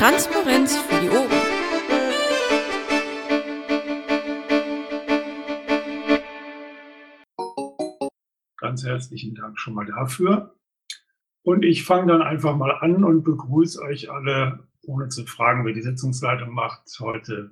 Transparenz 0.00 0.78
für 0.78 1.00
die 1.02 1.10
Ohren. 1.10 1.28
Ganz 8.56 8.82
herzlichen 8.82 9.34
Dank 9.34 9.60
schon 9.60 9.74
mal 9.74 9.84
dafür. 9.84 10.56
Und 11.42 11.66
ich 11.66 11.84
fange 11.84 12.12
dann 12.12 12.22
einfach 12.22 12.56
mal 12.56 12.70
an 12.70 13.04
und 13.04 13.24
begrüße 13.24 13.82
euch 13.82 14.10
alle, 14.10 14.66
ohne 14.86 15.08
zu 15.08 15.26
fragen, 15.26 15.66
wer 15.66 15.74
die 15.74 15.82
Sitzungsleitung 15.82 16.48
macht, 16.48 16.98
heute 17.00 17.50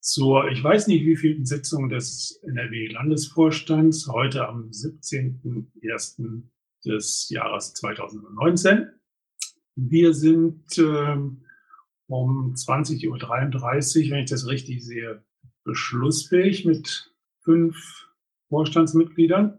zur, 0.00 0.50
ich 0.50 0.62
weiß 0.62 0.86
nicht, 0.86 1.06
wie 1.06 1.16
vielen 1.16 1.46
Sitzung 1.46 1.88
des 1.88 2.42
NRW-Landesvorstands, 2.42 4.06
heute 4.08 4.46
am 4.46 4.68
17.01. 4.68 6.42
des 6.84 7.30
Jahres 7.30 7.72
2019. 7.72 8.86
Wir 9.76 10.12
sind 10.12 10.76
äh, 10.76 11.16
um 12.10 12.54
20.33 12.54 13.08
Uhr, 13.08 14.10
wenn 14.10 14.24
ich 14.24 14.30
das 14.30 14.46
richtig 14.46 14.84
sehe, 14.84 15.22
beschlussfähig 15.64 16.64
mit 16.64 17.12
fünf 17.40 18.08
Vorstandsmitgliedern. 18.48 19.58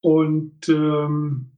Und 0.00 0.68
ähm, 0.68 1.52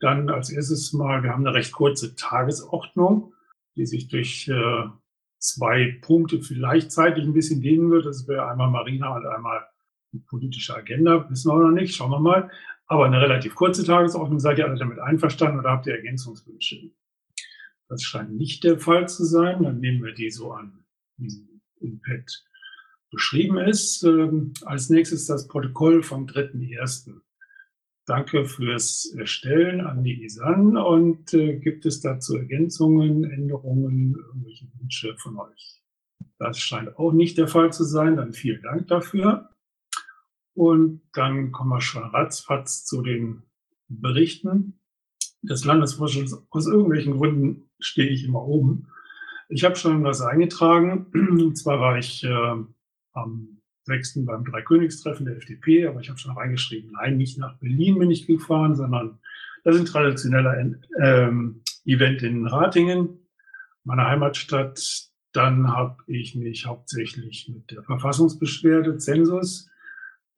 dann 0.00 0.30
als 0.30 0.50
erstes 0.50 0.92
mal, 0.92 1.22
wir 1.22 1.30
haben 1.30 1.46
eine 1.46 1.54
recht 1.54 1.72
kurze 1.72 2.14
Tagesordnung, 2.14 3.34
die 3.76 3.86
sich 3.86 4.08
durch 4.08 4.48
äh, 4.48 4.84
zwei 5.38 5.98
Punkte 6.00 6.40
vielleicht 6.40 6.92
zeitlich 6.92 7.26
ein 7.26 7.34
bisschen 7.34 7.60
dehnen 7.60 7.90
wird. 7.90 8.06
Das 8.06 8.28
wäre 8.28 8.48
einmal 8.48 8.70
Marina 8.70 9.14
und 9.14 9.26
einmal 9.26 9.66
die 10.12 10.20
politische 10.20 10.74
Agenda. 10.74 11.28
Wissen 11.30 11.50
wir 11.50 11.58
noch 11.58 11.70
nicht, 11.72 11.94
schauen 11.94 12.10
wir 12.10 12.20
mal. 12.20 12.50
Aber 12.86 13.06
eine 13.06 13.20
relativ 13.20 13.54
kurze 13.54 13.84
Tagesordnung. 13.84 14.38
Seid 14.38 14.58
ihr 14.58 14.66
alle 14.66 14.78
damit 14.78 14.98
einverstanden 14.98 15.60
oder 15.60 15.70
habt 15.70 15.86
ihr 15.86 15.94
Ergänzungswünsche? 15.94 16.90
Das 17.92 18.04
scheint 18.04 18.34
nicht 18.38 18.64
der 18.64 18.78
Fall 18.78 19.06
zu 19.06 19.22
sein. 19.22 19.64
Dann 19.64 19.78
nehmen 19.78 20.02
wir 20.02 20.14
die 20.14 20.30
so 20.30 20.52
an, 20.52 20.86
wie 21.18 21.28
sie 21.28 21.60
im 21.82 22.00
Pad 22.00 22.42
beschrieben 23.10 23.58
ist. 23.58 24.02
Ähm, 24.02 24.54
als 24.64 24.88
nächstes 24.88 25.26
das 25.26 25.46
Protokoll 25.46 26.02
vom 26.02 26.24
3.1. 26.24 27.20
Danke 28.06 28.46
fürs 28.46 29.12
Erstellen 29.14 29.82
an 29.82 30.04
die 30.04 30.24
ISAN 30.24 30.78
und 30.78 31.34
äh, 31.34 31.58
gibt 31.58 31.84
es 31.84 32.00
dazu 32.00 32.38
Ergänzungen, 32.38 33.24
Änderungen, 33.24 34.14
irgendwelche 34.14 34.68
Wünsche 34.78 35.14
von 35.18 35.38
euch? 35.38 35.82
Das 36.38 36.58
scheint 36.58 36.96
auch 36.96 37.12
nicht 37.12 37.36
der 37.36 37.46
Fall 37.46 37.74
zu 37.74 37.84
sein. 37.84 38.16
Dann 38.16 38.32
vielen 38.32 38.62
Dank 38.62 38.88
dafür. 38.88 39.50
Und 40.54 41.02
dann 41.12 41.52
kommen 41.52 41.68
wir 41.68 41.82
schon 41.82 42.04
ratzfatz 42.04 42.86
zu 42.86 43.02
den 43.02 43.42
Berichten 43.88 44.78
des 45.42 45.64
Landesvorstands. 45.64 46.46
Aus 46.50 46.66
irgendwelchen 46.66 47.18
Gründen 47.18 47.68
stehe 47.80 48.08
ich 48.08 48.24
immer 48.24 48.42
oben. 48.42 48.88
Ich 49.48 49.64
habe 49.64 49.76
schon 49.76 50.02
was 50.04 50.22
eingetragen. 50.22 51.06
Und 51.12 51.58
zwar 51.58 51.80
war 51.80 51.98
ich 51.98 52.24
äh, 52.24 52.56
am 53.12 53.58
6. 53.84 54.24
beim 54.24 54.44
Dreikönigstreffen 54.44 55.26
der 55.26 55.36
FDP, 55.36 55.86
aber 55.86 56.00
ich 56.00 56.08
habe 56.08 56.18
schon 56.18 56.36
reingeschrieben, 56.36 56.92
nein, 56.92 57.16
nicht 57.16 57.38
nach 57.38 57.58
Berlin 57.58 57.98
bin 57.98 58.10
ich 58.10 58.26
gefahren, 58.26 58.76
sondern 58.76 59.18
das 59.64 59.74
ist 59.74 59.82
ein 59.82 59.86
traditioneller 59.86 60.76
ähm, 61.00 61.62
Event 61.84 62.22
in 62.22 62.46
Ratingen, 62.46 63.26
meiner 63.84 64.06
Heimatstadt. 64.06 65.08
Dann 65.32 65.72
habe 65.72 65.96
ich 66.06 66.34
mich 66.34 66.66
hauptsächlich 66.66 67.48
mit 67.48 67.70
der 67.70 67.82
Verfassungsbeschwerde 67.82 68.98
Zensus 68.98 69.70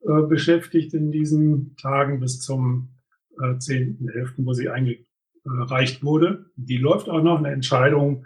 äh, 0.01 0.21
beschäftigt 0.21 0.93
in 0.93 1.11
diesen 1.11 1.75
Tagen 1.75 2.19
bis 2.19 2.39
zum 2.39 2.94
äh, 3.39 3.57
10.11., 3.57 4.33
wo 4.37 4.53
sie 4.53 4.69
eingereicht 4.69 6.03
wurde. 6.03 6.45
Die 6.55 6.77
läuft 6.77 7.09
auch 7.09 7.21
noch. 7.21 7.39
Eine 7.39 7.51
Entscheidung 7.51 8.25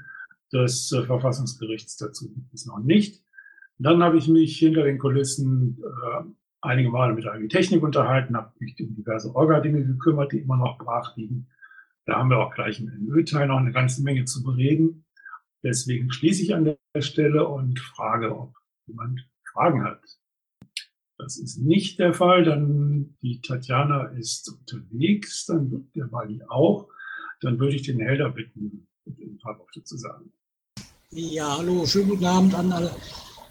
des 0.51 0.91
äh, 0.91 1.03
Verfassungsgerichts 1.03 1.97
dazu 1.97 2.33
ist 2.53 2.67
noch 2.67 2.79
nicht. 2.79 3.23
Dann 3.77 4.03
habe 4.03 4.17
ich 4.17 4.27
mich 4.27 4.57
hinter 4.57 4.83
den 4.83 4.97
Kulissen 4.97 5.81
äh, 5.81 6.23
einige 6.61 6.89
Male 6.89 7.13
mit 7.13 7.23
der 7.23 7.47
Technik 7.47 7.83
unterhalten, 7.83 8.35
habe 8.35 8.51
mich 8.59 8.75
um 8.81 8.95
diverse 8.95 9.33
Orga-Dinge 9.33 9.85
gekümmert, 9.85 10.33
die 10.33 10.39
immer 10.39 10.57
noch 10.57 10.77
brach 10.77 11.15
liegen. 11.15 11.47
Da 12.05 12.17
haben 12.17 12.29
wir 12.29 12.39
auch 12.39 12.53
gleich 12.53 12.79
im 12.79 12.87
NÖ-Teil 12.87 13.47
noch 13.47 13.59
eine 13.59 13.71
ganze 13.71 14.03
Menge 14.03 14.25
zu 14.25 14.43
bereden. 14.43 15.05
Deswegen 15.63 16.11
schließe 16.11 16.43
ich 16.43 16.55
an 16.55 16.65
der 16.65 17.01
Stelle 17.01 17.47
und 17.47 17.79
frage, 17.79 18.37
ob 18.37 18.55
jemand 18.87 19.29
Fragen 19.43 19.83
hat. 19.83 20.01
Das 21.19 21.37
ist 21.37 21.57
nicht 21.57 21.99
der 21.99 22.13
Fall. 22.13 22.45
Dann 22.45 23.15
die 23.21 23.41
Tatjana 23.41 24.05
ist 24.17 24.49
unterwegs, 24.49 25.45
dann 25.45 25.89
der 25.93 26.11
Wally 26.11 26.41
auch. 26.47 26.87
Dann 27.41 27.59
würde 27.59 27.75
ich 27.75 27.83
den 27.83 27.99
Helder 27.99 28.29
bitten, 28.29 28.87
ein 29.05 29.37
paar 29.41 29.59
Worte 29.59 29.83
zu 29.83 29.97
sagen. 29.97 30.31
Ja, 31.11 31.57
hallo, 31.57 31.85
schönen 31.85 32.09
guten 32.09 32.25
Abend 32.25 32.55
an 32.55 32.71
alle. 32.71 32.91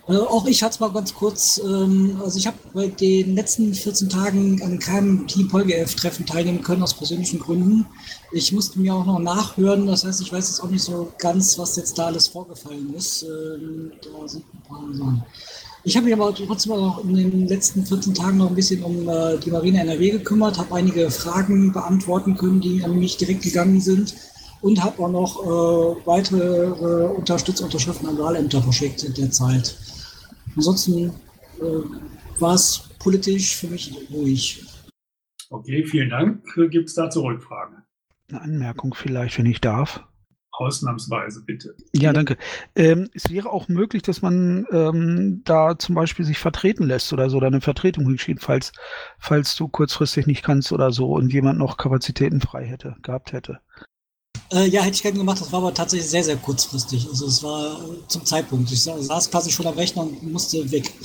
Äh, 0.08 0.16
auch 0.16 0.46
ich 0.46 0.62
hatte 0.62 0.74
es 0.74 0.80
mal 0.80 0.92
ganz 0.92 1.12
kurz, 1.12 1.60
ähm, 1.62 2.18
also 2.22 2.38
ich 2.38 2.46
habe 2.46 2.56
bei 2.72 2.86
den 2.86 3.34
letzten 3.34 3.74
14 3.74 4.08
Tagen 4.08 4.62
an 4.62 4.78
keinem 4.78 5.26
Team 5.26 5.48
PolGF-Treffen 5.48 6.24
teilnehmen 6.24 6.62
können, 6.62 6.82
aus 6.82 6.94
persönlichen 6.94 7.38
Gründen. 7.38 7.84
Ich 8.32 8.52
musste 8.52 8.80
mir 8.80 8.94
auch 8.94 9.04
noch 9.04 9.18
nachhören, 9.18 9.86
das 9.86 10.04
heißt, 10.04 10.22
ich 10.22 10.32
weiß 10.32 10.48
jetzt 10.48 10.60
auch 10.60 10.70
nicht 10.70 10.84
so 10.84 11.12
ganz, 11.18 11.58
was 11.58 11.76
jetzt 11.76 11.98
da 11.98 12.06
alles 12.06 12.28
vorgefallen 12.28 12.94
ist. 12.94 13.24
Ähm, 13.24 13.92
da 14.00 14.26
sind 14.26 14.44
ein 14.54 14.62
paar. 14.62 15.26
Ich 15.88 15.96
habe 15.96 16.04
mich 16.04 16.12
aber 16.14 16.34
trotzdem 16.34 16.72
auch 16.72 17.02
in 17.02 17.14
den 17.14 17.48
letzten 17.48 17.86
14 17.86 18.12
Tagen 18.12 18.36
noch 18.36 18.50
ein 18.50 18.54
bisschen 18.54 18.84
um 18.84 19.08
äh, 19.08 19.38
die 19.38 19.50
Marine 19.50 19.80
NRW 19.80 20.10
gekümmert, 20.10 20.58
habe 20.58 20.74
einige 20.74 21.10
Fragen 21.10 21.72
beantworten 21.72 22.36
können, 22.36 22.60
die 22.60 22.84
an 22.84 22.98
mich 22.98 23.16
direkt 23.16 23.40
gegangen 23.40 23.80
sind 23.80 24.14
und 24.60 24.84
habe 24.84 25.02
auch 25.02 25.10
noch 25.10 25.42
äh, 25.42 26.06
weitere 26.06 26.66
äh, 26.66 27.16
Unterstützunterschriften 27.16 28.06
an 28.06 28.18
Wahlämter 28.18 28.60
verschickt 28.60 29.02
in 29.02 29.14
der 29.14 29.30
Zeit. 29.30 29.78
Ansonsten 30.54 31.06
äh, 31.58 32.38
war 32.38 32.54
es 32.54 32.90
politisch 32.98 33.56
für 33.56 33.68
mich 33.68 33.96
ruhig. 34.12 34.66
Okay, 35.48 35.86
vielen 35.86 36.10
Dank. 36.10 36.44
Gibt 36.70 36.90
es 36.90 36.96
dazu 36.96 37.22
Rückfragen? 37.22 37.78
Eine 38.28 38.42
Anmerkung 38.42 38.92
vielleicht, 38.92 39.38
wenn 39.38 39.46
ich 39.46 39.62
darf. 39.62 40.06
Ausnahmsweise, 40.58 41.42
bitte. 41.44 41.74
Ja, 41.94 42.12
danke. 42.12 42.36
Ähm, 42.74 43.08
es 43.14 43.30
wäre 43.30 43.50
auch 43.50 43.68
möglich, 43.68 44.02
dass 44.02 44.22
man 44.22 44.66
ähm, 44.72 45.42
da 45.44 45.78
zum 45.78 45.94
Beispiel 45.94 46.24
sich 46.24 46.38
vertreten 46.38 46.84
lässt 46.84 47.12
oder 47.12 47.30
so, 47.30 47.36
oder 47.36 47.46
eine 47.46 47.60
Vertretung 47.60 48.06
hinschiebt, 48.06 48.42
falls, 48.42 48.72
falls 49.18 49.54
du 49.54 49.68
kurzfristig 49.68 50.26
nicht 50.26 50.42
kannst 50.42 50.72
oder 50.72 50.90
so 50.90 51.12
und 51.12 51.32
jemand 51.32 51.58
noch 51.58 51.76
Kapazitäten 51.76 52.40
frei 52.40 52.66
hätte, 52.66 52.96
gehabt 53.02 53.32
hätte. 53.32 53.60
Äh, 54.50 54.66
ja, 54.66 54.82
hätte 54.82 54.94
ich 54.96 55.02
gerne 55.02 55.18
gemacht. 55.18 55.40
Das 55.40 55.52
war 55.52 55.60
aber 55.60 55.74
tatsächlich 55.74 56.10
sehr, 56.10 56.24
sehr 56.24 56.36
kurzfristig. 56.36 57.06
Also 57.08 57.26
es 57.26 57.42
war 57.42 57.78
zum 58.08 58.24
Zeitpunkt. 58.24 58.72
Ich 58.72 58.82
saß 58.82 59.30
quasi 59.30 59.50
schon 59.50 59.66
am 59.66 59.74
Rechner 59.74 60.02
und 60.02 60.22
musste 60.22 60.70
weg. 60.70 60.92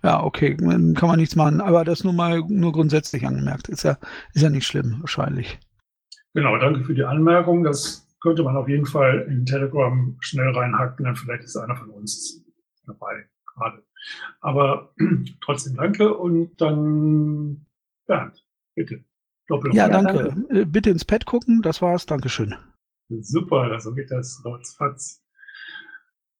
Ja, 0.00 0.22
okay, 0.22 0.56
dann 0.56 0.94
kann 0.94 1.08
man 1.08 1.18
nichts 1.18 1.34
machen. 1.34 1.60
Aber 1.60 1.84
das 1.84 2.04
nur 2.04 2.12
mal 2.12 2.40
nur 2.48 2.70
grundsätzlich 2.70 3.26
angemerkt. 3.26 3.68
Ist 3.68 3.82
ja, 3.82 3.98
ist 4.32 4.42
ja 4.42 4.48
nicht 4.48 4.64
schlimm, 4.64 4.98
wahrscheinlich. 5.00 5.58
Genau, 6.34 6.56
danke 6.56 6.84
für 6.84 6.94
die 6.94 7.02
Anmerkung. 7.02 7.64
Das 7.64 8.07
könnte 8.20 8.42
man 8.42 8.56
auf 8.56 8.68
jeden 8.68 8.86
Fall 8.86 9.26
in 9.30 9.46
Telegram 9.46 10.16
schnell 10.20 10.50
reinhacken. 10.50 11.04
Dann 11.04 11.16
vielleicht 11.16 11.44
ist 11.44 11.56
einer 11.56 11.76
von 11.76 11.90
uns 11.90 12.44
dabei 12.86 13.28
gerade. 13.46 13.82
Aber 14.40 14.94
trotzdem 15.40 15.76
danke 15.76 16.14
und 16.14 16.60
dann 16.60 17.66
Bernd, 18.06 18.44
bitte. 18.74 19.04
Doppel 19.46 19.74
ja, 19.74 19.88
danke. 19.88 20.24
danke. 20.24 20.60
Äh, 20.60 20.64
bitte 20.64 20.90
ins 20.90 21.04
Pad 21.04 21.26
gucken, 21.26 21.62
das 21.62 21.80
war's. 21.80 22.06
Dankeschön. 22.06 22.54
Super, 23.08 23.80
so 23.80 23.94
geht 23.94 24.10
das 24.10 24.42
ratzfatz. 24.44 25.24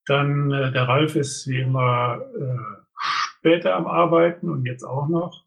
Dann 0.07 0.51
äh, 0.51 0.73
der 0.73 0.89
Ralf 0.89 1.17
ist 1.17 1.47
wie 1.49 1.61
immer 1.61 2.21
äh, 2.39 2.59
später 3.39 3.75
am 3.75 3.87
Arbeiten 3.87 4.51
und 4.51 4.65
jetzt 4.67 4.85
auch 4.85 5.09
noch. 5.09 5.45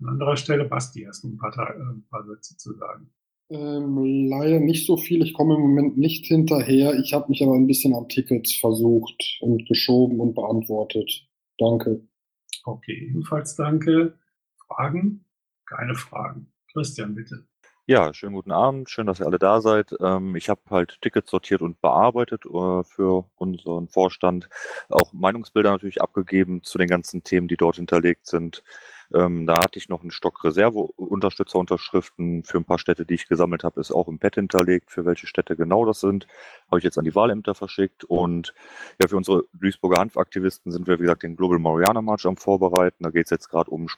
An 0.00 0.10
anderer 0.10 0.36
Stelle, 0.36 0.64
Basti, 0.64 1.04
hast 1.04 1.24
du 1.24 1.28
ein 1.28 1.38
paar, 1.38 1.52
äh, 1.58 1.80
ein 1.80 2.06
paar 2.10 2.24
Sätze 2.24 2.56
zu 2.56 2.74
sagen? 2.74 3.10
Ähm, 3.50 4.28
leider 4.28 4.60
nicht 4.60 4.86
so 4.86 4.96
viel. 4.96 5.22
Ich 5.22 5.32
komme 5.32 5.54
im 5.54 5.62
Moment 5.62 5.96
nicht 5.96 6.26
hinterher. 6.26 6.98
Ich 6.98 7.14
habe 7.14 7.28
mich 7.28 7.42
aber 7.42 7.54
ein 7.54 7.66
bisschen 7.66 7.94
an 7.94 8.08
Tickets 8.08 8.54
versucht 8.54 9.38
und 9.40 9.66
geschoben 9.66 10.20
und 10.20 10.34
beantwortet. 10.34 11.26
Danke. 11.58 12.02
Okay, 12.64 13.08
ebenfalls 13.10 13.56
danke. 13.56 14.14
Fragen? 14.66 15.24
Keine 15.64 15.94
Fragen. 15.94 16.52
Christian, 16.72 17.14
bitte. 17.14 17.46
Ja, 17.90 18.12
schönen 18.12 18.34
guten 18.34 18.52
Abend. 18.52 18.90
Schön, 18.90 19.06
dass 19.06 19.18
ihr 19.18 19.24
alle 19.24 19.38
da 19.38 19.62
seid. 19.62 19.94
Ähm, 19.98 20.36
ich 20.36 20.50
habe 20.50 20.60
halt 20.68 21.00
Tickets 21.00 21.30
sortiert 21.30 21.62
und 21.62 21.80
bearbeitet 21.80 22.44
äh, 22.44 22.84
für 22.84 23.24
unseren 23.36 23.88
Vorstand. 23.88 24.50
Auch 24.90 25.14
Meinungsbilder 25.14 25.70
natürlich 25.70 26.02
abgegeben 26.02 26.62
zu 26.62 26.76
den 26.76 26.88
ganzen 26.88 27.24
Themen, 27.24 27.48
die 27.48 27.56
dort 27.56 27.76
hinterlegt 27.76 28.26
sind. 28.26 28.62
Ähm, 29.14 29.46
da 29.46 29.54
hatte 29.54 29.78
ich 29.78 29.88
noch 29.88 30.02
einen 30.02 30.10
Stock 30.10 30.44
Reserve-Unterstützerunterschriften 30.44 32.44
für 32.44 32.58
ein 32.58 32.66
paar 32.66 32.78
Städte, 32.78 33.06
die 33.06 33.14
ich 33.14 33.26
gesammelt 33.26 33.64
habe, 33.64 33.80
ist 33.80 33.90
auch 33.90 34.08
im 34.08 34.18
Pad 34.18 34.34
hinterlegt, 34.34 34.90
für 34.90 35.06
welche 35.06 35.26
Städte 35.26 35.56
genau 35.56 35.86
das 35.86 36.00
sind. 36.00 36.26
Habe 36.66 36.80
ich 36.80 36.84
jetzt 36.84 36.98
an 36.98 37.06
die 37.06 37.14
Wahlämter 37.14 37.54
verschickt. 37.54 38.04
Und 38.04 38.52
ja, 39.00 39.08
für 39.08 39.16
unsere 39.16 39.44
Duisburger 39.54 39.98
Hanfaktivisten 39.98 40.72
sind 40.72 40.86
wir, 40.86 40.98
wie 40.98 41.04
gesagt, 41.04 41.22
den 41.22 41.36
Global 41.36 41.58
Mariana 41.58 42.02
March 42.02 42.26
am 42.26 42.36
Vorbereiten. 42.36 43.04
Da 43.04 43.08
geht 43.08 43.24
es 43.24 43.30
jetzt 43.30 43.48
gerade 43.48 43.70
um 43.70 43.88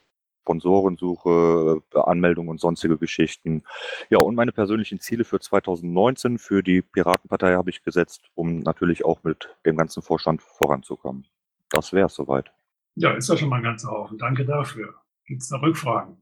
Sponsorensuche, 0.43 1.83
äh, 1.95 1.99
Anmeldung 1.99 2.49
und 2.49 2.61
sonstige 2.61 2.99
Geschichten. 2.99 3.63
Ja, 4.09 4.19
und 4.19 4.35
meine 4.35 4.53
persönlichen 4.53 5.01
Ziele 5.01 5.25
für 5.25 5.41
2019 5.41 6.39
für 6.39 6.63
die 6.63 6.83
Piratenpartei 6.83 7.55
habe 7.55 7.71
ich 7.71 7.83
gesetzt, 7.83 8.31
um 8.35 8.61
natürlich 8.61 9.05
auch 9.05 9.23
mit 9.23 9.49
dem 9.67 9.77
ganzen 9.77 10.03
Vorstand 10.03 10.43
voranzukommen. 10.43 11.27
Das 11.71 11.93
wäre 11.93 12.07
es 12.07 12.15
soweit. 12.15 12.53
Ja, 12.97 13.13
ist 13.13 13.29
ja 13.29 13.37
schon 13.37 13.49
mal 13.49 13.57
ein 13.59 13.63
ganzer 13.63 13.91
Haufen. 13.91 14.19
Danke 14.19 14.45
dafür. 14.45 14.95
Gibt 15.25 15.43
es 15.43 15.49
da 15.49 15.57
Rückfragen? 15.59 16.17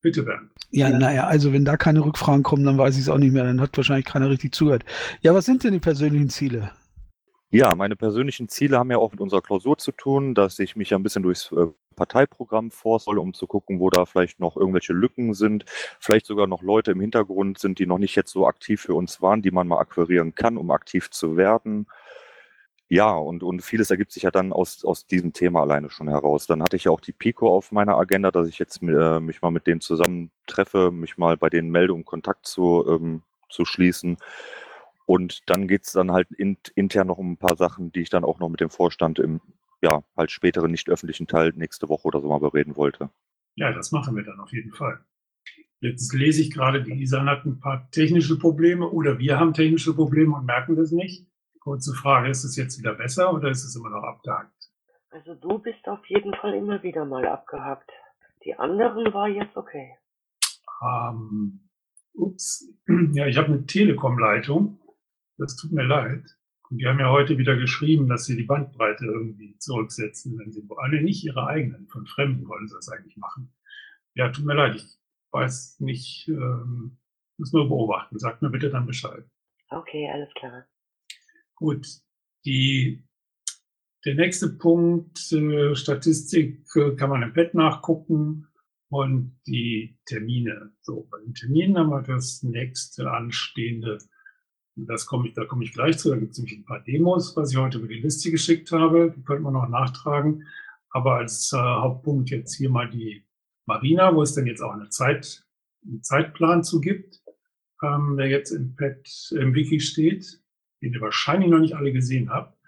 Bitte, 0.00 0.22
Bernd. 0.22 0.50
Ja, 0.70 0.90
naja, 0.90 1.26
also 1.26 1.52
wenn 1.52 1.64
da 1.64 1.76
keine 1.76 2.04
Rückfragen 2.04 2.42
kommen, 2.42 2.64
dann 2.64 2.78
weiß 2.78 2.94
ich 2.96 3.02
es 3.02 3.08
auch 3.08 3.18
nicht 3.18 3.32
mehr. 3.32 3.44
Dann 3.44 3.60
hat 3.60 3.76
wahrscheinlich 3.76 4.06
keiner 4.06 4.30
richtig 4.30 4.54
zugehört. 4.54 4.84
Ja, 5.22 5.34
was 5.34 5.44
sind 5.44 5.64
denn 5.64 5.72
die 5.72 5.80
persönlichen 5.80 6.28
Ziele? 6.28 6.70
Ja, 7.50 7.74
meine 7.74 7.96
persönlichen 7.96 8.48
Ziele 8.48 8.78
haben 8.78 8.90
ja 8.90 8.98
auch 8.98 9.10
mit 9.10 9.20
unserer 9.20 9.40
Klausur 9.40 9.78
zu 9.78 9.92
tun, 9.92 10.34
dass 10.34 10.58
ich 10.58 10.76
mich 10.76 10.94
ein 10.94 11.02
bisschen 11.02 11.22
durchs 11.22 11.50
äh, 11.52 11.68
Parteiprogramm 11.96 12.70
vor 12.70 13.00
soll, 13.00 13.18
um 13.18 13.32
zu 13.32 13.46
gucken, 13.46 13.80
wo 13.80 13.88
da 13.88 14.04
vielleicht 14.04 14.38
noch 14.38 14.56
irgendwelche 14.56 14.92
Lücken 14.92 15.32
sind, 15.32 15.64
vielleicht 15.98 16.26
sogar 16.26 16.46
noch 16.46 16.62
Leute 16.62 16.92
im 16.92 17.00
Hintergrund 17.00 17.58
sind, 17.58 17.78
die 17.78 17.86
noch 17.86 17.98
nicht 17.98 18.14
jetzt 18.16 18.32
so 18.32 18.46
aktiv 18.46 18.82
für 18.82 18.94
uns 18.94 19.22
waren, 19.22 19.40
die 19.40 19.50
man 19.50 19.66
mal 19.66 19.78
akquirieren 19.78 20.34
kann, 20.34 20.58
um 20.58 20.70
aktiv 20.70 21.10
zu 21.10 21.38
werden. 21.38 21.86
Ja, 22.90 23.12
und, 23.12 23.42
und 23.42 23.62
vieles 23.62 23.90
ergibt 23.90 24.12
sich 24.12 24.24
ja 24.24 24.30
dann 24.30 24.52
aus, 24.52 24.84
aus 24.84 25.06
diesem 25.06 25.32
Thema 25.32 25.62
alleine 25.62 25.90
schon 25.90 26.08
heraus. 26.08 26.46
Dann 26.46 26.62
hatte 26.62 26.76
ich 26.76 26.84
ja 26.84 26.90
auch 26.90 27.00
die 27.00 27.12
Pico 27.12 27.48
auf 27.54 27.72
meiner 27.72 27.96
Agenda, 27.96 28.30
dass 28.30 28.48
ich 28.48 28.58
jetzt 28.58 28.82
äh, 28.82 29.20
mich 29.20 29.42
mal 29.42 29.50
mit 29.50 29.66
denen 29.66 29.80
zusammen 29.80 30.30
treffe, 30.46 30.90
mich 30.90 31.16
mal 31.16 31.36
bei 31.38 31.48
denen 31.48 31.70
melde, 31.70 31.94
um 31.94 32.04
Kontakt 32.04 32.46
zu, 32.46 32.84
ähm, 32.88 33.22
zu 33.50 33.64
schließen. 33.64 34.18
Und 35.08 35.48
dann 35.48 35.68
geht 35.68 35.86
es 35.86 35.92
dann 35.92 36.12
halt 36.12 36.30
in, 36.32 36.58
intern 36.74 37.06
noch 37.06 37.16
um 37.16 37.32
ein 37.32 37.38
paar 37.38 37.56
Sachen, 37.56 37.90
die 37.92 38.02
ich 38.02 38.10
dann 38.10 38.24
auch 38.24 38.40
noch 38.40 38.50
mit 38.50 38.60
dem 38.60 38.68
Vorstand 38.68 39.18
im 39.18 39.40
ja, 39.80 40.02
halt 40.14 40.30
späteren 40.30 40.70
nicht 40.70 40.90
öffentlichen 40.90 41.26
Teil 41.26 41.54
nächste 41.56 41.88
Woche 41.88 42.08
oder 42.08 42.20
so 42.20 42.28
mal 42.28 42.40
bereden 42.40 42.76
wollte. 42.76 43.08
Ja, 43.54 43.72
das 43.72 43.90
machen 43.90 44.14
wir 44.16 44.22
dann 44.22 44.38
auf 44.38 44.52
jeden 44.52 44.70
Fall. 44.70 45.00
Jetzt 45.80 46.12
lese 46.12 46.42
ich 46.42 46.50
gerade, 46.50 46.82
die 46.82 47.00
Isan 47.00 47.26
hat 47.26 47.46
ein 47.46 47.58
paar 47.58 47.90
technische 47.90 48.38
Probleme 48.38 48.86
oder 48.86 49.18
wir 49.18 49.40
haben 49.40 49.54
technische 49.54 49.94
Probleme 49.94 50.36
und 50.36 50.44
merken 50.44 50.76
das 50.76 50.92
nicht. 50.92 51.26
Kurze 51.60 51.94
Frage, 51.94 52.28
ist 52.28 52.44
es 52.44 52.56
jetzt 52.56 52.78
wieder 52.78 52.92
besser 52.92 53.32
oder 53.32 53.48
ist 53.48 53.64
es 53.64 53.74
immer 53.76 53.88
noch 53.88 54.02
abgehakt? 54.02 54.52
Also 55.08 55.34
du 55.34 55.58
bist 55.58 55.88
auf 55.88 56.04
jeden 56.08 56.34
Fall 56.34 56.52
immer 56.52 56.82
wieder 56.82 57.06
mal 57.06 57.26
abgehakt. 57.26 57.90
Die 58.44 58.54
anderen 58.54 59.14
war 59.14 59.28
jetzt 59.28 59.56
okay. 59.56 59.96
Ähm, 60.82 61.60
ups, 62.12 62.70
ja, 63.14 63.26
ich 63.26 63.38
habe 63.38 63.46
eine 63.48 63.64
Telekom-Leitung 63.64 64.77
das 65.38 65.56
tut 65.56 65.72
mir 65.72 65.84
leid. 65.84 66.24
Und 66.70 66.78
die 66.78 66.86
haben 66.86 66.98
ja 66.98 67.10
heute 67.10 67.38
wieder 67.38 67.56
geschrieben, 67.56 68.08
dass 68.08 68.26
sie 68.26 68.36
die 68.36 68.42
Bandbreite 68.42 69.06
irgendwie 69.06 69.56
zurücksetzen, 69.58 70.38
wenn 70.38 70.52
sie 70.52 70.62
alle 70.76 71.02
nicht 71.02 71.24
ihre 71.24 71.46
eigenen, 71.46 71.88
von 71.88 72.06
Fremden 72.06 72.46
wollen 72.46 72.68
sie 72.68 72.74
das 72.74 72.90
eigentlich 72.90 73.16
machen. 73.16 73.54
Ja, 74.14 74.28
tut 74.30 74.44
mir 74.44 74.54
leid, 74.54 74.76
ich 74.76 74.84
weiß 75.30 75.80
nicht, 75.80 76.28
ähm, 76.28 76.98
muss 77.38 77.52
nur 77.52 77.68
beobachten. 77.68 78.18
Sagt 78.18 78.42
mir 78.42 78.50
bitte 78.50 78.68
dann 78.68 78.86
Bescheid. 78.86 79.24
Okay, 79.70 80.10
alles 80.12 80.28
klar. 80.34 80.66
Gut, 81.54 81.86
die, 82.44 83.02
der 84.04 84.14
nächste 84.14 84.50
Punkt, 84.50 85.32
äh, 85.32 85.74
Statistik, 85.74 86.64
äh, 86.76 86.94
kann 86.96 87.10
man 87.10 87.22
im 87.22 87.32
Bett 87.32 87.54
nachgucken 87.54 88.46
und 88.90 89.38
die 89.46 89.98
Termine. 90.06 90.72
So, 90.80 91.08
bei 91.10 91.18
den 91.20 91.34
Terminen 91.34 91.78
haben 91.78 91.90
wir 91.90 92.02
das 92.02 92.42
nächste 92.42 93.10
anstehende 93.10 93.98
das 94.86 95.06
komme 95.06 95.28
ich, 95.28 95.34
da 95.34 95.44
komme 95.44 95.64
ich 95.64 95.72
gleich 95.72 95.98
zu. 95.98 96.10
Da 96.10 96.16
gibt 96.16 96.32
es 96.32 96.38
nämlich 96.38 96.58
ein 96.58 96.64
paar 96.64 96.80
Demos, 96.80 97.36
was 97.36 97.50
ich 97.50 97.56
heute 97.56 97.78
über 97.78 97.88
die 97.88 98.00
Liste 98.00 98.30
geschickt 98.30 98.70
habe. 98.72 99.12
Die 99.16 99.22
könnte 99.22 99.42
man 99.42 99.54
noch 99.54 99.68
nachtragen. 99.68 100.46
Aber 100.90 101.16
als 101.16 101.52
äh, 101.52 101.56
Hauptpunkt 101.56 102.30
jetzt 102.30 102.54
hier 102.54 102.70
mal 102.70 102.88
die 102.88 103.24
Marina, 103.66 104.14
wo 104.14 104.22
es 104.22 104.34
dann 104.34 104.46
jetzt 104.46 104.62
auch 104.62 104.72
eine 104.72 104.88
Zeit, 104.88 105.44
einen 105.84 106.02
Zeitplan 106.02 106.64
zu 106.64 106.80
gibt, 106.80 107.22
ähm, 107.82 108.16
der 108.16 108.28
jetzt 108.28 108.50
im 108.50 108.74
Pad, 108.76 109.06
im 109.32 109.54
Wiki 109.54 109.80
steht, 109.80 110.40
den 110.82 110.94
ihr 110.94 111.00
wahrscheinlich 111.00 111.50
noch 111.50 111.60
nicht 111.60 111.74
alle 111.74 111.92
gesehen 111.92 112.30
habt 112.30 112.58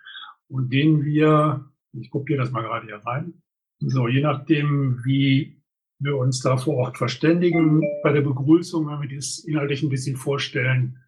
und 0.48 0.72
den 0.72 1.04
wir, 1.04 1.70
ich 1.92 2.10
kopiere 2.10 2.40
das 2.40 2.50
mal 2.50 2.62
gerade 2.62 2.86
hier 2.86 2.96
rein, 2.96 3.42
so 3.78 4.08
je 4.08 4.20
nachdem, 4.20 5.02
wie 5.04 5.62
wir 5.98 6.16
uns 6.16 6.40
da 6.40 6.56
vor 6.56 6.76
Ort 6.76 6.98
verständigen 6.98 7.82
bei 8.02 8.12
der 8.12 8.22
Begrüßung, 8.22 8.86
wenn 8.88 9.08
wir 9.08 9.16
das 9.16 9.38
inhaltlich 9.40 9.82
ein 9.82 9.90
bisschen 9.90 10.16
vorstellen, 10.16 10.98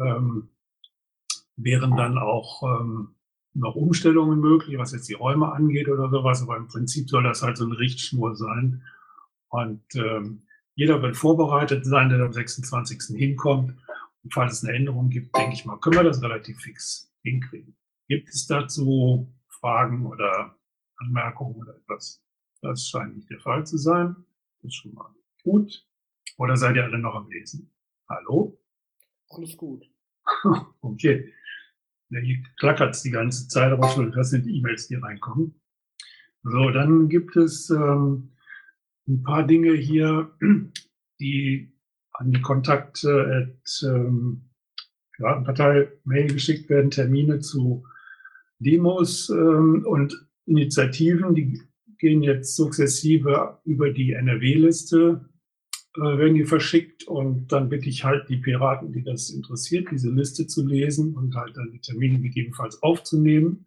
ähm, 0.00 0.48
wären 1.56 1.96
dann 1.96 2.18
auch 2.18 2.62
ähm, 2.62 3.14
noch 3.54 3.74
Umstellungen 3.74 4.40
möglich, 4.40 4.78
was 4.78 4.92
jetzt 4.92 5.08
die 5.08 5.14
Räume 5.14 5.52
angeht 5.52 5.88
oder 5.88 6.08
sowas. 6.10 6.42
Aber 6.42 6.56
im 6.56 6.68
Prinzip 6.68 7.08
soll 7.08 7.22
das 7.22 7.42
halt 7.42 7.56
so 7.56 7.64
eine 7.64 7.78
Richtschnur 7.78 8.34
sein. 8.34 8.82
Und 9.48 9.82
ähm, 9.94 10.42
jeder 10.74 11.02
wird 11.02 11.16
vorbereitet 11.16 11.84
sein, 11.84 12.08
der 12.08 12.20
am 12.20 12.32
26. 12.32 13.16
hinkommt. 13.16 13.74
Und 14.24 14.32
falls 14.32 14.54
es 14.54 14.64
eine 14.64 14.76
Änderung 14.76 15.10
gibt, 15.10 15.36
denke 15.36 15.54
ich 15.54 15.64
mal, 15.64 15.78
können 15.78 15.96
wir 15.96 16.04
das 16.04 16.22
relativ 16.22 16.60
fix 16.60 17.12
hinkriegen. 17.22 17.76
Gibt 18.08 18.28
es 18.28 18.46
dazu 18.46 19.32
Fragen 19.48 20.06
oder 20.06 20.56
Anmerkungen 20.96 21.56
oder 21.56 21.76
etwas? 21.76 22.22
Das 22.62 22.88
scheint 22.88 23.16
nicht 23.16 23.30
der 23.30 23.40
Fall 23.40 23.66
zu 23.66 23.76
sein. 23.76 24.16
Das 24.60 24.68
ist 24.68 24.76
schon 24.76 24.94
mal 24.94 25.10
gut. 25.42 25.86
Oder 26.38 26.56
seid 26.56 26.76
ihr 26.76 26.84
alle 26.84 26.98
noch 26.98 27.14
am 27.14 27.28
Lesen? 27.28 27.70
Hallo? 28.08 28.58
Alles 29.28 29.56
gut. 29.56 29.84
okay. 30.80 31.32
Hier 32.20 32.42
klackert 32.58 32.94
es 32.94 33.02
die 33.02 33.10
ganze 33.10 33.48
Zeit, 33.48 33.72
aber 33.72 33.88
schon, 33.88 34.12
das 34.12 34.30
sind 34.30 34.46
E-Mails, 34.46 34.88
die 34.88 34.96
reinkommen. 34.96 35.54
So, 36.42 36.70
dann 36.70 37.08
gibt 37.08 37.36
es 37.36 37.70
ähm, 37.70 38.32
ein 39.08 39.22
paar 39.22 39.46
Dinge 39.46 39.72
hier, 39.72 40.32
die 41.20 41.72
an 42.12 42.32
die 42.32 42.40
Kontakt 42.40 43.04
äh, 43.04 43.46
ähm, 43.84 44.50
Piratenpartei-Mail 45.16 46.32
geschickt 46.32 46.68
werden, 46.68 46.90
Termine 46.90 47.40
zu 47.40 47.84
Demos 48.58 49.30
ähm, 49.30 49.84
und 49.86 50.26
Initiativen, 50.46 51.34
die 51.34 51.62
gehen 51.98 52.22
jetzt 52.22 52.56
sukzessive 52.56 53.60
über 53.64 53.90
die 53.90 54.12
NRW-Liste 54.12 55.28
werden 55.94 56.34
die 56.34 56.44
verschickt 56.44 57.04
und 57.04 57.52
dann 57.52 57.68
bitte 57.68 57.88
ich 57.88 58.04
halt 58.04 58.28
die 58.28 58.38
Piraten, 58.38 58.92
die 58.92 59.02
das 59.02 59.30
interessiert, 59.30 59.90
diese 59.90 60.10
Liste 60.10 60.46
zu 60.46 60.66
lesen 60.66 61.14
und 61.14 61.34
halt 61.34 61.56
dann 61.56 61.70
die 61.70 61.80
Termine 61.80 62.20
gegebenenfalls 62.20 62.82
aufzunehmen 62.82 63.66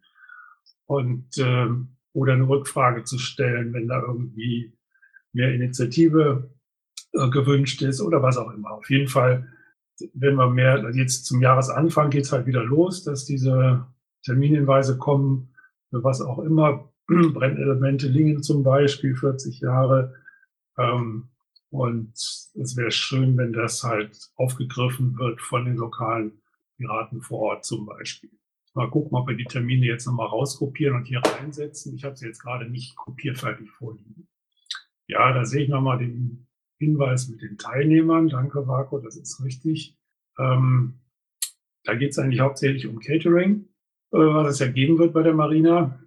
und 0.86 1.38
äh, 1.38 1.68
oder 2.12 2.32
eine 2.32 2.48
Rückfrage 2.48 3.04
zu 3.04 3.18
stellen, 3.18 3.72
wenn 3.72 3.88
da 3.88 4.00
irgendwie 4.00 4.72
mehr 5.32 5.54
Initiative 5.54 6.50
äh, 7.12 7.28
gewünscht 7.28 7.82
ist 7.82 8.00
oder 8.00 8.22
was 8.22 8.38
auch 8.38 8.50
immer. 8.52 8.72
Auf 8.72 8.88
jeden 8.90 9.08
Fall, 9.08 9.46
wenn 10.14 10.34
wir 10.36 10.50
mehr, 10.50 10.84
also 10.84 10.98
jetzt 10.98 11.26
zum 11.26 11.42
Jahresanfang 11.42 12.10
geht's 12.10 12.32
halt 12.32 12.46
wieder 12.46 12.64
los, 12.64 13.04
dass 13.04 13.24
diese 13.24 13.86
Terminhinweise 14.24 14.98
kommen, 14.98 15.54
für 15.90 16.02
was 16.02 16.20
auch 16.20 16.38
immer, 16.38 16.90
Brennelemente 17.06 18.08
Lingen 18.08 18.42
zum 18.42 18.64
Beispiel, 18.64 19.14
40 19.14 19.60
Jahre, 19.60 20.14
ähm, 20.76 21.28
und 21.70 22.12
es 22.14 22.76
wäre 22.76 22.90
schön, 22.90 23.36
wenn 23.36 23.52
das 23.52 23.82
halt 23.82 24.30
aufgegriffen 24.36 25.18
wird 25.18 25.40
von 25.40 25.64
den 25.64 25.76
lokalen 25.76 26.40
Piraten 26.76 27.22
vor 27.22 27.40
Ort 27.40 27.64
zum 27.64 27.86
Beispiel. 27.86 28.30
Mal 28.74 28.90
gucken, 28.90 29.16
ob 29.16 29.26
wir 29.26 29.36
die 29.36 29.44
Termine 29.44 29.86
jetzt 29.86 30.06
nochmal 30.06 30.28
rauskopieren 30.28 30.96
und 30.96 31.06
hier 31.06 31.22
reinsetzen. 31.24 31.94
Ich 31.96 32.04
habe 32.04 32.16
sie 32.16 32.26
jetzt 32.26 32.42
gerade 32.42 32.68
nicht 32.68 32.94
kopierfertig 32.96 33.70
vorliegen. 33.70 34.28
Ja, 35.06 35.32
da 35.32 35.44
sehe 35.44 35.64
ich 35.64 35.68
nochmal 35.70 35.98
den 35.98 36.46
Hinweis 36.78 37.28
mit 37.28 37.40
den 37.40 37.56
Teilnehmern. 37.56 38.28
Danke, 38.28 38.62
Marco, 38.62 38.98
das 38.98 39.16
ist 39.16 39.42
richtig. 39.42 39.96
Ähm, 40.38 41.00
da 41.84 41.94
geht 41.94 42.10
es 42.10 42.18
eigentlich 42.18 42.40
hauptsächlich 42.40 42.86
um 42.86 42.98
Catering, 42.98 43.68
äh, 44.12 44.18
was 44.18 44.54
es 44.54 44.58
ja 44.58 44.70
geben 44.70 44.98
wird 44.98 45.14
bei 45.14 45.22
der 45.22 45.34
Marina. 45.34 46.02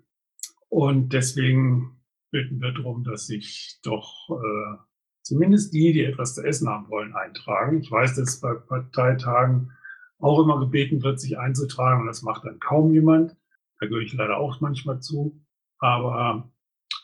Und 0.68 1.14
deswegen 1.14 2.00
bitten 2.30 2.62
wir 2.62 2.72
darum, 2.72 3.04
dass 3.04 3.26
sich 3.26 3.80
doch 3.82 4.30
äh, 4.30 4.78
zumindest 5.22 5.74
die, 5.74 5.94
die 5.94 6.04
etwas 6.04 6.36
zu 6.36 6.44
essen 6.44 6.70
haben 6.70 6.90
wollen, 6.90 7.14
eintragen. 7.16 7.80
Ich 7.80 7.92
weiß, 7.92 8.16
dass 8.16 8.40
bei 8.40 8.54
Parteitagen 8.54 9.72
auch 10.20 10.42
immer 10.44 10.60
gebeten 10.60 11.02
wird, 11.04 11.20
sich 11.20 11.38
einzutragen 11.38 12.02
und 12.02 12.08
das 12.08 12.22
macht 12.22 12.46
dann 12.46 12.60
kaum 12.60 12.94
jemand. 12.94 13.36
Da 13.80 13.88
gehöre 13.88 14.02
ich 14.02 14.14
leider 14.14 14.38
auch 14.38 14.60
manchmal 14.60 15.00
zu. 15.00 15.40
Aber 15.80 16.52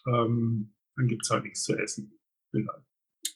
ähm, 0.07 0.73
dann 0.95 1.07
gibt's 1.07 1.29
halt 1.29 1.43
nichts 1.43 1.63
zu 1.63 1.77
essen. 1.77 2.19
Vielleicht. 2.51 2.85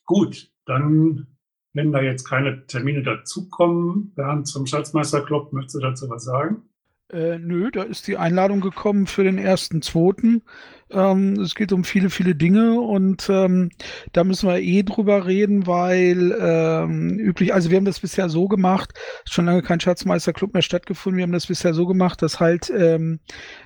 Gut, 0.05 0.51
dann, 0.65 1.27
wenn 1.73 1.91
da 1.91 2.01
jetzt 2.01 2.25
keine 2.25 2.65
Termine 2.65 3.03
dazukommen, 3.03 4.13
Bernd 4.15 4.47
zum 4.47 4.65
Schatzmeisterclub, 4.65 5.53
möchtest 5.53 5.75
du 5.75 5.79
dazu 5.79 6.09
was 6.09 6.23
sagen? 6.23 6.69
Äh, 7.11 7.39
nö, 7.39 7.71
da 7.71 7.83
ist 7.83 8.07
die 8.07 8.17
Einladung 8.17 8.61
gekommen 8.61 9.07
für 9.07 9.23
den 9.23 9.37
ersten, 9.37 9.81
zweiten. 9.81 10.43
Ähm, 10.91 11.39
es 11.39 11.55
geht 11.55 11.71
um 11.71 11.83
viele, 11.83 12.09
viele 12.09 12.35
Dinge 12.35 12.79
und 12.81 13.29
ähm, 13.29 13.69
da 14.13 14.23
müssen 14.23 14.49
wir 14.49 14.59
eh 14.59 14.83
drüber 14.83 15.27
reden, 15.27 15.67
weil 15.67 16.35
ähm, 16.39 17.19
üblich, 17.19 17.53
also 17.53 17.69
wir 17.69 17.77
haben 17.77 17.85
das 17.85 17.99
bisher 17.99 18.29
so 18.29 18.47
gemacht, 18.47 18.93
schon 19.25 19.45
lange 19.45 19.61
kein 19.61 19.79
Schatzmeisterclub 19.79 20.53
mehr 20.53 20.63
stattgefunden, 20.63 21.17
wir 21.17 21.23
haben 21.23 21.31
das 21.31 21.47
bisher 21.47 21.73
so 21.73 21.85
gemacht, 21.85 22.21
dass 22.21 22.39
halt, 22.39 22.71
ähm, 22.75 23.19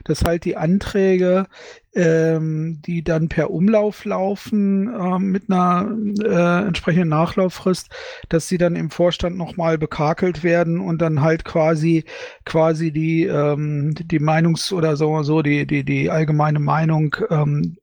dass 0.03 0.23
halt 0.23 0.45
die 0.45 0.57
Anträge 0.57 1.47
ähm, 1.95 2.81
die 2.85 3.03
dann 3.03 3.29
per 3.29 3.51
Umlauf 3.51 4.05
laufen 4.05 4.87
äh, 4.87 5.19
mit 5.19 5.49
einer 5.49 5.95
äh, 6.23 6.67
entsprechenden 6.67 7.09
Nachlauffrist, 7.09 7.89
dass 8.29 8.47
sie 8.47 8.57
dann 8.57 8.75
im 8.75 8.89
Vorstand 8.89 9.37
nochmal 9.37 9.77
bekakelt 9.77 10.43
werden 10.43 10.79
und 10.79 11.01
dann 11.01 11.21
halt 11.21 11.45
quasi 11.45 12.03
quasi 12.45 12.91
die 12.91 13.25
ähm, 13.25 13.93
die 13.95 14.19
Meinungs- 14.19 14.73
oder 14.73 14.95
so 14.97 15.21
so 15.23 15.41
die 15.41 15.67
die 15.67 15.83
die 15.83 16.09
allgemeine 16.09 16.59
Meinung 16.59 17.12
ähm, 17.29 17.77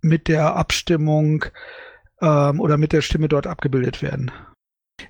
mit 0.00 0.28
der 0.28 0.56
Abstimmung 0.56 1.44
ähm, 2.20 2.60
oder 2.60 2.76
mit 2.76 2.92
der 2.92 3.02
Stimme 3.02 3.28
dort 3.28 3.46
abgebildet 3.46 4.02
werden 4.02 4.30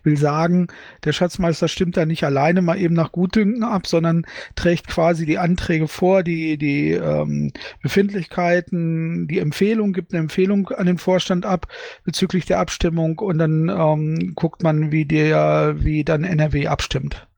will 0.02 0.16
sagen, 0.16 0.68
der 1.04 1.12
Schatzmeister 1.12 1.68
stimmt 1.68 1.96
da 1.96 2.06
nicht 2.06 2.24
alleine 2.24 2.62
mal 2.62 2.78
eben 2.78 2.94
nach 2.94 3.12
Gutdünken 3.12 3.62
ab, 3.62 3.86
sondern 3.86 4.26
trägt 4.54 4.86
quasi 4.86 5.26
die 5.26 5.38
Anträge 5.38 5.88
vor, 5.88 6.22
die, 6.22 6.58
die 6.58 6.92
ähm, 6.92 7.52
Befindlichkeiten, 7.82 9.26
die 9.28 9.38
Empfehlung, 9.38 9.92
gibt 9.92 10.12
eine 10.12 10.20
Empfehlung 10.20 10.68
an 10.68 10.86
den 10.86 10.98
Vorstand 10.98 11.46
ab 11.46 11.66
bezüglich 12.04 12.46
der 12.46 12.60
Abstimmung 12.60 13.18
und 13.18 13.38
dann 13.38 13.68
ähm, 13.68 14.32
guckt 14.34 14.62
man, 14.62 14.92
wie 14.92 15.04
der, 15.04 15.76
wie 15.78 16.04
dann 16.04 16.24
NRW 16.24 16.66
abstimmt. 16.66 17.28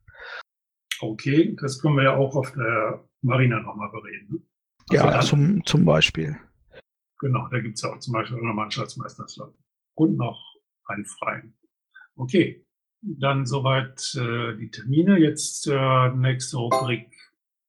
Okay, 0.99 1.55
das 1.61 1.81
können 1.81 1.95
wir 1.95 2.03
ja 2.03 2.15
auch 2.15 2.35
auf 2.35 2.51
der 2.53 3.03
Marina 3.21 3.59
nochmal 3.59 3.89
bereden. 3.91 4.47
Also 4.89 5.05
ja, 5.05 5.19
zum, 5.21 5.65
zum 5.65 5.85
Beispiel. 5.85 6.37
Genau, 7.19 7.47
da 7.49 7.59
gibt 7.59 7.75
es 7.75 7.81
ja 7.81 7.93
auch 7.93 7.99
zum 7.99 8.13
Beispiel 8.13 8.37
auch 8.37 8.41
nochmal 8.43 8.65
einen 8.65 8.71
Schatzmeisterslot. 8.71 9.53
Und 9.95 10.17
noch 10.17 10.41
einen 10.85 11.05
freien. 11.05 11.57
Okay, 12.15 12.65
dann 13.01 13.45
soweit 13.45 14.15
äh, 14.15 14.55
die 14.57 14.69
Termine. 14.71 15.17
Jetzt 15.19 15.67
äh, 15.67 16.09
nächste 16.15 16.57
Rubrik. 16.57 17.11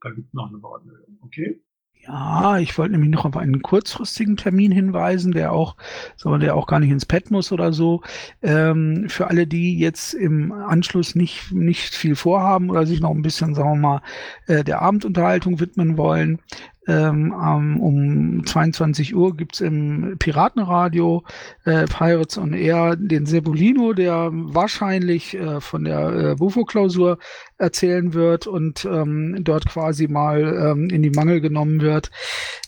Da 0.01 0.11
gibt 0.11 0.29
es 0.29 0.35
noch 0.35 0.49
eine 0.49 0.63
Wortmeldung. 0.63 1.19
Okay. 1.23 1.61
Ja, 2.07 2.59
ich 2.59 2.79
wollte 2.79 2.93
nämlich 2.93 3.11
noch 3.11 3.25
auf 3.25 3.37
einen 3.37 3.61
kurzfristigen 3.61 4.37
Termin 4.37 4.73
hinweisen, 4.73 5.33
der 5.33 5.53
auch, 5.53 5.77
sagen 6.17 6.41
der 6.41 6.55
auch 6.55 6.67
gar 6.67 6.81
nicht 6.81 6.91
ins 6.91 7.05
Pad 7.05 7.31
muss 7.31 7.53
oder 7.53 7.73
so. 7.73 8.03
Ähm, 8.41 9.07
für 9.09 9.27
alle, 9.27 9.47
die 9.47 9.79
jetzt 9.79 10.15
im 10.15 10.53
Anschluss 10.53 11.15
nicht, 11.15 11.53
nicht 11.53 11.95
viel 11.95 12.15
vorhaben 12.15 12.71
oder 12.71 12.87
sich 12.87 13.01
noch 13.01 13.11
ein 13.11 13.23
bisschen, 13.23 13.55
sagen 13.55 13.73
wir 13.73 13.89
mal, 13.89 14.03
äh, 14.47 14.65
der 14.65 14.81
Abendunterhaltung 14.81 15.61
widmen 15.61 15.99
wollen. 15.99 16.41
Ähm, 16.89 17.33
um 17.81 18.47
22 18.47 19.15
Uhr 19.15 19.37
gibt's 19.37 19.61
im 19.61 20.17
Piratenradio 20.19 21.23
äh, 21.65 21.85
Pirates 21.85 22.39
on 22.39 22.55
Air 22.55 22.97
den 22.97 23.27
Sebulino, 23.27 23.93
der 23.93 24.31
wahrscheinlich 24.33 25.35
äh, 25.35 25.61
von 25.61 25.85
der 25.85 26.09
äh, 26.09 26.35
Bufo-Klausur 26.37 27.19
erzählen 27.59 28.15
wird 28.15 28.47
und 28.47 28.87
ähm, 28.87 29.37
dort 29.41 29.67
quasi 29.67 30.09
mal 30.09 30.41
ähm, 30.41 30.89
in 30.89 31.03
die 31.03 31.11
Mangel 31.11 31.43
genommen 31.43 31.83
wird. 31.83 32.11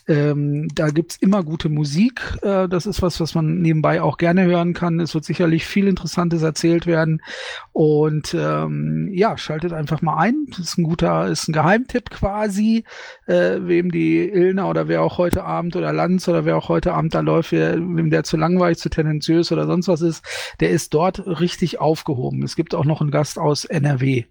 Ähm, 0.07 0.67
da 0.75 0.89
gibt's 0.89 1.15
immer 1.15 1.43
gute 1.43 1.69
Musik. 1.69 2.21
Äh, 2.41 2.67
das 2.67 2.85
ist 2.85 3.01
was, 3.01 3.19
was 3.19 3.33
man 3.33 3.61
nebenbei 3.61 4.01
auch 4.01 4.17
gerne 4.17 4.43
hören 4.43 4.73
kann. 4.73 4.99
Es 4.99 5.13
wird 5.13 5.25
sicherlich 5.25 5.65
viel 5.65 5.87
Interessantes 5.87 6.41
erzählt 6.41 6.85
werden. 6.85 7.21
Und 7.71 8.35
ähm, 8.37 9.09
ja, 9.13 9.37
schaltet 9.37 9.73
einfach 9.73 10.01
mal 10.01 10.17
ein. 10.17 10.47
Das 10.49 10.59
ist 10.59 10.77
ein 10.77 10.83
guter, 10.83 11.27
ist 11.27 11.47
ein 11.47 11.53
Geheimtipp 11.53 12.09
quasi, 12.09 12.83
äh, 13.25 13.59
wem 13.61 13.91
die 13.91 14.10
Ilna 14.19 14.69
oder 14.69 14.87
wer 14.87 15.01
auch 15.01 15.17
heute 15.17 15.43
Abend 15.43 15.75
oder 15.75 15.93
Lanz 15.93 16.27
oder 16.27 16.45
wer 16.45 16.57
auch 16.57 16.69
heute 16.69 16.93
Abend 16.93 17.13
da 17.13 17.21
läuft, 17.21 17.51
wer, 17.51 17.77
wem 17.77 18.09
der 18.09 18.23
zu 18.23 18.37
langweilig, 18.37 18.77
zu 18.77 18.89
tendenziös 18.89 19.51
oder 19.51 19.65
sonst 19.65 19.87
was 19.87 20.01
ist, 20.01 20.25
der 20.59 20.69
ist 20.69 20.93
dort 20.93 21.25
richtig 21.25 21.79
aufgehoben. 21.79 22.43
Es 22.43 22.55
gibt 22.55 22.75
auch 22.75 22.85
noch 22.85 23.01
einen 23.01 23.11
Gast 23.11 23.39
aus 23.39 23.65
NRW. 23.65 24.25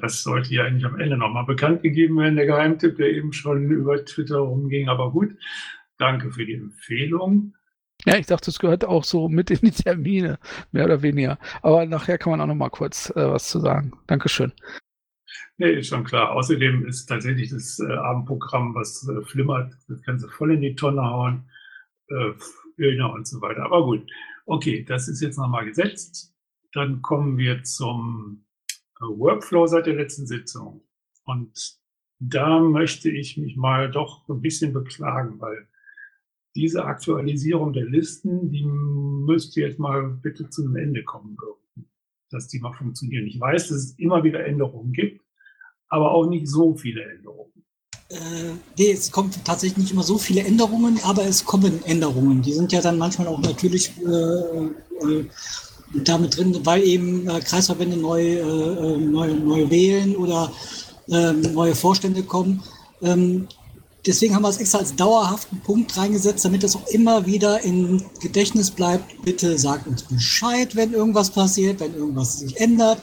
Das 0.00 0.22
sollte 0.22 0.54
ja 0.54 0.64
eigentlich 0.64 0.84
am 0.84 1.00
Ende 1.00 1.16
nochmal 1.16 1.46
bekannt 1.46 1.82
gegeben 1.82 2.18
werden, 2.18 2.36
der 2.36 2.46
Geheimtipp, 2.46 2.96
der 2.96 3.10
eben 3.10 3.32
schon 3.32 3.70
über 3.70 4.04
Twitter 4.04 4.38
rumging. 4.38 4.88
Aber 4.88 5.10
gut, 5.10 5.34
danke 5.98 6.30
für 6.30 6.44
die 6.44 6.54
Empfehlung. 6.54 7.54
Ja, 8.04 8.16
ich 8.16 8.26
dachte, 8.26 8.50
es 8.50 8.58
gehört 8.58 8.84
auch 8.84 9.04
so 9.04 9.28
mit 9.28 9.50
in 9.50 9.60
die 9.62 9.70
Termine, 9.70 10.38
mehr 10.70 10.84
oder 10.84 11.02
weniger. 11.02 11.38
Aber 11.62 11.86
nachher 11.86 12.18
kann 12.18 12.30
man 12.30 12.40
auch 12.40 12.46
noch 12.46 12.54
mal 12.54 12.68
kurz 12.68 13.10
äh, 13.10 13.30
was 13.30 13.48
zu 13.48 13.58
sagen. 13.58 13.92
Dankeschön. 14.06 14.52
Nee, 15.58 15.72
ist 15.72 15.88
schon 15.88 16.04
klar. 16.04 16.32
Außerdem 16.32 16.86
ist 16.86 17.06
tatsächlich 17.06 17.50
das 17.50 17.78
äh, 17.80 17.92
Abendprogramm, 17.92 18.74
was 18.74 19.08
äh, 19.08 19.22
flimmert, 19.22 19.74
das 19.88 20.02
kannst 20.02 20.24
du 20.24 20.28
voll 20.28 20.52
in 20.52 20.60
die 20.60 20.74
Tonne 20.74 21.02
hauen, 21.02 21.50
äh, 22.08 22.32
Öner 22.78 23.12
und 23.12 23.26
so 23.26 23.40
weiter. 23.40 23.64
Aber 23.64 23.84
gut, 23.84 24.10
okay, 24.44 24.84
das 24.84 25.08
ist 25.08 25.22
jetzt 25.22 25.38
nochmal 25.38 25.64
gesetzt. 25.64 26.34
Dann 26.72 27.00
kommen 27.00 27.38
wir 27.38 27.62
zum 27.62 28.44
Workflow 29.00 29.66
seit 29.66 29.86
der 29.86 29.94
letzten 29.94 30.26
Sitzung. 30.26 30.82
Und 31.24 31.78
da 32.18 32.60
möchte 32.60 33.10
ich 33.10 33.36
mich 33.38 33.56
mal 33.56 33.90
doch 33.90 34.28
ein 34.28 34.42
bisschen 34.42 34.72
beklagen, 34.74 35.40
weil 35.40 35.68
diese 36.54 36.84
Aktualisierung 36.84 37.72
der 37.72 37.84
Listen, 37.84 38.50
die 38.50 38.64
müsste 38.64 39.60
jetzt 39.60 39.78
mal 39.78 40.02
bitte 40.22 40.48
zum 40.48 40.76
Ende 40.76 41.02
kommen, 41.04 41.36
dass 42.30 42.48
die 42.48 42.58
mal 42.60 42.72
funktionieren. 42.72 43.26
Ich 43.26 43.38
weiß, 43.38 43.68
dass 43.68 43.76
es 43.76 43.98
immer 43.98 44.24
wieder 44.24 44.44
Änderungen 44.44 44.92
gibt, 44.92 45.25
aber 45.88 46.12
auch 46.12 46.26
nicht 46.26 46.48
so 46.48 46.74
viele 46.74 47.02
Änderungen. 47.02 47.52
Äh, 48.08 48.54
nee, 48.78 48.92
es 48.92 49.10
kommt 49.10 49.44
tatsächlich 49.44 49.78
nicht 49.78 49.92
immer 49.92 50.04
so 50.04 50.16
viele 50.16 50.42
Änderungen, 50.42 51.00
aber 51.02 51.24
es 51.24 51.44
kommen 51.44 51.84
Änderungen. 51.84 52.40
Die 52.42 52.52
sind 52.52 52.72
ja 52.72 52.80
dann 52.80 52.98
manchmal 52.98 53.26
auch 53.26 53.40
natürlich 53.40 53.92
äh, 54.00 54.66
äh, 55.06 55.24
damit 56.04 56.36
drin, 56.36 56.56
weil 56.64 56.82
eben 56.84 57.28
äh, 57.28 57.40
Kreisverbände 57.40 57.96
neu, 57.96 58.22
äh, 58.22 58.40
äh, 58.40 58.96
neu, 58.98 59.34
neu 59.34 59.70
wählen 59.70 60.14
oder 60.16 60.52
ähm, 61.08 61.40
neue 61.52 61.74
Vorstände 61.74 62.22
kommen. 62.22 62.62
Ähm, 63.02 63.48
deswegen 64.06 64.34
haben 64.34 64.42
wir 64.42 64.50
es 64.50 64.58
extra 64.58 64.78
als 64.78 64.94
dauerhaften 64.94 65.60
Punkt 65.60 65.96
reingesetzt, 65.96 66.44
damit 66.44 66.62
es 66.64 66.76
auch 66.76 66.86
immer 66.88 67.26
wieder 67.26 67.62
im 67.62 68.02
Gedächtnis 68.20 68.70
bleibt. 68.70 69.22
Bitte 69.22 69.58
sagt 69.58 69.86
uns 69.86 70.02
Bescheid, 70.02 70.76
wenn 70.76 70.92
irgendwas 70.92 71.30
passiert, 71.30 71.80
wenn 71.80 71.94
irgendwas 71.94 72.38
sich 72.38 72.56
ändert, 72.60 73.00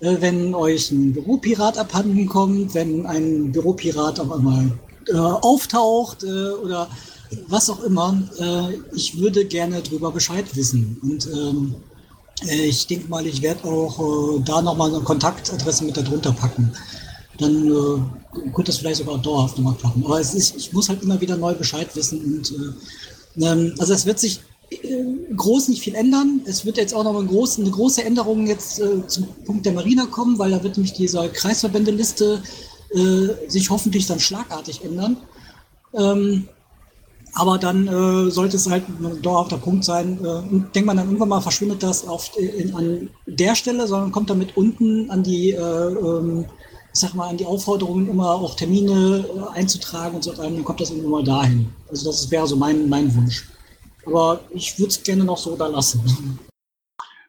wenn 0.00 0.54
euch 0.54 0.90
ein 0.90 1.12
Büropirat 1.12 1.78
abhanden 1.78 2.26
kommt, 2.26 2.74
wenn 2.74 3.06
ein 3.06 3.52
Büropirat 3.52 4.20
auf 4.20 4.32
einmal 4.32 4.72
äh, 5.08 5.16
auftaucht 5.16 6.24
äh, 6.24 6.50
oder 6.50 6.88
was 7.48 7.70
auch 7.70 7.82
immer. 7.82 8.22
Äh, 8.38 8.78
ich 8.94 9.18
würde 9.18 9.44
gerne 9.44 9.82
darüber 9.82 10.10
Bescheid 10.10 10.44
wissen. 10.54 10.98
Und 11.02 11.26
ähm, 11.26 11.74
äh, 12.46 12.66
ich 12.66 12.86
denke 12.86 13.08
mal, 13.08 13.26
ich 13.26 13.42
werde 13.42 13.64
auch 13.64 14.38
äh, 14.38 14.42
da 14.44 14.62
nochmal 14.62 14.94
eine 14.94 15.02
Kontaktadresse 15.02 15.84
mit 15.84 15.96
darunter 15.96 16.32
packen. 16.32 16.72
Dann 17.38 17.66
äh, 17.66 18.50
könnte 18.54 18.64
das 18.64 18.78
vielleicht 18.78 18.98
sogar 18.98 19.18
dauerhaft 19.18 19.58
nochmal 19.58 19.74
klappen. 19.74 20.04
Aber 20.04 20.20
es 20.20 20.34
ist, 20.34 20.56
ich 20.56 20.72
muss 20.72 20.88
halt 20.88 21.02
immer 21.02 21.20
wieder 21.20 21.36
neu 21.36 21.54
Bescheid 21.54 21.94
wissen. 21.94 22.20
Und, 22.24 22.52
äh, 22.52 23.44
ähm, 23.44 23.74
also 23.78 23.92
es 23.92 24.06
wird 24.06 24.18
sich 24.18 24.38
äh, 24.38 24.40
groß 25.36 25.68
nicht 25.68 25.82
viel 25.82 25.94
ändern. 25.94 26.40
Es 26.46 26.64
wird 26.64 26.76
jetzt 26.76 26.94
auch 26.94 27.04
noch 27.04 27.16
eine 27.18 27.26
große, 27.26 27.60
eine 27.60 27.70
große 27.70 28.04
Änderung 28.04 28.46
jetzt 28.46 28.80
äh, 28.80 29.06
zum 29.06 29.26
Punkt 29.44 29.66
der 29.66 29.72
Marina 29.72 30.06
kommen, 30.06 30.38
weil 30.38 30.50
da 30.50 30.62
wird 30.62 30.76
nämlich 30.76 30.94
diese 30.94 31.28
Kreisverbändeliste 31.28 32.42
äh, 32.94 33.50
sich 33.50 33.70
hoffentlich 33.70 34.06
dann 34.06 34.20
schlagartig 34.20 34.84
ändern. 34.84 35.16
Ähm, 35.92 36.48
aber 37.34 37.58
dann 37.58 37.88
äh, 37.88 38.30
sollte 38.30 38.56
es 38.56 38.70
halt 38.70 38.84
ein 38.88 39.20
dauerhafter 39.20 39.58
Punkt 39.58 39.84
sein. 39.84 40.24
Äh, 40.24 40.70
denkt 40.72 40.86
man 40.86 40.96
dann 40.96 41.06
irgendwann 41.06 41.28
mal, 41.28 41.40
verschwindet 41.40 41.82
das 41.82 42.06
auf, 42.06 42.30
in, 42.38 42.74
an 42.74 43.10
der 43.26 43.56
Stelle, 43.56 43.88
sondern 43.88 44.12
kommt 44.12 44.30
damit 44.30 44.56
unten 44.56 45.10
an 45.10 45.24
die, 45.24 45.50
äh, 45.50 45.58
ähm, 45.58 46.44
ich 46.92 47.00
sag 47.00 47.14
mal, 47.14 47.28
an 47.28 47.36
die 47.36 47.46
Aufforderungen, 47.46 48.08
immer 48.08 48.30
auch 48.30 48.54
Termine 48.54 49.24
äh, 49.26 49.58
einzutragen 49.58 50.14
und 50.14 50.22
so 50.22 50.30
weiter. 50.30 50.44
Dann 50.44 50.64
kommt 50.64 50.80
das 50.80 50.90
irgendwann 50.90 51.10
mal 51.10 51.24
dahin. 51.24 51.66
Also 51.90 52.10
das 52.10 52.30
wäre 52.30 52.46
so 52.46 52.54
mein, 52.54 52.88
mein 52.88 53.12
Wunsch. 53.16 53.44
Aber 54.06 54.40
ich 54.50 54.78
würde 54.78 54.90
es 54.90 55.02
gerne 55.02 55.24
noch 55.24 55.38
so 55.38 55.56
da 55.56 55.66
lassen. 55.66 56.38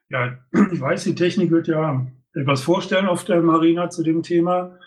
Ja, 0.09 0.37
ich 0.71 0.79
weiß, 0.79 1.03
die 1.03 1.15
Technik 1.15 1.51
wird 1.51 1.67
ja 1.67 2.05
etwas 2.33 2.61
vorstellen 2.61 3.07
auf 3.07 3.23
der 3.23 3.41
Marina 3.41 3.89
zu 3.89 4.03
dem 4.03 4.23
Thema. 4.23 4.77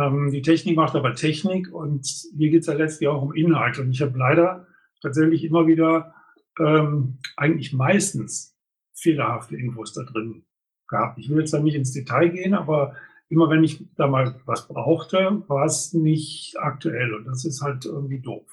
Ähm, 0.00 0.30
die 0.30 0.42
Technik 0.42 0.76
macht 0.76 0.96
aber 0.96 1.14
Technik 1.14 1.72
und 1.72 2.06
hier 2.36 2.50
geht 2.50 2.62
es 2.62 2.66
ja 2.66 2.74
letztlich 2.74 3.08
auch 3.08 3.22
um 3.22 3.34
Inhalt. 3.34 3.78
Und 3.78 3.90
ich 3.90 4.02
habe 4.02 4.18
leider 4.18 4.66
tatsächlich 5.02 5.44
immer 5.44 5.66
wieder 5.66 6.14
ähm, 6.58 7.18
eigentlich 7.36 7.72
meistens 7.72 8.56
fehlerhafte 8.94 9.56
Infos 9.56 9.92
da 9.92 10.02
drin 10.02 10.44
gehabt. 10.88 11.18
Ich 11.18 11.28
will 11.28 11.40
jetzt 11.40 11.52
da 11.52 11.60
nicht 11.60 11.74
ins 11.74 11.92
Detail 11.92 12.28
gehen, 12.28 12.54
aber 12.54 12.94
immer 13.28 13.50
wenn 13.50 13.64
ich 13.64 13.84
da 13.96 14.06
mal 14.06 14.40
was 14.46 14.68
brauchte, 14.68 15.42
war 15.48 15.64
es 15.64 15.92
nicht 15.92 16.56
aktuell 16.58 17.14
und 17.14 17.24
das 17.24 17.44
ist 17.44 17.62
halt 17.62 17.84
irgendwie 17.84 18.20
doof. 18.20 18.46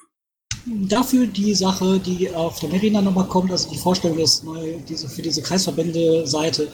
Dafür 0.66 1.26
die 1.26 1.54
Sache, 1.54 1.98
die 1.98 2.30
auf 2.30 2.60
der 2.60 2.68
Merina 2.68 3.02
nochmal 3.02 3.26
kommt, 3.26 3.50
also 3.50 3.68
die 3.70 3.78
Vorstellung 3.78 4.18
ist 4.18 4.44
neu, 4.44 4.76
diese, 4.88 5.08
für 5.08 5.22
diese 5.22 5.42
Kreisverbände-Seite, 5.42 6.68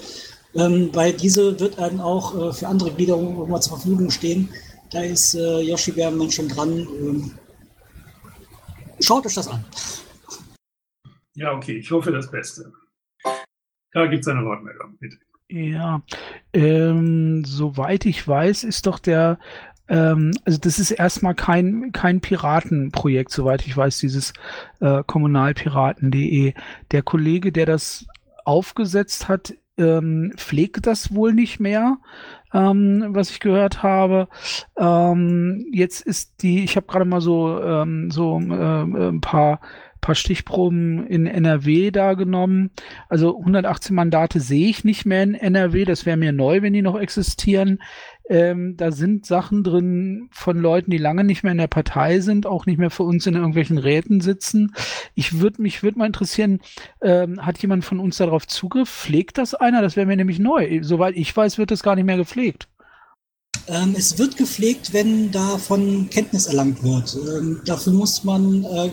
ähm, 0.55 0.91
weil 0.93 1.15
diese 1.15 1.59
wird 1.59 1.79
dann 1.79 2.01
auch 2.01 2.35
äh, 2.35 2.53
für 2.53 2.69
andere 2.69 2.93
Gliederungen 2.93 3.39
irgendwann 3.39 3.63
zur 3.63 3.79
Verfügung 3.79 4.11
stehen. 4.11 4.51
Da 4.91 5.03
ist 5.03 5.35
äh, 5.35 5.61
Yoshi 5.61 5.93
Bärmann 5.93 6.31
schon 6.31 6.49
dran. 6.49 6.87
Ähm, 7.01 7.31
schaut 9.01 9.25
euch 9.25 9.35
das 9.35 9.49
an. 9.49 9.65
Ja, 11.35 11.53
okay, 11.53 11.79
ich 11.79 11.91
hoffe 11.91 12.13
das 12.13 12.31
Beste. 12.31 12.73
Da 13.93 14.07
gibt 14.07 14.23
es 14.23 14.29
eine 14.29 14.45
Wortmeldung, 14.45 14.99
bitte. 14.99 15.17
Ja, 15.51 16.03
ähm, 16.53 17.43
soweit 17.47 18.05
ich 18.05 18.27
weiß, 18.27 18.65
ist 18.65 18.87
doch 18.87 18.99
der, 18.99 19.39
ähm, 19.89 20.33
also 20.45 20.59
das 20.59 20.79
ist 20.79 20.91
erstmal 20.91 21.35
kein, 21.35 21.93
kein 21.93 22.21
Piratenprojekt, 22.21 23.31
soweit 23.31 23.67
ich 23.67 23.77
weiß, 23.77 23.99
dieses 23.99 24.33
äh, 24.81 25.03
kommunalpiraten.de. 25.07 26.55
Der 26.91 27.03
Kollege, 27.03 27.53
der 27.53 27.67
das 27.67 28.07
aufgesetzt 28.45 29.29
hat, 29.29 29.55
ähm, 29.79 30.33
pflegt 30.37 30.87
das 30.87 31.15
wohl 31.15 31.33
nicht 31.33 31.61
mehr, 31.61 31.99
ähm, 32.53 33.07
was 33.11 33.31
ich 33.31 33.41
gehört 33.41 33.83
habe. 33.83 34.29
Ähm, 34.77 35.67
jetzt 35.73 36.01
ist 36.01 36.43
die, 36.43 36.65
ich 36.65 36.77
habe 36.77 36.87
gerade 36.87 37.05
mal 37.05 37.21
so, 37.21 37.63
ähm, 37.63 38.11
so 38.11 38.39
äh, 38.39 39.09
ein 39.09 39.21
paar 39.21 39.61
paar 40.01 40.15
Stichproben 40.15 41.07
in 41.07 41.27
NRW 41.27 41.91
da 41.91 42.15
genommen. 42.15 42.71
Also 43.09 43.39
118 43.39 43.95
Mandate 43.95 44.41
sehe 44.41 44.69
ich 44.69 44.85
nicht 44.85 45.05
mehr 45.05 45.23
in 45.23 45.35
NRW. 45.35 45.85
Das 45.85 46.07
wäre 46.07 46.17
mir 46.17 46.33
neu, 46.33 46.63
wenn 46.63 46.73
die 46.73 46.83
noch 46.83 46.99
existieren. 46.99 47.79
Ähm, 48.31 48.77
da 48.77 48.93
sind 48.93 49.25
Sachen 49.25 49.65
drin 49.65 50.29
von 50.33 50.59
Leuten, 50.59 50.91
die 50.91 50.99
lange 50.99 51.25
nicht 51.25 51.43
mehr 51.43 51.53
in 51.53 51.59
der 51.59 51.67
Partei 51.67 52.21
sind, 52.21 52.47
auch 52.47 52.67
nicht 52.67 52.79
mehr 52.79 52.91
für 52.91 53.05
uns 53.05 53.27
in 53.27 53.35
irgendwelchen 53.35 53.79
Räten 53.79 54.21
sitzen. 54.21 54.75
Ich 55.15 55.41
würde 55.41 55.63
mich 55.63 55.83
würde 55.83 55.99
mal 55.99 56.07
interessieren, 56.07 56.61
ähm, 57.01 57.45
hat 57.45 57.59
jemand 57.59 57.87
von 57.87 58.01
uns 58.01 58.19
darauf 58.19 58.47
Zugriff? 58.47 58.91
Pflegt 58.91 59.39
das 59.39 59.55
einer? 59.55 59.81
Das 59.81 59.97
wäre 59.97 60.07
mir 60.07 60.17
nämlich 60.17 60.39
neu. 60.39 60.81
Soweit 60.83 61.17
ich 61.17 61.35
weiß, 61.35 61.57
wird 61.57 61.71
das 61.71 61.83
gar 61.83 61.95
nicht 61.95 62.05
mehr 62.05 62.19
gepflegt. 62.19 62.69
Ähm, 63.67 63.95
es 63.97 64.19
wird 64.19 64.37
gepflegt, 64.37 64.93
wenn 64.93 65.31
davon 65.31 66.09
Kenntnis 66.11 66.47
erlangt 66.47 66.83
wird. 66.83 67.17
Ähm, 67.17 67.61
dafür 67.65 67.93
muss 67.93 68.25
man 68.25 68.65
äh, 68.65 68.91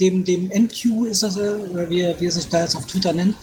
dem, 0.00 0.24
dem 0.24 0.48
MQ 0.48 1.06
ist 1.10 1.22
das, 1.22 1.36
äh, 1.36 1.90
wie, 1.90 2.14
wie 2.18 2.26
er 2.26 2.32
sich 2.32 2.48
da 2.48 2.62
jetzt 2.62 2.76
auf 2.76 2.86
Twitter 2.86 3.12
nennt, 3.12 3.36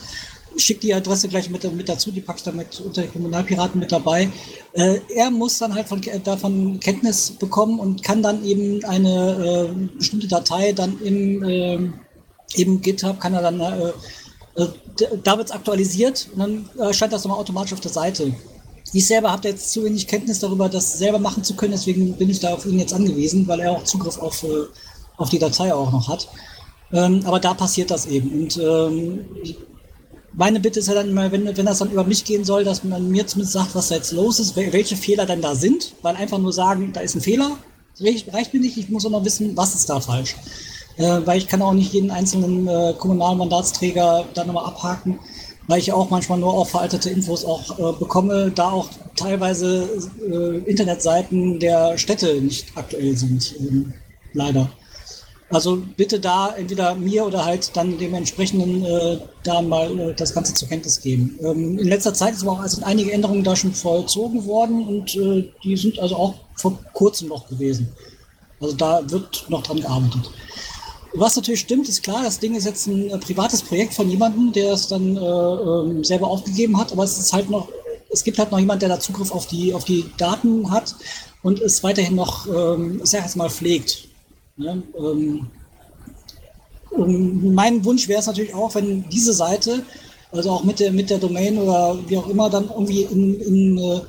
schickt 0.57 0.83
die 0.83 0.93
Adresse 0.93 1.27
gleich 1.27 1.49
mit, 1.49 1.71
mit 1.73 1.87
dazu, 1.87 2.11
die 2.11 2.21
packe 2.21 2.39
ich 2.39 2.43
damit 2.43 2.79
unter 2.79 3.03
die 3.03 3.07
Kommunalpiraten 3.07 3.79
mit 3.79 3.91
dabei. 3.91 4.29
Äh, 4.73 4.99
er 5.15 5.31
muss 5.31 5.57
dann 5.59 5.73
halt 5.73 5.87
von, 5.87 6.01
davon 6.23 6.79
Kenntnis 6.79 7.31
bekommen 7.31 7.79
und 7.79 8.03
kann 8.03 8.21
dann 8.23 8.43
eben 8.43 8.83
eine 8.85 9.69
äh, 9.69 9.97
bestimmte 9.97 10.27
Datei 10.27 10.73
dann 10.73 10.99
im, 11.01 11.43
äh, 11.43 11.89
im 12.55 12.81
GitHub, 12.81 13.19
kann 13.19 13.33
er 13.33 13.43
dann, 13.43 13.59
äh, 13.59 13.89
äh, 14.61 14.67
da 15.23 15.37
wird 15.37 15.49
es 15.49 15.55
aktualisiert 15.55 16.27
und 16.33 16.39
dann 16.39 16.69
erscheint 16.79 17.13
das 17.13 17.23
nochmal 17.23 17.39
automatisch 17.39 17.73
auf 17.73 17.81
der 17.81 17.91
Seite. 17.91 18.33
Ich 18.93 19.05
selber 19.05 19.31
habe 19.31 19.49
jetzt 19.49 19.73
zu 19.73 19.83
wenig 19.83 20.07
Kenntnis 20.07 20.39
darüber, 20.39 20.69
das 20.69 20.97
selber 20.97 21.19
machen 21.19 21.43
zu 21.43 21.55
können, 21.55 21.73
deswegen 21.73 22.13
bin 22.13 22.29
ich 22.29 22.39
da 22.39 22.53
auf 22.53 22.65
ihn 22.65 22.79
jetzt 22.79 22.93
angewiesen, 22.93 23.45
weil 23.47 23.59
er 23.59 23.71
auch 23.71 23.83
Zugriff 23.83 24.17
auf 24.17 24.45
auf 25.17 25.29
die 25.29 25.39
Datei 25.39 25.74
auch 25.74 25.91
noch 25.91 26.07
hat. 26.07 26.29
Ähm, 26.93 27.21
aber 27.25 27.39
da 27.39 27.53
passiert 27.53 27.91
das 27.91 28.05
eben. 28.05 28.31
Und 28.31 28.57
ähm, 28.57 29.25
meine 30.33 30.59
Bitte 30.59 30.79
ist 30.79 30.88
ja 30.88 30.93
dann 30.93 31.09
immer, 31.09 31.31
wenn, 31.31 31.57
wenn 31.57 31.65
das 31.65 31.79
dann 31.79 31.91
über 31.91 32.03
mich 32.03 32.24
gehen 32.24 32.45
soll, 32.45 32.63
dass 32.63 32.83
man 32.83 33.09
mir 33.09 33.25
zumindest 33.27 33.53
sagt, 33.53 33.75
was 33.75 33.89
da 33.89 33.95
jetzt 33.95 34.12
los 34.12 34.39
ist, 34.39 34.55
welche 34.55 34.95
Fehler 34.95 35.25
denn 35.25 35.41
da 35.41 35.55
sind, 35.55 35.93
weil 36.03 36.15
einfach 36.15 36.38
nur 36.38 36.53
sagen, 36.53 36.91
da 36.93 37.01
ist 37.01 37.15
ein 37.15 37.21
Fehler, 37.21 37.57
reicht, 38.00 38.53
mir 38.53 38.59
nicht, 38.59 38.77
ich 38.77 38.89
muss 38.89 39.05
auch 39.05 39.09
noch 39.09 39.25
wissen, 39.25 39.57
was 39.57 39.75
ist 39.75 39.89
da 39.89 40.00
falsch. 40.00 40.36
Äh, 40.97 41.21
weil 41.25 41.39
ich 41.39 41.47
kann 41.47 41.62
auch 41.62 41.74
nicht 41.74 41.93
jeden 41.93 42.12
einzelnen 42.12 42.67
äh, 42.67 42.93
kommunalen 42.97 43.38
Mandatsträger 43.38 44.25
da 44.33 44.45
nochmal 44.45 44.65
abhaken, 44.65 45.19
weil 45.67 45.79
ich 45.79 45.91
auch 45.91 46.09
manchmal 46.09 46.39
nur 46.39 46.53
auch 46.53 46.67
veraltete 46.67 47.09
Infos 47.09 47.43
auch 47.43 47.77
äh, 47.77 48.00
bekomme, 48.00 48.51
da 48.53 48.71
auch 48.71 48.89
teilweise 49.15 49.89
äh, 50.27 50.69
Internetseiten 50.69 51.59
der 51.59 51.97
Städte 51.97 52.41
nicht 52.41 52.67
aktuell 52.75 53.15
sind, 53.17 53.55
ähm, 53.59 53.93
leider. 54.33 54.69
Also 55.50 55.82
bitte 55.96 56.20
da 56.20 56.54
entweder 56.58 56.96
mir 56.96 57.25
oder 57.25 57.46
halt 57.46 57.72
dann 57.75 57.98
dem 57.98 58.13
entsprechenden 58.13 58.84
äh, 58.84 59.18
da 59.44 59.62
mal 59.62 59.98
äh, 59.98 60.13
das 60.13 60.34
Ganze 60.34 60.54
zur 60.54 60.68
Kenntnis 60.68 61.00
geben. 61.00 61.39
Ähm, 61.42 61.80
in 61.80 61.88
letzter 61.88 62.13
Zeit 62.13 62.34
aber 62.42 62.51
auch 62.51 62.60
also 62.60 62.84
einige 62.84 63.13
Änderungen 63.13 63.46
da 63.46 63.56
schon 63.56 63.74
vollzogen 63.74 64.46
worden 64.46 64.86
und 64.86 65.16
äh, 65.16 65.50
die 65.63 65.77
sind 65.77 66.00
also 66.00 66.18
auch 66.18 66.34
vor 66.56 66.77
kurzem 66.94 67.30
noch 67.30 67.48
gewesen. 67.48 67.88
Also 68.60 68.75
da 68.75 69.10
wird 69.10 69.46
noch 69.50 69.63
dran 69.63 69.80
gearbeitet. 69.80 70.30
Was 71.13 71.36
natürlich 71.38 71.62
stimmt, 71.62 71.88
ist 71.88 72.04
klar, 72.04 72.24
das 72.24 72.39
Ding 72.39 72.54
ist 72.54 72.66
jetzt 72.66 72.88
ein 72.88 73.10
äh, 73.10 73.18
privates 73.18 73.62
Projekt 73.62 73.94
von 73.94 74.10
jemandem, 74.10 74.51
der 74.51 74.74
es 74.74 74.88
dann 74.88 75.16
äh, 75.16 75.20
ähm, 75.20 76.04
selber 76.04 76.27
aufgegeben 76.27 76.77
hat, 76.77 76.92
aber 76.92 77.05
es 77.05 77.18
ist 77.18 77.31
halt 77.31 77.50
noch, 77.50 77.70
es 78.12 78.24
gibt 78.24 78.38
halt 78.38 78.51
noch 78.51 78.60
jemand, 78.60 78.81
der 78.81 78.90
da 78.90 79.00
Zugriff 79.00 79.31
auf 79.31 79.48
die, 79.48 79.74
auf 79.74 79.86
die 79.86 80.05
Daten 80.18 80.70
hat 80.70 80.94
und 81.42 81.62
es 81.62 81.83
weiterhin 81.83 82.16
noch, 82.16 82.48
ähm, 82.48 83.00
ich 83.01 83.10
sag 83.10 83.24
jetzt 83.24 83.38
mal, 83.38 83.50
pflegt. 83.50 84.10
Ne? 84.57 84.83
Ähm, 85.00 85.48
mein 87.53 87.83
Wunsch 87.85 88.07
wäre 88.07 88.20
es 88.20 88.27
natürlich 88.27 88.53
auch, 88.53 88.74
wenn 88.75 89.07
diese 89.09 89.33
Seite, 89.33 89.83
also 90.31 90.51
auch 90.51 90.63
mit 90.63 90.79
der, 90.79 90.91
mit 90.91 91.09
der 91.09 91.20
Domain 91.20 91.57
oder 91.57 91.98
wie 92.07 92.17
auch 92.17 92.27
immer, 92.27 92.50
dann 92.50 92.70
irgendwie 92.70 93.03
in, 93.03 93.39
in, 93.39 93.77
äh, 93.77 94.01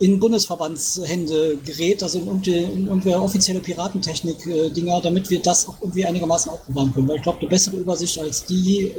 in 0.00 0.20
Bundesverbandshände 0.20 1.58
gerät, 1.64 2.02
also 2.02 2.18
in, 2.18 2.42
in 2.52 2.86
irgendwelche 2.86 3.20
offizielle 3.20 3.60
Piratentechnik-Dinger, 3.60 5.00
damit 5.00 5.30
wir 5.30 5.40
das 5.40 5.68
auch 5.68 5.80
irgendwie 5.80 6.04
einigermaßen 6.04 6.52
aufbewahren 6.52 6.92
können. 6.92 7.08
Weil 7.08 7.16
ich 7.16 7.22
glaube, 7.22 7.40
eine 7.40 7.48
bessere 7.48 7.76
Übersicht 7.76 8.18
als 8.20 8.44
die 8.44 8.92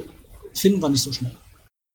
finden 0.54 0.82
wir 0.82 0.90
nicht 0.90 1.04
so 1.04 1.12
schnell. 1.12 1.32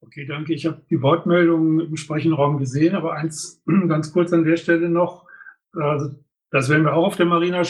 Okay, 0.00 0.26
danke. 0.26 0.54
Ich 0.54 0.66
habe 0.66 0.80
die 0.90 1.02
Wortmeldung 1.02 1.80
im 1.80 1.96
Sprechenraum 1.96 2.58
gesehen, 2.58 2.94
aber 2.94 3.14
eins 3.14 3.62
ganz 3.88 4.12
kurz 4.12 4.32
an 4.32 4.44
der 4.44 4.56
Stelle 4.56 4.88
noch. 4.88 5.24
Also, 5.72 6.10
das 6.50 6.68
werden 6.68 6.84
wir 6.84 6.94
auch 6.94 7.06
auf 7.06 7.16
der 7.16 7.26
Marina 7.26 7.64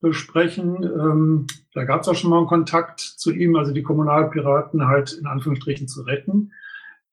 besprechen. 0.00 0.84
Ähm, 0.84 1.46
da 1.74 1.84
gab 1.84 2.02
es 2.02 2.08
auch 2.08 2.14
schon 2.14 2.30
mal 2.30 2.38
einen 2.38 2.46
Kontakt 2.46 3.00
zu 3.00 3.32
ihm, 3.32 3.56
also 3.56 3.72
die 3.72 3.82
Kommunalpiraten 3.82 4.86
halt 4.86 5.12
in 5.12 5.26
Anführungsstrichen 5.26 5.88
zu 5.88 6.02
retten. 6.02 6.52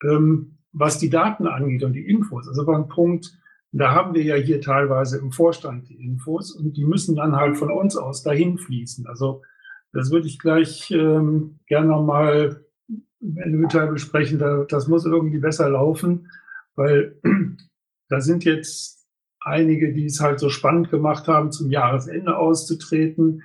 Ähm, 0.03 0.57
was 0.71 0.99
die 0.99 1.09
Daten 1.09 1.47
angeht 1.47 1.83
und 1.83 1.93
die 1.93 2.05
Infos, 2.05 2.47
also 2.47 2.67
war 2.67 2.77
ein 2.77 2.89
Punkt, 2.89 3.37
da 3.71 3.93
haben 3.93 4.13
wir 4.13 4.23
ja 4.23 4.35
hier 4.35 4.61
teilweise 4.61 5.17
im 5.17 5.31
Vorstand 5.31 5.89
die 5.89 6.01
Infos 6.01 6.51
und 6.51 6.77
die 6.77 6.85
müssen 6.85 7.15
dann 7.15 7.35
halt 7.35 7.57
von 7.57 7.71
uns 7.71 7.97
aus 7.97 8.23
dahin 8.23 8.57
fließen. 8.57 9.05
Also 9.07 9.41
das 9.91 10.11
würde 10.11 10.27
ich 10.27 10.39
gleich 10.39 10.91
ähm, 10.91 11.59
gerne 11.67 11.87
nochmal 11.87 12.65
in 13.19 13.61
Detail 13.61 13.87
besprechen. 13.87 14.39
Da, 14.39 14.65
das 14.67 14.87
muss 14.87 15.05
irgendwie 15.05 15.39
besser 15.39 15.69
laufen, 15.69 16.29
weil 16.75 17.19
da 18.09 18.21
sind 18.21 18.45
jetzt 18.45 19.04
einige, 19.45 19.93
die 19.93 20.05
es 20.05 20.19
halt 20.19 20.39
so 20.39 20.49
spannend 20.49 20.89
gemacht 20.89 21.27
haben, 21.27 21.51
zum 21.51 21.69
Jahresende 21.69 22.37
auszutreten. 22.37 23.43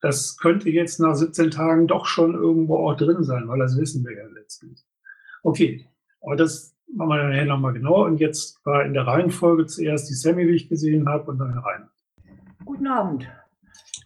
Das 0.00 0.38
könnte 0.38 0.70
jetzt 0.70 1.00
nach 1.00 1.14
17 1.14 1.50
Tagen 1.50 1.86
doch 1.86 2.06
schon 2.06 2.34
irgendwo 2.34 2.76
auch 2.78 2.96
drin 2.96 3.24
sein, 3.24 3.48
weil 3.48 3.58
das 3.58 3.76
wissen 3.76 4.04
wir 4.04 4.16
ja 4.16 4.26
letztlich. 4.28 4.82
Okay, 5.42 5.86
aber 6.22 6.36
das 6.36 6.74
machen 6.94 7.08
wir 7.10 7.18
dann 7.18 7.30
nachher 7.30 7.44
nochmal 7.44 7.72
genau. 7.72 8.04
Und 8.04 8.18
jetzt 8.18 8.64
war 8.64 8.84
in 8.84 8.94
der 8.94 9.06
Reihenfolge 9.06 9.66
zuerst 9.66 10.08
die 10.08 10.14
Sammy, 10.14 10.46
wie 10.46 10.54
ich 10.54 10.68
gesehen 10.68 11.08
habe, 11.08 11.30
und 11.30 11.38
dann 11.38 11.58
Rainer. 11.58 11.90
Guten 12.64 12.86
Abend. 12.86 13.28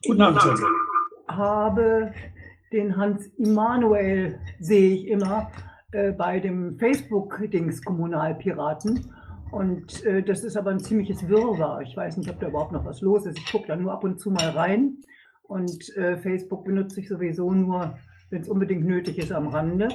Guten 0.07 0.23
Abend, 0.23 0.41
Sammy. 0.41 0.59
Ich 0.59 1.37
habe 1.37 2.13
den 2.73 2.97
Hans 2.97 3.27
Immanuel, 3.39 4.39
sehe 4.59 4.95
ich 4.95 5.07
immer, 5.07 5.51
äh, 5.93 6.13
bei 6.13 6.41
dem 6.41 6.79
Facebook-Dings 6.79 7.85
Kommunalpiraten. 7.85 9.14
Und 9.55 10.05
äh, 10.05 10.21
das 10.21 10.43
ist 10.43 10.57
aber 10.57 10.71
ein 10.73 10.81
ziemliches 10.81 11.29
Wirrwarr. 11.29 11.81
Ich 11.83 11.97
weiß 11.97 12.17
nicht, 12.17 12.29
ob 12.29 12.41
da 12.41 12.49
überhaupt 12.49 12.73
noch 12.73 12.85
was 12.85 13.01
los 13.03 13.25
ist. 13.25 13.39
Ich 13.39 13.53
gucke 13.53 13.69
da 13.69 13.77
nur 13.77 13.93
ab 13.93 14.03
und 14.03 14.19
zu 14.19 14.33
mal 14.33 14.49
rein. 14.49 14.97
Und 15.45 15.97
äh, 15.97 16.17
Facebook 16.17 16.65
benutze 16.65 16.99
ich 16.99 17.09
sowieso 17.09 17.53
nur, 17.53 17.97
wenn 18.31 18.43
es 18.43 18.49
unbedingt 18.49 18.85
nötig 18.85 19.17
ist, 19.17 19.31
am 19.31 19.47
Rande. 19.47 19.91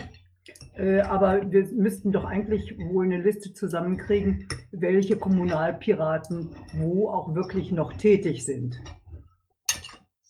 Äh, 0.77 1.01
aber 1.01 1.51
wir 1.51 1.67
müssten 1.73 2.13
doch 2.13 2.23
eigentlich 2.23 2.73
wohl 2.77 3.03
eine 3.03 3.21
Liste 3.21 3.51
zusammenkriegen, 3.51 4.47
welche 4.71 5.17
Kommunalpiraten 5.17 6.51
wo 6.77 7.09
auch 7.09 7.35
wirklich 7.35 7.73
noch 7.73 7.91
tätig 7.91 8.45
sind. 8.45 8.81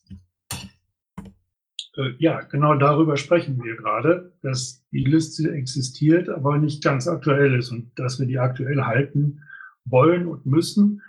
Äh, 0.09 1.88
ja, 2.19 2.41
genau 2.41 2.75
darüber 2.75 3.17
sprechen 3.17 3.61
wir 3.63 3.75
gerade, 3.75 4.33
dass 4.41 4.85
die 4.91 5.03
Liste 5.03 5.51
existiert, 5.51 6.29
aber 6.29 6.57
nicht 6.57 6.83
ganz 6.83 7.07
aktuell 7.07 7.55
ist 7.55 7.71
und 7.71 7.97
dass 7.97 8.19
wir 8.19 8.27
die 8.27 8.39
aktuell 8.39 8.83
halten 8.83 9.43
wollen 9.85 10.27
und 10.27 10.45
müssen, 10.45 11.01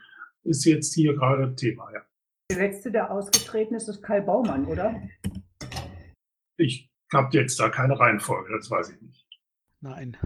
ist 0.42 0.64
jetzt 0.64 0.94
hier 0.94 1.14
gerade 1.14 1.54
Thema. 1.54 1.90
Ja. 1.92 2.00
Der 2.50 2.58
letzte, 2.58 2.90
der 2.90 3.10
ausgetreten 3.10 3.74
ist, 3.74 3.88
ist 3.88 4.02
Kai 4.02 4.20
Baumann, 4.20 4.64
oder? 4.66 5.00
Ich 6.56 6.90
habe 7.12 7.28
jetzt 7.32 7.60
da 7.60 7.68
keine 7.68 7.98
Reihenfolge, 7.98 8.52
das 8.56 8.70
weiß 8.70 8.90
ich 8.90 9.00
nicht. 9.02 9.26
Nein. 9.80 10.16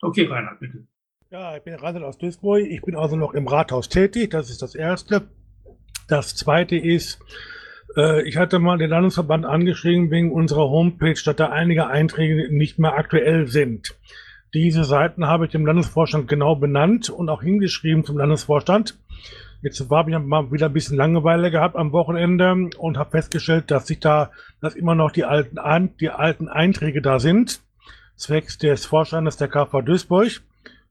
Okay, 0.00 0.26
Reinhard, 0.26 0.60
bitte. 0.60 0.86
Ja, 1.30 1.56
ich 1.56 1.62
bin 1.62 1.74
Reinhard 1.74 2.04
aus 2.04 2.18
Duisburg. 2.18 2.66
Ich 2.66 2.82
bin 2.82 2.96
also 2.96 3.16
noch 3.16 3.34
im 3.34 3.46
Rathaus 3.46 3.88
tätig. 3.88 4.30
Das 4.30 4.50
ist 4.50 4.60
das 4.60 4.74
Erste. 4.74 5.28
Das 6.08 6.36
Zweite 6.36 6.76
ist, 6.76 7.20
äh, 7.20 7.24
ich 8.24 8.36
hatte 8.36 8.58
mal 8.58 8.78
den 8.78 8.90
Landesverband 8.90 9.44
angeschrieben 9.44 10.10
wegen 10.10 10.32
unserer 10.32 10.68
Homepage, 10.70 11.20
dass 11.24 11.36
da 11.36 11.50
einige 11.50 11.88
Einträge 11.88 12.54
nicht 12.54 12.78
mehr 12.78 12.94
aktuell 12.94 13.48
sind. 13.48 13.94
Diese 14.54 14.84
Seiten 14.84 15.26
habe 15.26 15.46
ich 15.46 15.52
dem 15.52 15.64
Landesvorstand 15.64 16.28
genau 16.28 16.56
benannt 16.56 17.08
und 17.08 17.28
auch 17.28 17.42
hingeschrieben 17.42 18.04
zum 18.04 18.18
Landesvorstand. 18.18 18.98
Jetzt 19.62 19.88
habe 19.90 20.10
ich 20.10 20.18
mal 20.18 20.50
wieder 20.50 20.66
ein 20.66 20.72
bisschen 20.72 20.96
Langeweile 20.96 21.50
gehabt 21.50 21.76
am 21.76 21.92
Wochenende 21.92 22.70
und 22.78 22.98
habe 22.98 23.12
festgestellt, 23.12 23.70
dass 23.70 23.86
sich 23.86 24.00
da, 24.00 24.30
dass 24.60 24.74
immer 24.74 24.94
noch 24.94 25.12
die 25.12 25.24
alten, 25.24 25.58
die 26.00 26.10
alten 26.10 26.48
Einträge 26.48 27.00
da 27.00 27.18
sind, 27.18 27.60
zwecks 28.16 28.58
des 28.58 28.84
Vorstandes 28.84 29.36
der 29.36 29.48
KV 29.48 29.82
Duisburg 29.82 30.42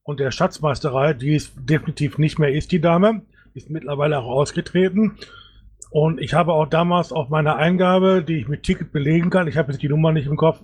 und 0.04 0.20
der 0.20 0.32
Schatzmeisterei, 0.32 1.14
die 1.14 1.36
es 1.36 1.52
definitiv 1.56 2.18
nicht 2.18 2.40
mehr 2.40 2.54
ist, 2.54 2.72
die 2.72 2.82
Dame, 2.82 3.24
ist 3.54 3.70
mittlerweile 3.70 4.20
auch 4.20 4.28
ausgetreten. 4.28 5.18
Und 5.92 6.22
ich 6.22 6.34
habe 6.34 6.54
auch 6.54 6.68
damals 6.68 7.12
auf 7.12 7.30
meine 7.30 7.58
Eingabe, 7.58 8.24
die 8.24 8.38
ich 8.38 8.48
mit 8.48 8.64
Ticket 8.64 8.94
belegen 8.94 9.30
kann, 9.30 9.48
ich 9.48 9.58
habe 9.58 9.72
jetzt 9.72 9.82
die 9.84 9.90
Nummer 9.90 10.14
nicht 10.14 10.26
im 10.26 10.38
Kopf, 10.38 10.62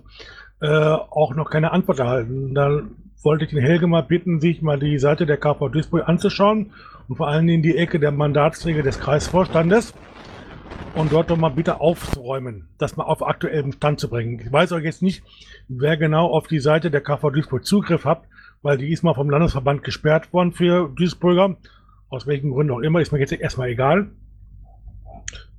äh, 0.60 0.66
auch 0.66 1.34
noch 1.34 1.50
keine 1.50 1.70
Antwort 1.70 1.98
erhalten. 1.98 2.54
Dann 2.54 2.92
wollte 3.22 3.44
ich 3.44 3.50
den 3.50 3.60
Helge 3.60 3.86
mal 3.86 4.02
bitten, 4.02 4.40
sich 4.40 4.62
mal 4.62 4.78
die 4.78 4.98
Seite 4.98 5.26
der 5.26 5.36
KV 5.36 5.68
Duisburg 5.68 6.08
anzuschauen 6.08 6.72
und 7.08 7.16
vor 7.16 7.28
allen 7.28 7.46
Dingen 7.46 7.62
die 7.62 7.76
Ecke 7.76 8.00
der 8.00 8.10
Mandatsträger 8.10 8.82
des 8.82 9.00
Kreisvorstandes 9.00 9.92
und 10.94 11.12
dort 11.12 11.28
doch 11.28 11.36
mal 11.36 11.50
bitte 11.50 11.80
aufzuräumen, 11.80 12.68
das 12.78 12.96
mal 12.96 13.04
auf 13.04 13.26
aktuellen 13.26 13.72
Stand 13.72 14.00
zu 14.00 14.08
bringen. 14.08 14.40
Ich 14.40 14.50
weiß 14.50 14.72
auch 14.72 14.78
jetzt 14.78 15.02
nicht, 15.02 15.22
wer 15.68 15.98
genau 15.98 16.28
auf 16.28 16.46
die 16.46 16.60
Seite 16.60 16.90
der 16.90 17.02
KV 17.02 17.30
Duisburg 17.30 17.66
Zugriff 17.66 18.06
hat, 18.06 18.22
weil 18.62 18.78
die 18.78 18.90
ist 18.90 19.02
mal 19.02 19.14
vom 19.14 19.28
Landesverband 19.28 19.84
gesperrt 19.84 20.32
worden 20.32 20.52
für 20.52 20.88
Duisburger. 20.88 21.56
Aus 22.08 22.26
welchen 22.26 22.50
Gründen 22.50 22.72
auch 22.72 22.80
immer, 22.80 23.00
ist 23.00 23.12
mir 23.12 23.18
jetzt 23.18 23.32
erstmal 23.32 23.68
egal. 23.68 24.08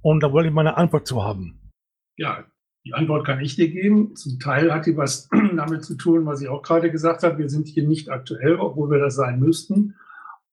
Und 0.02 0.24
da 0.24 0.32
wollte 0.32 0.50
ich 0.50 0.54
mal 0.54 0.68
eine 0.68 0.78
Antwort 0.78 1.08
zu 1.08 1.24
haben. 1.24 1.72
Ja, 2.18 2.46
die 2.86 2.94
Antwort 2.94 3.26
kann 3.26 3.42
ich 3.42 3.56
dir 3.56 3.70
geben. 3.70 4.16
Zum 4.16 4.40
Teil 4.40 4.74
hat 4.74 4.86
die 4.86 4.96
was 4.96 5.30
damit 5.56 5.84
zu 5.84 5.96
tun, 5.96 6.26
was 6.26 6.42
ich 6.42 6.48
auch 6.48 6.62
gerade 6.62 6.92
gesagt 6.92 7.24
habe. 7.24 7.38
Wir 7.38 7.50
sind 7.50 7.68
hier 7.68 7.88
nicht 7.88 8.10
aktuell, 8.10 8.56
obwohl 8.56 8.90
wir 8.90 9.00
das 9.00 9.16
sein 9.16 9.40
müssten. 9.40 9.96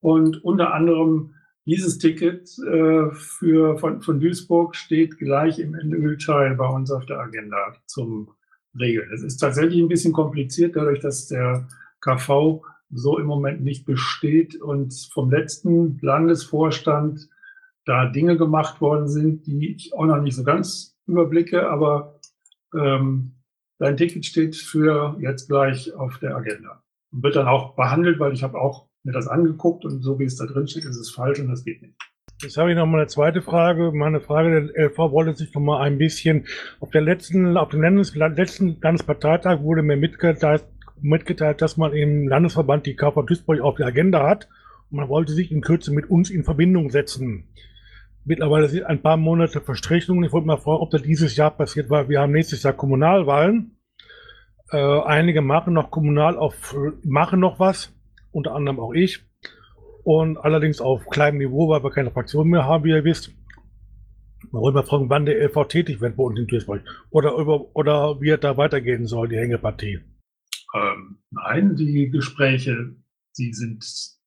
Und 0.00 0.42
unter 0.44 0.74
anderem 0.74 1.34
dieses 1.66 1.98
Ticket 1.98 2.48
äh, 2.58 3.10
für, 3.10 3.76
von, 3.78 4.00
von 4.00 4.20
Duisburg 4.20 4.76
steht 4.76 5.18
gleich 5.18 5.58
im 5.58 5.74
Endölteil 5.74 6.54
bei 6.54 6.68
uns 6.68 6.90
auf 6.90 7.06
der 7.06 7.18
Agenda 7.18 7.74
zum 7.86 8.30
Regeln. 8.78 9.10
Es 9.12 9.22
ist 9.22 9.38
tatsächlich 9.38 9.80
ein 9.80 9.88
bisschen 9.88 10.12
kompliziert, 10.12 10.76
dadurch, 10.76 11.00
dass 11.00 11.26
der 11.26 11.66
KV 12.00 12.62
so 12.90 13.18
im 13.18 13.26
Moment 13.26 13.62
nicht 13.62 13.84
besteht 13.84 14.60
und 14.60 14.94
vom 15.12 15.30
letzten 15.30 15.98
Landesvorstand 16.00 17.28
da 17.86 18.06
Dinge 18.06 18.36
gemacht 18.36 18.80
worden 18.80 19.08
sind, 19.08 19.46
die 19.46 19.74
ich 19.74 19.94
auch 19.94 20.04
noch 20.04 20.20
nicht 20.20 20.36
so 20.36 20.44
ganz 20.44 20.98
überblicke, 21.06 21.70
aber 21.70 22.20
ähm, 22.76 23.36
dein 23.78 23.96
Ticket 23.96 24.26
steht 24.26 24.56
für 24.56 25.16
jetzt 25.20 25.48
gleich 25.48 25.94
auf 25.94 26.18
der 26.18 26.36
Agenda 26.36 26.82
und 27.12 27.22
wird 27.22 27.36
dann 27.36 27.46
auch 27.46 27.76
behandelt, 27.76 28.18
weil 28.18 28.32
ich 28.32 28.42
habe 28.42 28.60
auch 28.60 28.88
mir 29.04 29.12
das 29.12 29.28
angeguckt 29.28 29.84
und 29.84 30.02
so 30.02 30.18
wie 30.18 30.24
es 30.24 30.36
da 30.36 30.46
drin 30.46 30.66
steht, 30.66 30.84
ist 30.84 30.96
es 30.96 31.10
falsch 31.10 31.38
und 31.38 31.48
das 31.48 31.64
geht 31.64 31.80
nicht. 31.80 31.94
Jetzt 32.42 32.58
habe 32.58 32.70
ich 32.70 32.76
noch 32.76 32.86
mal 32.86 32.98
eine 32.98 33.06
zweite 33.06 33.40
Frage. 33.40 33.92
Meine 33.92 34.20
Frage 34.20 34.68
der 34.74 34.88
LV 34.88 34.98
wollte 34.98 35.34
sich 35.34 35.54
noch 35.54 35.62
mal 35.62 35.80
ein 35.80 35.96
bisschen 35.96 36.46
auf 36.80 36.90
der 36.90 37.00
letzten, 37.00 37.56
auf 37.56 37.70
dem 37.70 37.80
Landes, 37.80 38.14
letzten 38.14 38.78
Landesparteitag 38.82 39.62
wurde 39.62 39.82
mir 39.82 39.96
mitgeteilt, 39.96 40.64
mitgeteilt, 41.00 41.62
dass 41.62 41.76
man 41.76 41.92
im 41.92 42.28
Landesverband 42.28 42.84
die 42.84 42.96
KV 42.96 43.22
Duisburg 43.22 43.60
auf 43.60 43.76
der 43.76 43.86
Agenda 43.86 44.26
hat 44.26 44.48
und 44.90 44.98
man 44.98 45.08
wollte 45.08 45.32
sich 45.32 45.50
in 45.50 45.62
Kürze 45.62 45.92
mit 45.92 46.10
uns 46.10 46.28
in 46.28 46.44
Verbindung 46.44 46.90
setzen. 46.90 47.48
Mittlerweile 48.28 48.68
sind 48.68 48.82
ein 48.82 49.02
paar 49.02 49.16
Monate 49.16 49.60
verstrichen 49.60 50.18
und 50.18 50.24
ich 50.24 50.32
wollte 50.32 50.48
mal 50.48 50.56
fragen, 50.56 50.82
ob 50.82 50.90
das 50.90 51.02
dieses 51.02 51.36
Jahr 51.36 51.52
passiert 51.52 51.90
war. 51.90 52.08
Wir 52.08 52.20
haben 52.20 52.32
nächstes 52.32 52.64
Jahr 52.64 52.72
Kommunalwahlen. 52.72 53.78
Äh, 54.72 55.00
einige 55.02 55.42
machen 55.42 55.74
noch 55.74 55.92
kommunal 55.92 56.36
auf, 56.36 56.74
machen 57.04 57.38
noch 57.38 57.60
was, 57.60 57.94
unter 58.32 58.52
anderem 58.56 58.80
auch 58.80 58.92
ich. 58.92 59.24
Und 60.02 60.38
allerdings 60.38 60.80
auf 60.80 61.06
kleinem 61.06 61.38
Niveau, 61.38 61.68
weil 61.68 61.84
wir 61.84 61.92
keine 61.92 62.10
Fraktion 62.10 62.48
mehr 62.48 62.64
haben, 62.64 62.82
wie 62.82 62.90
ihr 62.90 63.04
wisst. 63.04 63.30
Man 64.50 64.60
wollte 64.60 64.78
mal 64.78 64.86
fragen, 64.86 65.08
wann 65.08 65.24
der 65.24 65.40
LV 65.48 65.68
tätig 65.68 66.00
wird 66.00 66.16
bei 66.16 66.24
uns 66.24 66.40
in 66.40 66.48
Duisburg. 66.48 66.82
Oder, 67.10 67.36
über, 67.36 67.76
oder 67.76 68.20
wie 68.20 68.30
es 68.30 68.40
da 68.40 68.56
weitergehen 68.56 69.06
soll, 69.06 69.28
die 69.28 69.38
Hängepartie. 69.38 70.00
Ähm, 70.74 71.18
nein, 71.30 71.76
die 71.76 72.10
Gespräche, 72.10 72.96
die 73.38 73.52
sind, 73.52 73.84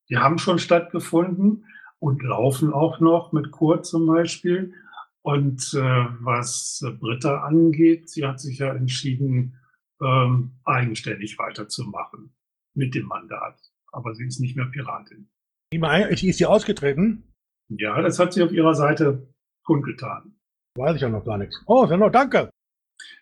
die 0.09 0.17
haben 0.17 0.38
schon 0.38 0.57
stattgefunden 0.57 1.65
und 1.99 2.23
laufen 2.23 2.73
auch 2.73 2.99
noch 2.99 3.31
mit 3.31 3.51
Kurt 3.51 3.85
zum 3.85 4.07
Beispiel. 4.07 4.73
Und 5.21 5.73
äh, 5.73 6.05
was 6.21 6.83
Britta 6.99 7.43
angeht, 7.43 8.09
sie 8.09 8.25
hat 8.25 8.39
sich 8.39 8.59
ja 8.59 8.73
entschieden, 8.73 9.57
ähm, 10.01 10.55
eigenständig 10.63 11.38
weiterzumachen 11.38 12.33
mit 12.73 12.95
dem 12.95 13.05
Mandat. 13.05 13.59
Aber 13.91 14.13
sie 14.15 14.25
ist 14.25 14.39
nicht 14.39 14.55
mehr 14.55 14.65
Piratin. 14.65 15.29
Ist 15.71 16.38
sie 16.38 16.45
ausgetreten? 16.45 17.23
Ja, 17.69 18.01
das 18.01 18.17
hat 18.17 18.33
sie 18.33 18.43
auf 18.43 18.51
ihrer 18.51 18.73
Seite 18.73 19.27
kundgetan. 19.63 20.35
Weiß 20.75 20.95
ich 20.95 21.01
ja 21.01 21.09
noch 21.09 21.25
gar 21.25 21.38
nichts. 21.38 21.62
Oh, 21.67 21.85
Sandro, 21.85 22.09
danke. 22.09 22.49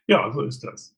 Ja, 0.05 0.31
so 0.31 0.43
ist 0.43 0.63
das. 0.63 0.95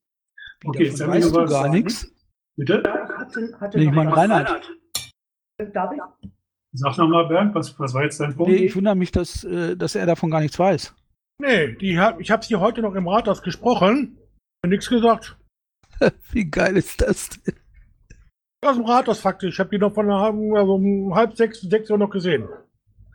Okay, 0.65 0.85
jetzt 0.85 1.01
haben 1.01 1.13
wir 1.13 1.19
noch 1.19 1.33
was 1.33 1.49
gar 1.49 1.69
nichts. 1.69 2.11
Bitte? 2.55 2.83
Hatte, 3.17 3.57
hatte 3.59 3.77
Nee, 3.77 3.85
ich 3.85 3.91
meine. 3.91 4.15
Reinhard. 4.15 4.69
Darf 5.73 5.91
ich? 5.93 6.29
Sag 6.73 6.97
nochmal, 6.97 7.27
Bernd, 7.27 7.55
was, 7.55 7.79
was 7.79 7.93
war 7.93 8.03
jetzt 8.03 8.19
dein 8.19 8.35
Punkt? 8.35 8.51
Nee, 8.51 8.65
ich 8.65 8.75
wundere 8.75 8.95
mich, 8.95 9.11
dass, 9.11 9.43
äh, 9.43 9.75
dass 9.75 9.95
er 9.95 10.05
davon 10.05 10.29
gar 10.29 10.41
nichts 10.41 10.59
weiß. 10.59 10.95
Nee, 11.41 11.73
die 11.73 11.99
ich 12.19 12.31
habe 12.31 12.45
sie 12.45 12.55
heute 12.57 12.81
noch 12.81 12.93
im 12.95 13.07
Rathaus 13.07 13.41
gesprochen. 13.41 14.17
Nichts 14.65 14.89
gesagt. 14.89 15.37
Wie 16.31 16.49
geil 16.49 16.77
ist 16.77 17.01
das 17.01 17.29
denn? 17.29 17.55
Aus 18.65 18.75
dem 18.75 18.85
Rathaus 18.85 19.21
faktisch. 19.21 19.55
Ich 19.55 19.59
habe 19.59 19.69
die 19.69 19.77
noch 19.77 19.93
von 19.93 20.11
also 20.11 20.75
um 20.75 21.15
halb 21.15 21.35
sechs, 21.35 21.61
sechs 21.61 21.89
Uhr 21.89 21.97
noch 21.97 22.09
gesehen. 22.09 22.47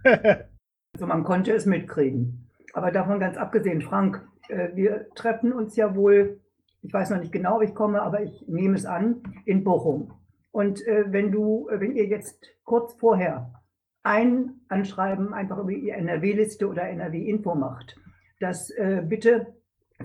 Also 0.94 1.08
man 1.08 1.24
konnte 1.24 1.52
es 1.52 1.66
mitkriegen. 1.66 2.48
Aber 2.72 2.92
davon 2.92 3.18
ganz 3.18 3.36
abgesehen, 3.36 3.82
Frank, 3.82 4.24
äh, 4.48 4.68
wir 4.76 5.08
treffen 5.16 5.52
uns 5.52 5.74
ja 5.74 5.96
wohl, 5.96 6.40
ich 6.82 6.92
weiß 6.92 7.10
noch 7.10 7.18
nicht 7.18 7.32
genau, 7.32 7.60
wie 7.60 7.64
ich 7.64 7.74
komme, 7.74 8.00
aber 8.00 8.22
ich 8.22 8.44
nehme 8.46 8.76
es 8.76 8.86
an, 8.86 9.22
in 9.44 9.64
Bochum. 9.64 10.12
Und 10.54 10.86
äh, 10.86 11.04
wenn 11.08 11.32
du, 11.32 11.68
äh, 11.68 11.80
wenn 11.80 11.96
ihr 11.96 12.06
jetzt 12.06 12.46
kurz 12.62 12.94
vorher 12.94 13.60
ein 14.04 14.60
Anschreiben 14.68 15.34
einfach 15.34 15.58
über 15.58 15.72
die 15.72 15.88
NRW-Liste 15.88 16.68
oder 16.68 16.88
NRW-Info 16.88 17.56
macht, 17.56 17.96
dass 18.38 18.70
äh, 18.70 19.02
bitte 19.04 19.48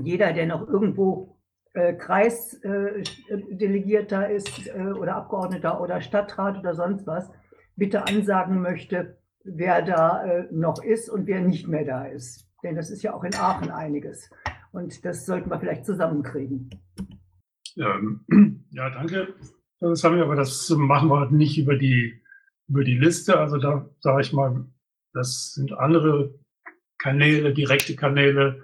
jeder, 0.02 0.34
der 0.34 0.48
noch 0.48 0.68
irgendwo 0.68 1.38
äh, 1.74 1.94
Kreisdelegierter 1.94 4.32
ist 4.32 4.70
äh, 4.70 4.92
oder 4.92 5.18
Abgeordneter 5.18 5.80
oder 5.82 6.02
Stadtrat 6.02 6.58
oder 6.58 6.74
sonst 6.74 7.06
was, 7.06 7.30
bitte 7.76 8.08
ansagen 8.08 8.60
möchte, 8.60 9.20
wer 9.44 9.84
da 9.84 10.24
äh, 10.24 10.48
noch 10.50 10.84
ist 10.84 11.12
und 11.12 11.28
wer 11.28 11.42
nicht 11.42 11.68
mehr 11.68 11.86
da 11.86 12.06
ist. 12.06 12.50
Denn 12.64 12.76
das 12.76 12.90
ist 12.90 13.04
ja 13.04 13.14
auch 13.14 13.24
in 13.24 13.36
Aachen 13.36 13.70
einiges. 13.70 14.32
Und 14.72 15.06
das 15.06 15.28
sollten 15.28 15.52
wir 15.52 15.60
vielleicht 15.60 15.86
zusammenkriegen. 15.86 16.72
Ähm, 17.78 18.26
ja, 18.72 18.90
danke. 18.90 19.36
Das 19.80 20.04
haben 20.04 20.18
wir, 20.18 20.24
aber 20.24 20.36
das 20.36 20.70
machen 20.70 21.10
wir 21.10 21.30
nicht 21.32 21.58
über 21.58 21.76
die, 21.76 22.22
über 22.68 22.84
die 22.84 22.98
Liste. 22.98 23.38
Also 23.40 23.58
da 23.58 23.90
sage 24.00 24.22
ich 24.22 24.34
mal, 24.34 24.66
das 25.14 25.54
sind 25.54 25.72
andere 25.74 26.34
Kanäle, 26.98 27.54
direkte 27.54 27.96
Kanäle. 27.96 28.64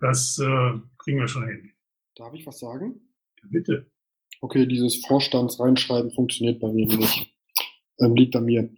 Das 0.00 0.38
äh, 0.38 0.78
kriegen 0.98 1.20
wir 1.20 1.28
schon 1.28 1.46
hin. 1.46 1.70
Darf 2.16 2.34
ich 2.34 2.46
was 2.46 2.58
sagen? 2.58 3.00
Bitte. 3.44 3.86
Okay, 4.40 4.66
dieses 4.66 5.04
Vorstandsreinschreiben 5.06 6.10
funktioniert 6.10 6.60
bei 6.60 6.72
mir 6.72 6.86
nicht. 6.86 7.32
Ähm, 8.00 8.16
liegt 8.16 8.34
an 8.34 8.44
mir. 8.44 8.68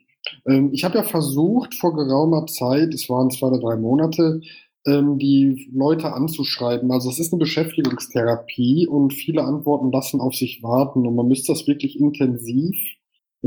Ähm, 0.47 0.71
ich 0.73 0.85
habe 0.85 0.99
ja 0.99 1.03
versucht, 1.03 1.75
vor 1.75 1.95
geraumer 1.95 2.47
Zeit, 2.47 2.93
es 2.93 3.09
waren 3.09 3.31
zwei 3.31 3.49
oder 3.49 3.61
drei 3.61 3.77
Monate, 3.77 4.41
die 4.87 5.71
Leute 5.73 6.13
anzuschreiben. 6.13 6.93
Also 6.93 7.09
es 7.09 7.19
ist 7.19 7.33
eine 7.33 7.41
Beschäftigungstherapie 7.41 8.87
und 8.87 9.15
viele 9.15 9.43
Antworten 9.43 9.91
lassen 9.91 10.21
auf 10.21 10.35
sich 10.35 10.63
warten 10.63 11.07
und 11.07 11.15
man 11.15 11.27
müsste 11.27 11.53
das 11.53 11.67
wirklich 11.67 11.99
intensiv 11.99 12.77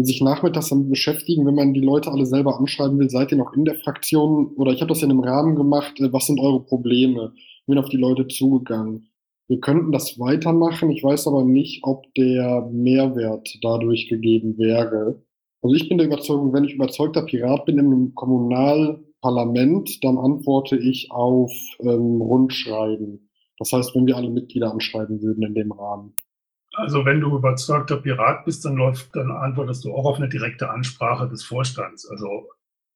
sich 0.04 0.22
nachmittags 0.22 0.70
damit 0.70 0.90
beschäftigen, 0.90 1.46
wenn 1.46 1.56
man 1.56 1.74
die 1.74 1.82
Leute 1.82 2.12
alle 2.12 2.26
selber 2.26 2.60
anschreiben 2.60 3.00
will, 3.00 3.10
seid 3.10 3.32
ihr 3.32 3.38
noch 3.38 3.54
in 3.54 3.66
der 3.66 3.76
Fraktion 3.76 4.48
oder 4.56 4.72
ich 4.72 4.82
habe 4.82 4.90
das 4.90 5.02
in 5.02 5.10
einem 5.10 5.22
Rahmen 5.22 5.56
gemacht, 5.56 6.00
äh, 6.00 6.12
was 6.14 6.28
sind 6.28 6.40
eure 6.40 6.64
Probleme? 6.64 7.34
Bin 7.66 7.78
auf 7.78 7.90
die 7.90 7.98
Leute 7.98 8.28
zugegangen. 8.28 9.10
Wir 9.48 9.60
könnten 9.60 9.92
das 9.92 10.20
weitermachen, 10.20 10.92
ich 10.92 11.04
weiß 11.04 11.28
aber 11.28 11.44
nicht, 11.44 11.84
ob 11.84 12.14
der 12.16 12.70
Mehrwert 12.72 13.58
dadurch 13.62 14.08
gegeben 14.10 14.58
wäre. 14.58 15.24
Also 15.62 15.76
ich 15.76 15.90
bin 15.90 15.98
der 15.98 16.08
Überzeugung, 16.08 16.54
wenn 16.54 16.66
ich 16.66 16.76
überzeugter 16.76 17.24
Pirat 17.24 17.66
bin 17.66 17.80
im 17.80 18.14
Kommunalparlament, 19.22 20.04
dann 20.04 20.18
antworte 20.18 20.78
ich 20.78 21.12
auf 21.12 21.52
ähm, 21.80 22.22
Rundschreiben. 22.22 23.30
Das 23.60 23.72
heißt, 23.74 23.96
wenn 23.96 24.06
wir 24.06 24.16
alle 24.16 24.30
Mitglieder 24.30 24.72
anschreiben 24.72 25.22
würden 25.22 25.44
in 25.44 25.54
dem 25.54 25.72
Rahmen. 25.72 26.14
Also 26.74 27.06
wenn 27.06 27.22
du 27.22 27.36
überzeugter 27.36 27.98
Pirat 27.98 28.46
bist, 28.46 28.64
dann 28.66 28.76
läuft, 28.76 29.16
dann 29.16 29.32
antwortest 29.32 29.84
du 29.84 29.94
auch 29.94 30.06
auf 30.06 30.18
eine 30.18 30.30
direkte 30.30 30.70
Ansprache 30.70 31.28
des 31.28 31.44
Vorstands. 31.44 32.08
Also 32.08 32.50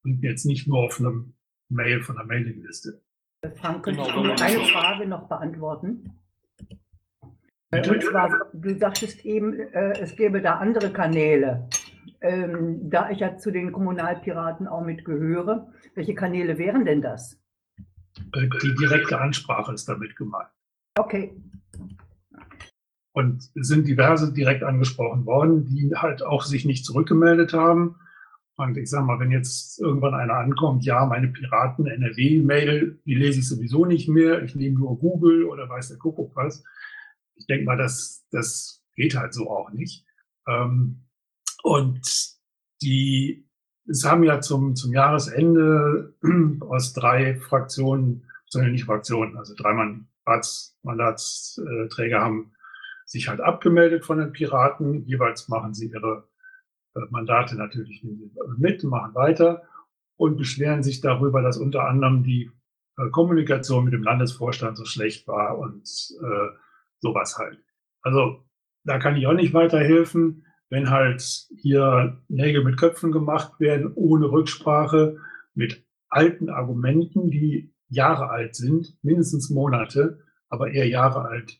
und 0.03 0.21
jetzt 0.23 0.45
nicht 0.45 0.67
nur 0.67 0.85
auf 0.85 0.99
eine 0.99 1.25
Mail 1.69 2.01
von 2.01 2.15
der 2.15 2.25
Mailingliste. 2.25 3.01
Frank, 3.55 3.83
könntest 3.83 4.09
Genau, 4.09 4.21
genau. 4.21 4.41
eine 4.41 4.65
Frage 4.65 5.07
noch 5.07 5.27
beantworten? 5.27 6.11
Bitte? 7.71 7.93
Und 7.93 8.03
zwar, 8.03 8.29
du 8.53 8.77
sagtest 8.77 9.25
eben, 9.25 9.53
äh, 9.53 9.93
es 9.99 10.15
gäbe 10.15 10.41
da 10.41 10.55
andere 10.55 10.91
Kanäle. 10.91 11.67
Ähm, 12.21 12.89
da 12.89 13.09
ich 13.09 13.19
ja 13.19 13.37
zu 13.37 13.51
den 13.51 13.71
Kommunalpiraten 13.71 14.67
auch 14.67 14.83
mit 14.83 15.05
gehöre, 15.05 15.71
welche 15.95 16.13
Kanäle 16.13 16.57
wären 16.57 16.85
denn 16.85 17.01
das? 17.01 17.39
Äh, 18.33 18.47
die 18.61 18.75
direkte 18.75 19.19
Ansprache 19.19 19.73
ist 19.73 19.87
damit 19.89 20.15
gemeint. 20.15 20.49
Okay. 20.97 21.33
Und 23.13 23.49
es 23.55 23.67
sind 23.67 23.87
diverse 23.87 24.31
direkt 24.33 24.63
angesprochen 24.63 25.25
worden, 25.25 25.65
die 25.65 25.91
halt 25.95 26.23
auch 26.23 26.43
sich 26.43 26.65
nicht 26.65 26.85
zurückgemeldet 26.85 27.53
haben. 27.53 27.95
Und 28.55 28.77
ich 28.77 28.89
sage 28.89 29.05
mal, 29.05 29.19
wenn 29.19 29.31
jetzt 29.31 29.79
irgendwann 29.79 30.13
einer 30.13 30.35
ankommt, 30.35 30.85
ja, 30.85 31.05
meine 31.05 31.27
Piraten 31.29 31.87
NRW-Mail, 31.87 32.99
die 33.05 33.15
lese 33.15 33.39
ich 33.39 33.47
sowieso 33.47 33.85
nicht 33.85 34.07
mehr, 34.07 34.43
ich 34.43 34.55
nehme 34.55 34.77
nur 34.77 34.99
Google 34.99 35.45
oder 35.45 35.67
weiß 35.67 35.89
der 35.89 35.97
Kuckuck 35.97 36.35
was. 36.35 36.63
Ich 37.35 37.47
denke 37.47 37.65
mal, 37.65 37.77
das, 37.77 38.25
das 38.31 38.83
geht 38.95 39.15
halt 39.15 39.33
so 39.33 39.49
auch 39.49 39.71
nicht. 39.71 40.05
Ähm, 40.47 41.01
und 41.63 42.01
die, 42.81 43.47
es 43.87 44.05
haben 44.05 44.23
ja 44.23 44.41
zum, 44.41 44.75
zum 44.75 44.93
Jahresende 44.93 46.15
aus 46.61 46.93
drei 46.93 47.35
Fraktionen, 47.35 48.25
sondern 48.47 48.71
nicht 48.71 48.85
Fraktionen, 48.85 49.37
also 49.37 49.53
drei 49.55 49.73
Mandats, 49.73 50.77
Mandatsträger 50.83 52.21
haben 52.21 52.53
sich 53.05 53.27
halt 53.27 53.41
abgemeldet 53.41 54.05
von 54.05 54.17
den 54.17 54.31
Piraten. 54.31 55.05
Jeweils 55.05 55.49
machen 55.49 55.73
sie 55.73 55.87
ihre 55.87 56.27
äh, 56.95 57.01
Mandate 57.09 57.55
natürlich 57.55 58.03
mit, 58.57 58.83
machen 58.83 59.15
weiter 59.15 59.63
und 60.17 60.37
beschweren 60.37 60.83
sich 60.83 61.01
darüber, 61.01 61.41
dass 61.41 61.57
unter 61.57 61.87
anderem 61.87 62.23
die 62.23 62.51
äh, 62.97 63.09
Kommunikation 63.09 63.85
mit 63.85 63.93
dem 63.93 64.03
Landesvorstand 64.03 64.77
so 64.77 64.85
schlecht 64.85 65.27
war 65.27 65.57
und 65.57 65.83
äh, 65.83 66.47
sowas 66.99 67.37
halt. 67.37 67.63
Also 68.01 68.43
da 68.83 68.97
kann 68.97 69.15
ich 69.15 69.27
auch 69.27 69.33
nicht 69.33 69.53
weiterhelfen, 69.53 70.45
wenn 70.71 70.89
halt 70.89 71.21
hier 71.57 72.17
Nägel 72.29 72.63
mit 72.63 72.77
Köpfen 72.77 73.11
gemacht 73.11 73.59
werden, 73.59 73.91
ohne 73.93 74.31
Rücksprache, 74.31 75.17
mit 75.53 75.85
alten 76.09 76.49
Argumenten, 76.49 77.29
die 77.29 77.73
Jahre 77.89 78.29
alt 78.29 78.55
sind, 78.55 78.97
mindestens 79.03 79.49
Monate, 79.49 80.21
aber 80.47 80.71
eher 80.71 80.87
Jahre 80.87 81.27
alt. 81.27 81.57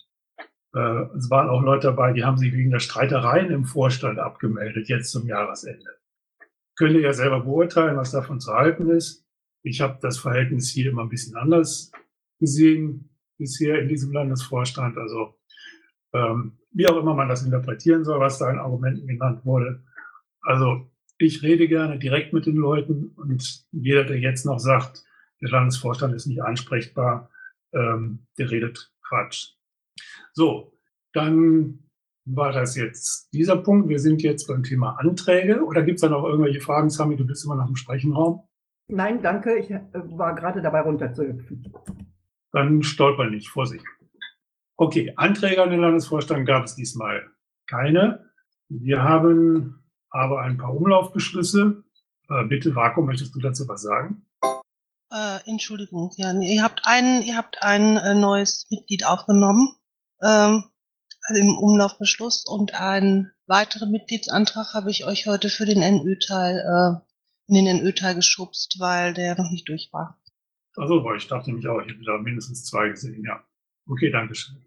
Äh, 0.74 1.04
es 1.18 1.30
waren 1.30 1.50
auch 1.50 1.62
Leute 1.62 1.88
dabei, 1.88 2.14
die 2.14 2.24
haben 2.24 2.38
sich 2.38 2.54
wegen 2.54 2.72
der 2.72 2.80
Streitereien 2.80 3.52
im 3.52 3.66
Vorstand 3.66 4.18
abgemeldet, 4.18 4.88
jetzt 4.88 5.12
zum 5.12 5.28
Jahresende. 5.28 5.90
Könnt 6.78 6.94
ihr 6.94 7.02
ja 7.02 7.14
selber 7.14 7.42
beurteilen, 7.42 7.98
was 7.98 8.12
davon 8.12 8.40
zu 8.40 8.54
halten 8.54 8.90
ist. 8.90 9.26
Ich 9.62 9.82
habe 9.82 10.00
das 10.02 10.18
Verhältnis 10.20 10.70
hier 10.70 10.90
immer 10.90 11.04
ein 11.04 11.10
bisschen 11.10 11.36
anders 11.36 11.92
gesehen 12.40 13.10
bisher 13.38 13.82
in 13.82 13.90
diesem 13.90 14.14
Landesvorstand. 14.14 14.98
Also 14.98 15.36
ähm, 16.14 16.58
wie 16.72 16.88
auch 16.88 16.98
immer 16.98 17.14
man 17.14 17.30
das 17.30 17.44
interpretieren 17.44 18.04
soll, 18.04 18.20
was 18.20 18.40
da 18.40 18.50
in 18.50 18.60
Argumenten 18.60 19.08
genannt 19.08 19.46
wurde. 19.46 19.84
Also 20.42 20.90
ich 21.18 21.44
rede 21.44 21.68
gerne 21.68 22.00
direkt 22.00 22.34
mit 22.34 22.46
den 22.46 22.56
Leuten 22.56 23.12
und 23.16 23.66
jeder, 23.72 24.04
der 24.04 24.20
jetzt 24.20 24.46
noch 24.46 24.60
sagt, 24.60 25.04
der 25.42 25.50
Landesvorstand 25.50 26.14
ist 26.14 26.28
nicht 26.28 26.42
ansprechbar, 26.42 27.30
ähm, 27.74 28.26
der 28.38 28.52
redet 28.52 28.92
Quatsch. 29.08 29.54
So, 30.34 30.74
dann 31.14 31.80
war 32.26 32.52
das 32.52 32.76
jetzt 32.76 33.34
dieser 33.34 33.58
Punkt. 33.58 33.90
Wir 33.90 34.00
sind 34.00 34.22
jetzt 34.22 34.48
beim 34.48 34.64
Thema 34.64 34.98
Anträge. 35.00 35.64
Oder 35.64 35.84
gibt 35.84 35.96
es 35.96 36.02
da 36.02 36.10
noch 36.10 36.24
irgendwelche 36.24 36.62
Fragen, 36.62 36.90
Sami? 36.90 37.16
Du 37.16 37.26
bist 37.26 37.46
immer 37.46 37.56
noch 37.56 37.68
im 37.68 37.76
Sprechenraum. 37.76 38.44
Nein, 38.88 39.22
danke. 39.22 39.58
Ich 39.58 39.72
äh, 39.72 39.82
war 39.94 40.36
gerade 40.36 40.62
dabei 40.62 40.82
runterzuhüpfen. 40.82 41.74
Dann 42.52 42.84
stolper 42.84 43.30
nicht. 43.30 43.50
Vorsicht. 43.50 43.86
Okay, 44.82 45.14
Anträge 45.16 45.62
an 45.62 45.70
den 45.70 45.80
Landesvorstand 45.80 46.48
gab 46.48 46.64
es 46.64 46.76
diesmal 46.76 47.30
keine. 47.68 48.32
Wir 48.68 49.04
haben 49.04 49.84
aber 50.10 50.42
ein 50.42 50.58
paar 50.58 50.74
Umlaufbeschlüsse. 50.74 51.84
Äh, 52.28 52.46
bitte, 52.46 52.76
Vakuum, 52.76 53.06
möchtest 53.06 53.36
du 53.36 53.40
dazu 53.40 53.68
was 53.68 53.84
sagen? 53.84 54.26
Äh, 55.12 55.38
Entschuldigung, 55.46 56.10
ja, 56.18 56.34
ihr 56.34 56.64
habt 56.64 56.82
ein, 56.86 57.22
ihr 57.22 57.38
habt 57.38 57.62
ein 57.62 57.98
äh, 57.98 58.16
neues 58.16 58.66
Mitglied 58.72 59.06
aufgenommen 59.06 59.76
ähm, 60.20 60.64
also 61.28 61.42
im 61.42 61.56
Umlaufbeschluss 61.60 62.44
und 62.48 62.74
einen 62.74 63.32
weiteren 63.46 63.92
Mitgliedsantrag 63.92 64.74
habe 64.74 64.90
ich 64.90 65.06
euch 65.06 65.28
heute 65.28 65.50
für 65.50 65.66
den 65.68 65.82
NÖ-Teil 65.82 66.58
äh, 66.58 67.54
in 67.54 67.66
den 67.66 67.84
NÖ-Teil 67.84 68.16
geschubst, 68.16 68.78
weil 68.80 69.14
der 69.14 69.38
noch 69.38 69.52
nicht 69.52 69.70
durch 69.70 69.90
war. 69.92 70.20
Also, 70.76 71.06
ich 71.14 71.28
dachte 71.28 71.52
nämlich 71.52 71.68
auch, 71.68 71.80
ich 71.82 71.94
hätte 71.94 72.04
da 72.04 72.18
mindestens 72.18 72.66
zwei 72.66 72.90
gesehen, 72.90 73.24
ja. 73.24 73.44
Okay, 73.86 74.10
danke 74.10 74.34
schön. 74.34 74.66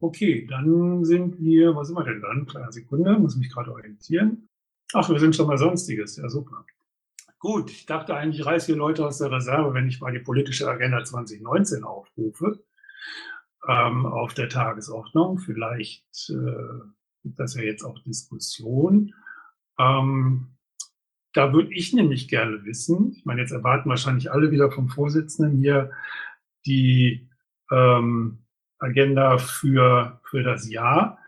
Okay, 0.00 0.46
dann 0.48 1.04
sind 1.04 1.38
wir, 1.38 1.76
was 1.76 1.88
sind 1.88 1.96
wir 1.96 2.04
denn 2.04 2.22
dann? 2.22 2.46
Kleine 2.46 2.72
Sekunde, 2.72 3.18
muss 3.18 3.36
mich 3.36 3.52
gerade 3.52 3.70
orientieren. 3.70 4.48
Ach, 4.94 5.08
wir 5.08 5.20
sind 5.20 5.36
schon 5.36 5.46
mal 5.46 5.58
Sonstiges, 5.58 6.16
ja 6.16 6.28
super. 6.28 6.64
Gut, 7.38 7.70
ich 7.70 7.86
dachte 7.86 8.14
eigentlich, 8.14 8.40
ich 8.40 8.46
reiße 8.46 8.66
hier 8.66 8.76
Leute 8.76 9.06
aus 9.06 9.18
der 9.18 9.30
Reserve, 9.30 9.74
wenn 9.74 9.88
ich 9.88 10.00
mal 10.00 10.12
die 10.12 10.18
politische 10.18 10.68
Agenda 10.68 11.04
2019 11.04 11.84
aufrufe 11.84 12.62
ähm, 13.68 14.06
auf 14.06 14.34
der 14.34 14.48
Tagesordnung. 14.48 15.38
Vielleicht 15.38 16.30
äh, 16.30 16.80
gibt 17.22 17.38
das 17.38 17.54
ja 17.54 17.62
jetzt 17.62 17.84
auch 17.84 17.98
Diskussion. 18.00 19.14
Ähm, 19.78 20.56
da 21.32 21.52
würde 21.52 21.72
ich 21.72 21.92
nämlich 21.92 22.28
gerne 22.28 22.64
wissen, 22.64 23.12
ich 23.16 23.24
meine, 23.24 23.42
jetzt 23.42 23.52
erwarten 23.52 23.88
wahrscheinlich 23.88 24.32
alle 24.32 24.50
wieder 24.50 24.70
vom 24.70 24.88
Vorsitzenden 24.88 25.58
hier 25.58 25.92
die 26.66 27.28
ähm, 27.70 28.44
Agenda 28.80 29.38
für, 29.38 30.20
für 30.24 30.42
das 30.42 30.68
Jahr. 30.68 31.18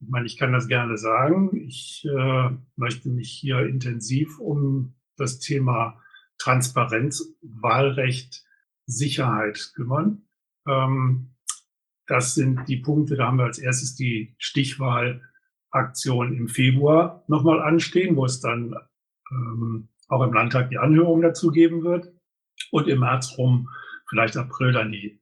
Ich 0.00 0.08
meine, 0.08 0.26
ich 0.26 0.36
kann 0.36 0.52
das 0.52 0.66
gerne 0.68 0.98
sagen. 0.98 1.56
Ich 1.56 2.04
äh, 2.04 2.50
möchte 2.76 3.08
mich 3.08 3.30
hier 3.30 3.60
intensiv 3.60 4.38
um 4.38 4.94
das 5.16 5.38
Thema 5.38 6.00
Transparenz, 6.38 7.34
Wahlrecht, 7.42 8.44
Sicherheit 8.86 9.72
kümmern. 9.74 10.26
Ähm, 10.66 11.34
das 12.06 12.34
sind 12.34 12.68
die 12.68 12.78
Punkte, 12.78 13.16
da 13.16 13.28
haben 13.28 13.38
wir 13.38 13.44
als 13.44 13.58
erstes 13.58 13.94
die 13.94 14.34
Stichwahlaktion 14.38 16.36
im 16.36 16.48
Februar 16.48 17.24
nochmal 17.28 17.62
anstehen, 17.62 18.16
wo 18.16 18.26
es 18.26 18.40
dann 18.40 18.74
ähm, 19.30 19.88
auch 20.08 20.22
im 20.22 20.34
Landtag 20.34 20.68
die 20.68 20.78
Anhörung 20.78 21.22
dazu 21.22 21.50
geben 21.50 21.82
wird. 21.82 22.12
Und 22.70 22.88
im 22.88 23.00
März 23.00 23.38
rum, 23.38 23.68
vielleicht 24.08 24.36
April, 24.36 24.72
dann 24.72 24.92
die 24.92 25.20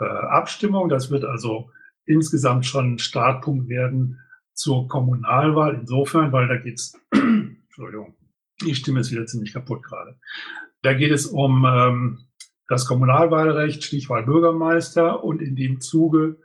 äh, 0.00 0.04
Abstimmung. 0.04 0.88
Das 0.88 1.10
wird 1.10 1.24
also 1.24 1.70
insgesamt 2.06 2.66
schon 2.66 2.94
ein 2.94 2.98
Startpunkt 2.98 3.68
werden 3.68 4.18
zur 4.54 4.88
Kommunalwahl. 4.88 5.74
Insofern, 5.74 6.32
weil 6.32 6.48
da 6.48 6.56
geht's, 6.56 6.98
Entschuldigung, 7.12 8.16
die 8.64 8.74
Stimme 8.74 9.00
ist 9.00 9.10
wieder 9.10 9.26
ziemlich 9.26 9.52
kaputt 9.52 9.82
gerade. 9.82 10.18
Da 10.82 10.94
geht 10.94 11.12
es 11.12 11.26
um 11.26 11.64
ähm, 11.66 12.18
das 12.68 12.86
Kommunalwahlrecht, 12.86 13.84
Stichwahl 13.84 14.24
Bürgermeister 14.24 15.22
und 15.24 15.42
in 15.42 15.56
dem 15.56 15.80
Zuge 15.80 16.38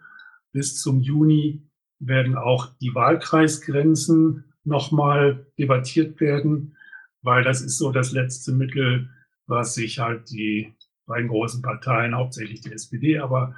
bis 0.51 0.79
zum 0.81 0.99
Juni 0.99 1.69
werden 1.99 2.35
auch 2.35 2.73
die 2.81 2.93
Wahlkreisgrenzen 2.93 4.45
nochmal 4.63 5.45
debattiert 5.57 6.19
werden, 6.19 6.75
weil 7.21 7.43
das 7.43 7.61
ist 7.61 7.77
so 7.77 7.91
das 7.91 8.11
letzte 8.11 8.51
Mittel, 8.51 9.09
was 9.47 9.75
sich 9.75 9.99
halt 9.99 10.29
die 10.31 10.74
beiden 11.05 11.29
großen 11.29 11.61
Parteien, 11.61 12.15
hauptsächlich 12.15 12.61
die 12.61 12.71
SPD, 12.71 13.19
aber 13.19 13.55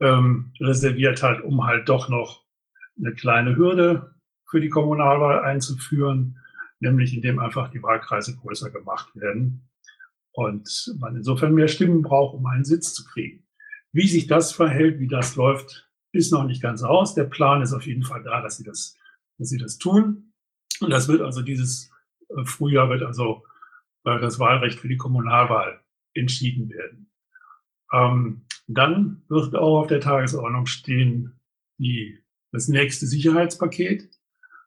ähm, 0.00 0.52
reserviert 0.60 1.22
hat, 1.22 1.42
um 1.42 1.64
halt 1.64 1.88
doch 1.88 2.08
noch 2.08 2.44
eine 2.98 3.14
kleine 3.14 3.56
Hürde 3.56 4.14
für 4.48 4.60
die 4.60 4.68
Kommunalwahl 4.68 5.44
einzuführen, 5.44 6.38
nämlich 6.80 7.14
indem 7.14 7.38
einfach 7.38 7.70
die 7.70 7.82
Wahlkreise 7.82 8.36
größer 8.36 8.70
gemacht 8.70 9.14
werden 9.14 9.68
und 10.32 10.94
man 10.98 11.16
insofern 11.16 11.54
mehr 11.54 11.68
Stimmen 11.68 12.02
braucht, 12.02 12.34
um 12.34 12.46
einen 12.46 12.64
Sitz 12.64 12.94
zu 12.94 13.04
kriegen. 13.04 13.46
Wie 13.92 14.08
sich 14.08 14.26
das 14.26 14.52
verhält, 14.52 14.98
wie 14.98 15.08
das 15.08 15.36
läuft, 15.36 15.88
ist 16.12 16.32
noch 16.32 16.44
nicht 16.44 16.62
ganz 16.62 16.82
aus. 16.82 17.14
Der 17.14 17.24
Plan 17.24 17.62
ist 17.62 17.72
auf 17.72 17.86
jeden 17.86 18.02
Fall 18.02 18.22
da, 18.22 18.40
dass 18.40 18.56
sie 18.56 18.64
das, 18.64 18.96
dass 19.38 19.48
sie 19.48 19.58
das 19.58 19.78
tun. 19.78 20.32
Und 20.80 20.90
das 20.90 21.08
wird 21.08 21.20
also 21.20 21.42
dieses 21.42 21.90
äh, 22.28 22.44
Frühjahr 22.44 22.88
wird 22.88 23.02
also 23.02 23.44
äh, 24.04 24.18
das 24.20 24.38
Wahlrecht 24.38 24.78
für 24.78 24.88
die 24.88 24.96
Kommunalwahl 24.96 25.80
entschieden 26.14 26.70
werden. 26.70 27.10
Ähm, 27.92 28.42
dann 28.66 29.22
wird 29.28 29.54
auch 29.56 29.80
auf 29.80 29.86
der 29.88 30.00
Tagesordnung 30.00 30.66
stehen 30.66 31.40
die, 31.78 32.18
das 32.52 32.68
nächste 32.68 33.06
Sicherheitspaket 33.06 34.08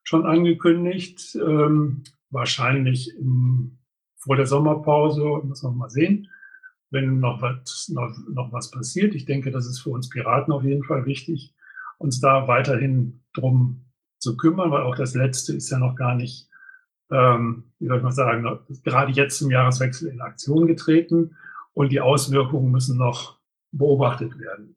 schon 0.03 0.25
angekündigt, 0.25 1.35
ähm, 1.35 2.03
wahrscheinlich 2.29 3.15
im 3.17 3.79
vor 4.23 4.37
der 4.37 4.45
Sommerpause, 4.45 5.21
muss 5.43 5.63
man 5.63 5.77
mal 5.77 5.89
sehen, 5.89 6.29
wenn 6.91 7.19
noch 7.19 7.41
was, 7.41 7.89
noch, 7.89 8.15
noch 8.29 8.53
was 8.53 8.71
passiert. 8.71 9.15
Ich 9.15 9.25
denke, 9.25 9.51
das 9.51 9.67
ist 9.67 9.79
für 9.79 9.89
uns 9.89 10.09
Piraten 10.09 10.53
auf 10.53 10.63
jeden 10.63 10.83
Fall 10.83 11.05
wichtig, 11.05 11.53
uns 11.97 12.19
da 12.19 12.47
weiterhin 12.47 13.21
drum 13.33 13.85
zu 14.19 14.37
kümmern, 14.37 14.71
weil 14.71 14.83
auch 14.83 14.95
das 14.95 15.13
letzte 15.13 15.53
ist 15.53 15.69
ja 15.69 15.79
noch 15.79 15.95
gar 15.95 16.15
nicht, 16.15 16.47
ähm, 17.13 17.63
wie 17.79 17.87
soll 17.87 17.97
ich 17.97 18.03
mal 18.03 18.11
sagen, 18.11 18.59
gerade 18.83 19.11
jetzt 19.11 19.37
zum 19.37 19.51
Jahreswechsel 19.51 20.09
in 20.09 20.21
Aktion 20.21 20.67
getreten 20.67 21.35
und 21.73 21.91
die 21.91 22.01
Auswirkungen 22.01 22.71
müssen 22.71 22.97
noch 22.97 23.39
beobachtet 23.71 24.37
werden. 24.39 24.75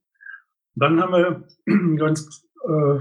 dann 0.75 1.01
haben 1.01 1.13
wir 1.13 1.45
ganz 1.97 2.47
äh, 2.67 2.99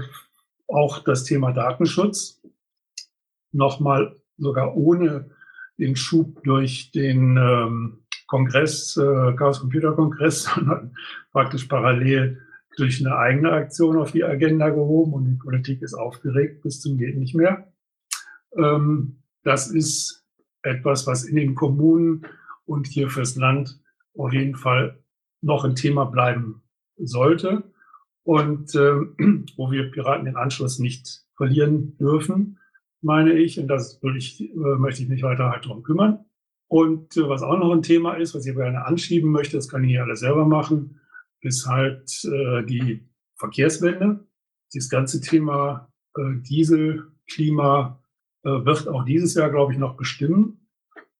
auch 0.68 0.98
das 1.00 1.24
Thema 1.24 1.52
Datenschutz 1.52 2.42
nochmal 3.52 4.16
sogar 4.38 4.76
ohne 4.76 5.30
den 5.78 5.96
Schub 5.96 6.42
durch 6.42 6.90
den 6.90 7.36
ähm, 7.36 8.04
Kongress, 8.26 8.96
äh, 8.96 9.34
Chaos 9.34 9.60
Computer 9.60 9.92
Kongress, 9.92 10.44
sondern 10.54 10.94
praktisch 11.32 11.64
parallel 11.64 12.42
durch 12.76 13.04
eine 13.04 13.16
eigene 13.16 13.52
Aktion 13.52 13.96
auf 13.96 14.12
die 14.12 14.24
Agenda 14.24 14.68
gehoben 14.68 15.14
und 15.14 15.24
die 15.24 15.36
Politik 15.36 15.82
ist 15.82 15.94
aufgeregt 15.94 16.62
bis 16.62 16.80
zum 16.80 16.98
geht 16.98 17.16
nicht 17.16 17.34
mehr. 17.34 17.72
Ähm, 18.56 19.22
das 19.46 19.70
ist 19.70 20.26
etwas, 20.62 21.06
was 21.06 21.24
in 21.24 21.36
den 21.36 21.54
Kommunen 21.54 22.26
und 22.64 22.88
hier 22.88 23.08
fürs 23.08 23.36
Land 23.36 23.80
auf 24.18 24.32
jeden 24.32 24.56
Fall 24.56 24.98
noch 25.40 25.64
ein 25.64 25.76
Thema 25.76 26.04
bleiben 26.04 26.62
sollte 26.96 27.72
und 28.24 28.74
äh, 28.74 28.94
wo 29.56 29.70
wir 29.70 29.92
Piraten 29.92 30.24
den 30.24 30.36
Anschluss 30.36 30.80
nicht 30.80 31.22
verlieren 31.36 31.96
dürfen, 31.98 32.58
meine 33.00 33.34
ich. 33.34 33.60
Und 33.60 33.68
das 33.68 34.00
ich, 34.16 34.40
äh, 34.40 34.56
möchte 34.56 35.02
ich 35.02 35.08
mich 35.08 35.22
weiter 35.22 35.50
halt 35.50 35.64
darum 35.64 35.84
kümmern. 35.84 36.24
Und 36.66 37.16
äh, 37.16 37.28
was 37.28 37.42
auch 37.42 37.56
noch 37.56 37.72
ein 37.72 37.82
Thema 37.82 38.14
ist, 38.14 38.34
was 38.34 38.46
ich 38.46 38.56
gerne 38.56 38.84
anschieben 38.84 39.30
möchte, 39.30 39.56
das 39.56 39.68
kann 39.68 39.84
ich 39.84 39.90
hier 39.90 40.02
alles 40.02 40.20
selber 40.20 40.44
machen, 40.44 40.98
ist 41.40 41.68
halt 41.68 42.10
äh, 42.24 42.64
die 42.64 43.08
Verkehrswende. 43.36 44.26
Dieses 44.74 44.90
ganze 44.90 45.20
Thema 45.20 45.92
äh, 46.16 46.40
Diesel, 46.40 47.12
Klima 47.30 48.02
wird 48.50 48.88
auch 48.88 49.04
dieses 49.04 49.34
Jahr, 49.34 49.50
glaube 49.50 49.72
ich, 49.72 49.78
noch 49.78 49.96
bestimmen. 49.96 50.68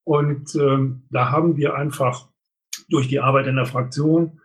Und 0.03 0.55
ähm, 0.55 1.03
da 1.09 1.31
haben 1.31 1.57
wir 1.57 1.75
einfach 1.75 2.29
durch 2.89 3.07
die 3.07 3.19
Arbeit 3.19 3.47
in 3.47 3.57
der 3.57 3.65
Fraktion, 3.65 4.39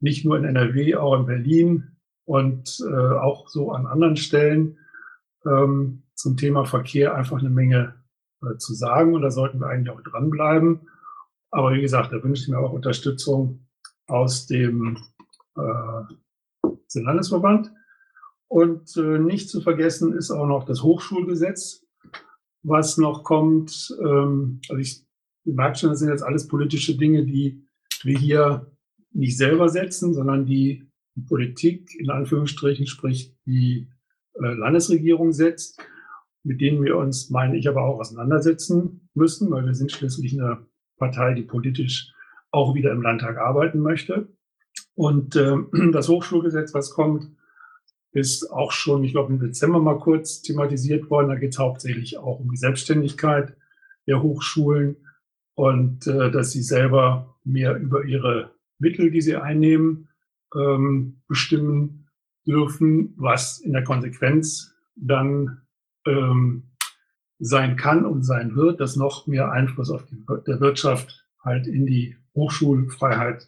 nicht 0.00 0.24
nur 0.24 0.36
in 0.36 0.44
NRW, 0.44 0.96
auch 0.96 1.18
in 1.18 1.26
Berlin 1.26 1.96
und 2.26 2.84
äh, 2.86 2.94
auch 2.94 3.48
so 3.48 3.72
an 3.72 3.86
anderen 3.86 4.16
Stellen 4.16 4.78
ähm, 5.46 6.02
zum 6.14 6.36
Thema 6.36 6.66
Verkehr 6.66 7.14
einfach 7.14 7.38
eine 7.38 7.50
Menge 7.50 7.94
äh, 8.42 8.58
zu 8.58 8.74
sagen. 8.74 9.14
Und 9.14 9.22
da 9.22 9.30
sollten 9.30 9.60
wir 9.60 9.68
eigentlich 9.68 9.94
auch 9.94 10.02
dranbleiben. 10.02 10.88
Aber 11.50 11.72
wie 11.72 11.80
gesagt, 11.80 12.12
da 12.12 12.22
wünsche 12.22 12.42
ich 12.42 12.48
mir 12.48 12.58
auch 12.58 12.72
Unterstützung 12.72 13.66
aus 14.06 14.46
dem 14.46 14.98
äh, 15.56 17.00
Landesverband. 17.00 17.72
Und 18.48 18.96
äh, 18.96 19.18
nicht 19.18 19.48
zu 19.48 19.60
vergessen 19.60 20.12
ist 20.12 20.30
auch 20.30 20.46
noch 20.46 20.64
das 20.64 20.82
Hochschulgesetz, 20.82 21.85
was 22.66 22.98
noch 22.98 23.22
kommt. 23.22 23.96
Ähm, 24.00 24.60
also 24.68 24.80
ich 24.80 25.04
merke 25.44 25.78
schon, 25.78 25.90
das 25.90 26.00
sind 26.00 26.08
jetzt 26.08 26.22
alles 26.22 26.48
politische 26.48 26.96
Dinge, 26.96 27.24
die 27.24 27.62
wir 28.02 28.18
hier 28.18 28.72
nicht 29.12 29.36
selber 29.36 29.68
setzen, 29.68 30.12
sondern 30.12 30.44
die, 30.44 30.84
die 31.14 31.22
Politik 31.22 31.94
in 31.98 32.10
Anführungsstrichen, 32.10 32.86
sprich 32.86 33.34
die 33.46 33.88
äh, 34.34 34.54
Landesregierung 34.54 35.32
setzt, 35.32 35.80
mit 36.42 36.60
denen 36.60 36.82
wir 36.84 36.96
uns, 36.96 37.30
meine 37.30 37.56
ich, 37.56 37.68
aber 37.68 37.82
auch 37.82 37.98
auseinandersetzen 37.98 39.08
müssen, 39.14 39.50
weil 39.50 39.64
wir 39.64 39.74
sind 39.74 39.92
schließlich 39.92 40.34
eine 40.34 40.66
Partei, 40.98 41.34
die 41.34 41.42
politisch 41.42 42.12
auch 42.50 42.74
wieder 42.74 42.92
im 42.92 43.02
Landtag 43.02 43.38
arbeiten 43.38 43.80
möchte. 43.80 44.28
Und 44.94 45.36
äh, 45.36 45.56
das 45.92 46.08
Hochschulgesetz, 46.08 46.74
was 46.74 46.90
kommt, 46.90 47.30
ist 48.16 48.50
auch 48.50 48.72
schon, 48.72 49.04
ich 49.04 49.12
glaube, 49.12 49.32
im 49.32 49.38
Dezember 49.38 49.78
mal 49.78 49.98
kurz 49.98 50.40
thematisiert 50.40 51.10
worden. 51.10 51.28
Da 51.28 51.34
geht 51.36 51.52
es 51.52 51.58
hauptsächlich 51.58 52.16
auch 52.18 52.40
um 52.40 52.50
die 52.50 52.56
Selbstständigkeit 52.56 53.54
der 54.06 54.22
Hochschulen 54.22 54.96
und 55.54 56.06
äh, 56.06 56.30
dass 56.30 56.52
sie 56.52 56.62
selber 56.62 57.36
mehr 57.44 57.76
über 57.76 58.04
ihre 58.04 58.52
Mittel, 58.78 59.10
die 59.10 59.20
sie 59.20 59.36
einnehmen, 59.36 60.08
ähm, 60.54 61.22
bestimmen 61.28 62.08
dürfen, 62.46 63.12
was 63.16 63.58
in 63.58 63.72
der 63.72 63.84
Konsequenz 63.84 64.74
dann 64.94 65.62
ähm, 66.06 66.70
sein 67.38 67.76
kann 67.76 68.06
und 68.06 68.22
sein 68.22 68.56
wird, 68.56 68.80
dass 68.80 68.96
noch 68.96 69.26
mehr 69.26 69.52
Einfluss 69.52 69.90
auf 69.90 70.06
die 70.06 70.24
der 70.46 70.60
Wirtschaft 70.60 71.26
halt 71.44 71.66
in 71.66 71.84
die 71.84 72.16
Hochschulfreiheit 72.34 73.46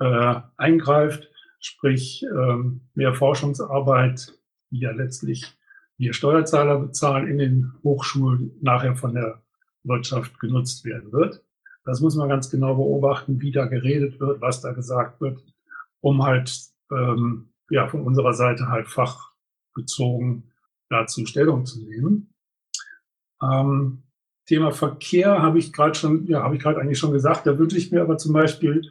äh, 0.00 0.40
eingreift, 0.56 1.30
sprich 1.64 2.24
ähm, 2.30 2.82
mehr 2.94 3.14
Forschungsarbeit, 3.14 4.38
die 4.70 4.80
ja 4.80 4.90
letztlich 4.90 5.56
wir 5.96 6.12
Steuerzahler 6.12 6.78
bezahlen, 6.78 7.28
in 7.28 7.38
den 7.38 7.72
Hochschulen 7.82 8.52
nachher 8.60 8.96
von 8.96 9.14
der 9.14 9.42
Wirtschaft 9.84 10.38
genutzt 10.40 10.84
werden 10.84 11.12
wird. 11.12 11.42
Das 11.84 12.00
muss 12.00 12.16
man 12.16 12.28
ganz 12.28 12.50
genau 12.50 12.74
beobachten, 12.74 13.40
wie 13.40 13.52
da 13.52 13.66
geredet 13.66 14.20
wird, 14.20 14.40
was 14.40 14.60
da 14.60 14.72
gesagt 14.72 15.20
wird, 15.20 15.40
um 16.00 16.22
halt 16.22 16.52
ähm, 16.90 17.50
ja 17.70 17.86
von 17.88 18.02
unserer 18.02 18.34
Seite 18.34 18.68
halt 18.68 18.88
fachbezogen 18.88 20.50
dazu 20.90 21.24
Stellung 21.26 21.64
zu 21.64 21.82
nehmen. 21.84 22.34
Ähm, 23.42 24.02
Thema 24.46 24.72
Verkehr 24.72 25.40
habe 25.40 25.58
ich 25.58 25.72
gerade 25.72 25.94
schon, 25.94 26.26
ja, 26.26 26.42
habe 26.42 26.56
ich 26.56 26.62
gerade 26.62 26.80
eigentlich 26.80 26.98
schon 26.98 27.12
gesagt. 27.12 27.46
Da 27.46 27.58
wünsche 27.58 27.78
ich 27.78 27.90
mir 27.90 28.02
aber 28.02 28.18
zum 28.18 28.34
Beispiel 28.34 28.90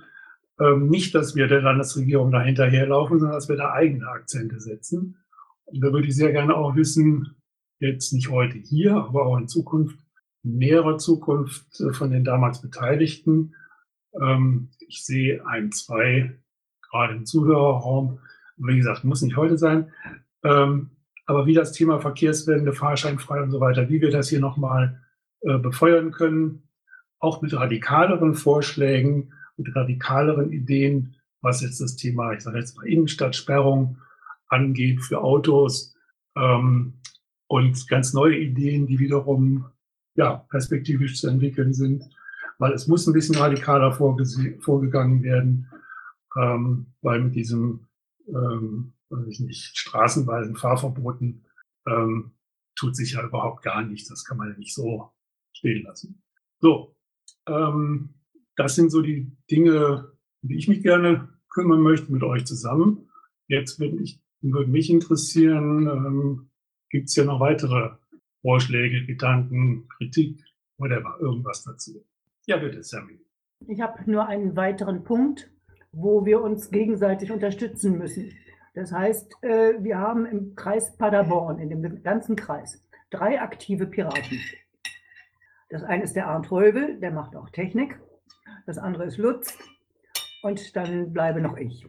ähm, 0.63 0.87
nicht, 0.87 1.13
dass 1.15 1.35
wir 1.35 1.47
der 1.47 1.61
Landesregierung 1.61 2.31
da 2.31 2.41
hinterherlaufen, 2.41 3.19
sondern 3.19 3.35
dass 3.35 3.49
wir 3.49 3.57
da 3.57 3.73
eigene 3.73 4.07
Akzente 4.07 4.59
setzen. 4.59 5.17
Und 5.65 5.83
da 5.83 5.91
würde 5.91 6.07
ich 6.07 6.15
sehr 6.15 6.31
gerne 6.31 6.55
auch 6.55 6.75
wissen, 6.75 7.35
jetzt 7.79 8.13
nicht 8.13 8.29
heute 8.29 8.57
hier, 8.57 8.95
aber 8.95 9.25
auch 9.25 9.37
in 9.37 9.47
Zukunft, 9.47 9.99
näherer 10.43 10.97
Zukunft 10.97 11.79
äh, 11.81 11.93
von 11.93 12.11
den 12.11 12.23
damals 12.23 12.61
Beteiligten. 12.61 13.55
Ähm, 14.19 14.69
ich 14.87 15.03
sehe 15.05 15.45
ein, 15.45 15.71
zwei, 15.71 16.39
gerade 16.89 17.15
im 17.15 17.25
Zuhörerraum. 17.25 18.19
Wie 18.57 18.77
gesagt, 18.77 19.03
muss 19.03 19.21
nicht 19.21 19.35
heute 19.35 19.57
sein. 19.57 19.91
Ähm, 20.43 20.91
aber 21.25 21.45
wie 21.45 21.53
das 21.53 21.71
Thema 21.71 21.99
Verkehrswende, 21.99 22.73
fahrscheinfrei 22.73 23.41
und 23.41 23.51
so 23.51 23.59
weiter, 23.59 23.89
wie 23.89 24.01
wir 24.01 24.11
das 24.11 24.29
hier 24.29 24.39
nochmal 24.39 25.01
äh, 25.41 25.57
befeuern 25.57 26.11
können, 26.11 26.63
auch 27.19 27.41
mit 27.41 27.53
radikaleren 27.53 28.35
Vorschlägen, 28.35 29.33
mit 29.57 29.75
radikaleren 29.75 30.51
Ideen, 30.51 31.15
was 31.41 31.61
jetzt 31.61 31.81
das 31.81 31.95
Thema, 31.95 32.33
ich 32.33 32.41
sage 32.41 32.59
jetzt 32.59 32.75
mal 32.77 32.87
Innenstadtsperrung 32.87 33.97
angeht 34.47 35.01
für 35.01 35.21
Autos 35.21 35.95
ähm, 36.35 36.93
und 37.47 37.87
ganz 37.87 38.13
neue 38.13 38.37
Ideen, 38.37 38.87
die 38.87 38.99
wiederum 38.99 39.65
ja, 40.15 40.37
perspektivisch 40.49 41.19
zu 41.19 41.27
entwickeln 41.27 41.73
sind, 41.73 42.03
weil 42.59 42.73
es 42.73 42.87
muss 42.87 43.07
ein 43.07 43.13
bisschen 43.13 43.35
radikaler 43.35 43.91
vorgegangen 43.93 45.23
werden, 45.23 45.69
ähm, 46.39 46.87
weil 47.01 47.21
mit 47.21 47.35
diesem, 47.35 47.87
ähm, 48.27 48.93
weiß 49.09 49.27
ich 49.27 49.39
nicht, 49.39 49.77
straßenweisen 49.77 50.55
Fahrverboten 50.55 51.45
ähm, 51.87 52.31
tut 52.75 52.95
sich 52.95 53.13
ja 53.13 53.23
überhaupt 53.23 53.63
gar 53.63 53.83
nichts. 53.83 54.09
Das 54.09 54.23
kann 54.23 54.37
man 54.37 54.49
ja 54.49 54.57
nicht 54.57 54.73
so 54.73 55.11
stehen 55.53 55.83
lassen. 55.83 56.21
So, 56.59 56.95
ähm, 57.47 58.13
das 58.55 58.75
sind 58.75 58.91
so 58.91 59.01
die 59.01 59.31
Dinge, 59.49 60.11
die 60.41 60.57
ich 60.57 60.67
mich 60.67 60.83
gerne 60.83 61.29
kümmern 61.49 61.81
möchte 61.81 62.11
mit 62.11 62.23
euch 62.23 62.45
zusammen. 62.45 63.09
Jetzt 63.47 63.79
würde, 63.79 63.97
ich, 63.97 64.19
würde 64.41 64.69
mich 64.69 64.89
interessieren, 64.89 65.87
ähm, 65.87 66.49
gibt 66.89 67.09
es 67.09 67.15
ja 67.15 67.23
noch 67.23 67.39
weitere 67.39 67.91
Vorschläge, 68.41 69.05
Gedanken, 69.05 69.87
Kritik, 69.89 70.43
whatever, 70.77 71.17
irgendwas 71.19 71.63
dazu. 71.63 72.05
Ja, 72.45 72.57
bitte, 72.57 72.83
Sammy. 72.83 73.19
Ich 73.67 73.79
habe 73.79 74.09
nur 74.09 74.27
einen 74.27 74.55
weiteren 74.55 75.03
Punkt, 75.03 75.49
wo 75.91 76.25
wir 76.25 76.41
uns 76.41 76.71
gegenseitig 76.71 77.31
unterstützen 77.31 77.97
müssen. 77.97 78.31
Das 78.73 78.91
heißt, 78.91 79.31
äh, 79.41 79.75
wir 79.79 79.99
haben 79.99 80.25
im 80.25 80.55
Kreis 80.55 80.97
Paderborn, 80.97 81.59
in 81.59 81.69
dem 81.69 82.03
ganzen 82.03 82.35
Kreis, 82.35 82.83
drei 83.11 83.41
aktive 83.41 83.85
Piraten. 83.85 84.39
Das 85.69 85.83
eine 85.83 86.03
ist 86.03 86.15
der 86.15 86.27
Arndt 86.27 86.51
Heuvel, 86.51 86.99
der 86.99 87.11
macht 87.11 87.35
auch 87.35 87.49
Technik. 87.49 87.99
Das 88.65 88.77
andere 88.77 89.05
ist 89.05 89.17
Lutz. 89.17 89.57
Und 90.41 90.75
dann 90.75 91.13
bleibe 91.13 91.41
noch 91.41 91.57
ich. 91.57 91.85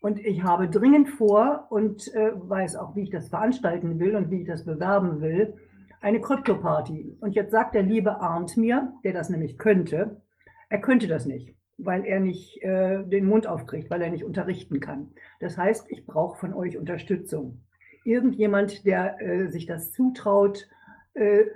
Und 0.00 0.18
ich 0.20 0.42
habe 0.42 0.68
dringend 0.68 1.08
vor 1.10 1.66
und 1.70 2.14
äh, 2.14 2.30
weiß 2.34 2.76
auch, 2.76 2.94
wie 2.94 3.02
ich 3.02 3.10
das 3.10 3.28
veranstalten 3.28 3.98
will 3.98 4.14
und 4.14 4.30
wie 4.30 4.42
ich 4.42 4.46
das 4.46 4.64
bewerben 4.64 5.20
will, 5.20 5.54
eine 6.00 6.20
Krypto-Party. 6.20 7.16
Und 7.20 7.34
jetzt 7.34 7.50
sagt 7.50 7.74
der 7.74 7.82
liebe 7.82 8.20
Arndt 8.20 8.56
mir, 8.56 8.92
der 9.04 9.12
das 9.12 9.28
nämlich 9.28 9.58
könnte, 9.58 10.20
er 10.68 10.80
könnte 10.80 11.08
das 11.08 11.26
nicht, 11.26 11.56
weil 11.78 12.04
er 12.04 12.20
nicht 12.20 12.62
äh, 12.62 13.02
den 13.04 13.26
Mund 13.26 13.46
aufkriegt, 13.46 13.90
weil 13.90 14.02
er 14.02 14.10
nicht 14.10 14.24
unterrichten 14.24 14.80
kann. 14.80 15.10
Das 15.40 15.58
heißt, 15.58 15.90
ich 15.90 16.06
brauche 16.06 16.38
von 16.38 16.54
euch 16.54 16.78
Unterstützung. 16.78 17.64
Irgendjemand, 18.04 18.86
der 18.86 19.20
äh, 19.20 19.48
sich 19.48 19.66
das 19.66 19.92
zutraut, 19.92 20.68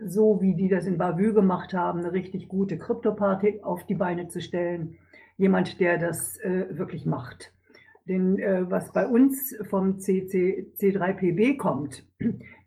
so 0.05 0.41
wie 0.41 0.55
die 0.55 0.69
das 0.69 0.87
in 0.87 0.99
Bavü 0.99 1.33
gemacht 1.33 1.73
haben, 1.75 2.01
eine 2.01 2.13
richtig 2.13 2.49
gute 2.49 2.79
Krypto-Party 2.79 3.61
auf 3.63 3.85
die 3.87 3.95
Beine 3.95 4.29
zu 4.29 4.41
stellen. 4.41 4.99
Jemand, 5.37 5.81
der 5.81 5.99
das 5.99 6.39
äh, 6.39 6.67
wirklich 6.71 7.07
macht. 7.07 7.53
Denn 8.09 8.39
äh, 8.39 8.69
was 8.69 8.93
bei 8.93 9.07
uns 9.07 9.57
vom 9.71 9.99
CC, 9.99 10.73
C3PB 10.77 11.57
kommt, 11.57 12.05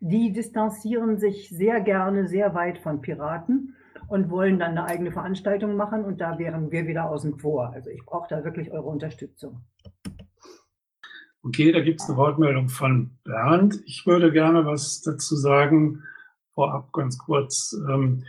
die 0.00 0.32
distanzieren 0.32 1.18
sich 1.18 1.50
sehr 1.50 1.80
gerne 1.80 2.26
sehr 2.26 2.54
weit 2.54 2.78
von 2.78 3.02
Piraten 3.02 3.74
und 4.08 4.30
wollen 4.30 4.58
dann 4.58 4.72
eine 4.72 4.84
eigene 4.84 5.12
Veranstaltung 5.12 5.76
machen 5.76 6.04
und 6.04 6.20
da 6.20 6.38
wären 6.38 6.70
wir 6.70 6.86
wieder 6.86 7.10
außen 7.10 7.38
vor. 7.38 7.72
Also 7.72 7.90
ich 7.90 8.04
brauche 8.04 8.28
da 8.30 8.44
wirklich 8.44 8.70
eure 8.70 8.88
Unterstützung. 8.88 9.60
Okay, 11.42 11.70
da 11.70 11.80
gibt 11.80 12.00
es 12.00 12.08
eine 12.08 12.16
Wortmeldung 12.16 12.68
von 12.68 13.10
Bernd. 13.24 13.80
Ich 13.84 14.06
würde 14.06 14.32
gerne 14.32 14.64
was 14.64 15.02
dazu 15.02 15.36
sagen 15.36 16.02
vorab 16.56 16.92
ganz 16.92 17.18
kurz. 17.18 17.76
Ähm, 17.88 18.24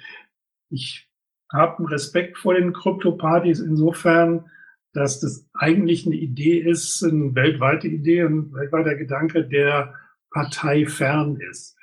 ich 0.69 1.09
habe 1.51 1.79
einen 1.79 1.87
Respekt 1.87 2.37
vor 2.37 2.53
den 2.53 2.73
Krypto-Partys 2.73 3.61
insofern, 3.61 4.45
dass 4.93 5.21
das 5.21 5.49
eigentlich 5.53 6.05
eine 6.05 6.15
Idee 6.15 6.59
ist, 6.59 7.03
eine 7.03 7.33
weltweite 7.33 7.87
Idee, 7.87 8.21
ein 8.21 8.53
weltweiter 8.53 8.95
Gedanke, 8.95 9.47
der 9.47 9.95
parteifern 10.31 11.37
ist. 11.49 11.75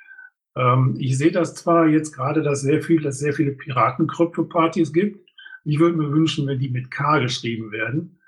Ähm, 0.55 0.95
ich 0.99 1.17
sehe 1.17 1.31
das 1.31 1.55
zwar 1.55 1.87
jetzt 1.87 2.13
gerade, 2.13 2.43
dass 2.43 2.61
sehr 2.61 2.81
viel, 2.81 3.01
dass 3.01 3.19
sehr 3.19 3.33
viele 3.33 3.53
Piraten-Krypto-Partys 3.53 4.93
gibt. 4.93 5.27
Ich 5.63 5.79
würde 5.79 5.97
mir 5.97 6.11
wünschen, 6.11 6.47
wenn 6.47 6.59
die 6.59 6.69
mit 6.69 6.91
K 6.91 7.19
geschrieben 7.19 7.71
werden. 7.71 8.19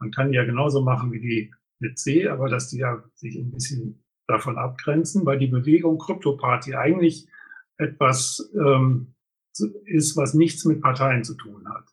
Man 0.00 0.10
kann 0.10 0.32
ja 0.32 0.44
genauso 0.44 0.82
machen 0.82 1.12
wie 1.12 1.20
die 1.20 1.54
mit 1.78 1.98
C, 1.98 2.26
aber 2.26 2.48
dass 2.48 2.68
die 2.68 2.78
ja 2.78 3.02
sich 3.14 3.36
ein 3.36 3.52
bisschen 3.52 4.02
davon 4.26 4.58
abgrenzen, 4.58 5.24
weil 5.24 5.38
die 5.38 5.46
Bewegung 5.46 5.98
Krypto-Party 5.98 6.74
eigentlich 6.74 7.28
etwas 7.80 8.50
ähm, 8.54 9.14
ist, 9.84 10.16
was 10.16 10.34
nichts 10.34 10.64
mit 10.64 10.80
Parteien 10.80 11.24
zu 11.24 11.34
tun 11.34 11.68
hat. 11.68 11.84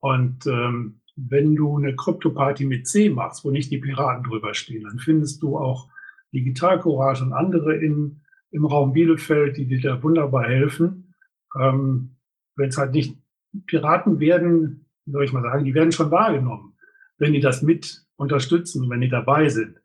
Und 0.00 0.46
ähm, 0.46 1.00
wenn 1.16 1.54
du 1.54 1.76
eine 1.76 1.94
Krypto-Party 1.94 2.66
mit 2.66 2.86
C 2.86 3.08
machst, 3.08 3.44
wo 3.44 3.50
nicht 3.50 3.70
die 3.70 3.78
Piraten 3.78 4.24
drüber 4.24 4.54
stehen, 4.54 4.84
dann 4.84 4.98
findest 4.98 5.42
du 5.42 5.56
auch 5.56 5.88
Digital 6.32 6.80
Courage 6.80 7.22
und 7.22 7.32
andere 7.32 7.76
in, 7.76 8.20
im 8.50 8.64
Raum 8.64 8.92
Bielefeld, 8.92 9.56
die 9.56 9.66
dir 9.66 9.80
da 9.80 10.02
wunderbar 10.02 10.44
helfen. 10.44 11.14
Ähm, 11.58 12.16
wenn 12.56 12.68
es 12.68 12.78
halt 12.78 12.92
nicht 12.92 13.18
Piraten 13.66 14.18
werden, 14.20 14.86
soll 15.06 15.24
ich 15.24 15.32
mal 15.32 15.42
sagen, 15.42 15.64
die 15.64 15.74
werden 15.74 15.92
schon 15.92 16.10
wahrgenommen, 16.10 16.76
wenn 17.18 17.32
die 17.32 17.40
das 17.40 17.62
mit 17.62 18.04
unterstützen 18.16 18.88
wenn 18.90 19.00
die 19.00 19.08
dabei 19.08 19.48
sind. 19.48 19.80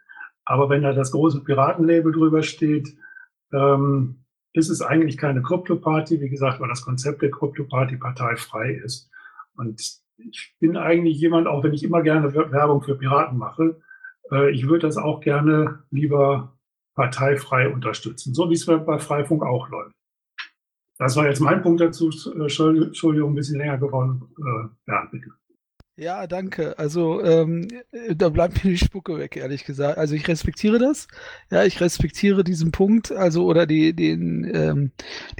Aber 0.46 0.70
wenn 0.70 0.84
da 0.84 0.94
das 0.94 1.12
große 1.12 1.44
Piratenlabel 1.44 2.12
drüber 2.12 2.44
steht, 2.44 2.96
ähm, 3.54 4.26
ist 4.70 4.82
eigentlich 4.82 5.18
keine 5.18 5.42
Krypto-Party. 5.42 6.22
Wie 6.22 6.30
gesagt, 6.30 6.60
weil 6.60 6.70
das 6.70 6.84
Konzept 6.84 7.22
der 7.22 7.32
Krypto-Party 7.32 7.98
parteifrei 7.98 8.72
ist. 8.74 9.10
Und 9.56 9.80
ich 10.18 10.56
bin 10.60 10.78
eigentlich 10.78 11.20
jemand, 11.20 11.48
auch 11.48 11.64
wenn 11.64 11.74
ich 11.74 11.84
immer 11.84 12.02
gerne 12.02 12.34
Werbung 12.34 12.82
für 12.82 12.96
Piraten 12.96 13.38
mache, 13.38 13.80
äh, 14.32 14.52
ich 14.52 14.68
würde 14.68 14.88
das 14.88 14.98
auch 14.98 15.22
gerne 15.22 15.84
lieber 15.92 16.58
parteifrei 16.96 17.70
unterstützen, 17.70 18.34
so 18.34 18.50
wie 18.50 18.56
es 18.56 18.66
bei 18.66 19.00
Freifunk 19.00 19.44
auch 19.44 19.70
läuft. 19.70 19.96
Das 20.98 21.16
war 21.16 21.28
jetzt 21.28 21.40
mein 21.40 21.62
Punkt 21.62 21.80
dazu. 21.80 22.10
Äh, 22.10 22.42
Entschuldigung, 22.42 23.32
ein 23.32 23.36
bisschen 23.36 23.58
länger 23.58 23.78
geworden. 23.78 24.24
Äh, 24.38 24.92
ja, 24.92 25.08
bitte. 25.10 25.30
Ja, 26.00 26.28
danke. 26.28 26.80
Also 26.80 27.22
ähm, 27.22 27.68
da 28.16 28.30
bleibt 28.30 28.64
mir 28.64 28.72
die 28.72 28.78
Spucke 28.78 29.18
weg, 29.18 29.36
ehrlich 29.36 29.66
gesagt. 29.66 29.98
Also 29.98 30.16
ich 30.16 30.30
respektiere 30.30 30.80
das. 30.80 31.10
Ja, 31.52 31.66
ich 31.66 31.82
respektiere 31.82 32.46
diesen 32.46 32.72
Punkt, 32.72 33.12
also 33.12 33.44
oder 33.44 33.66
die, 33.66 33.94
den, 33.94 34.50
ähm, 34.54 34.92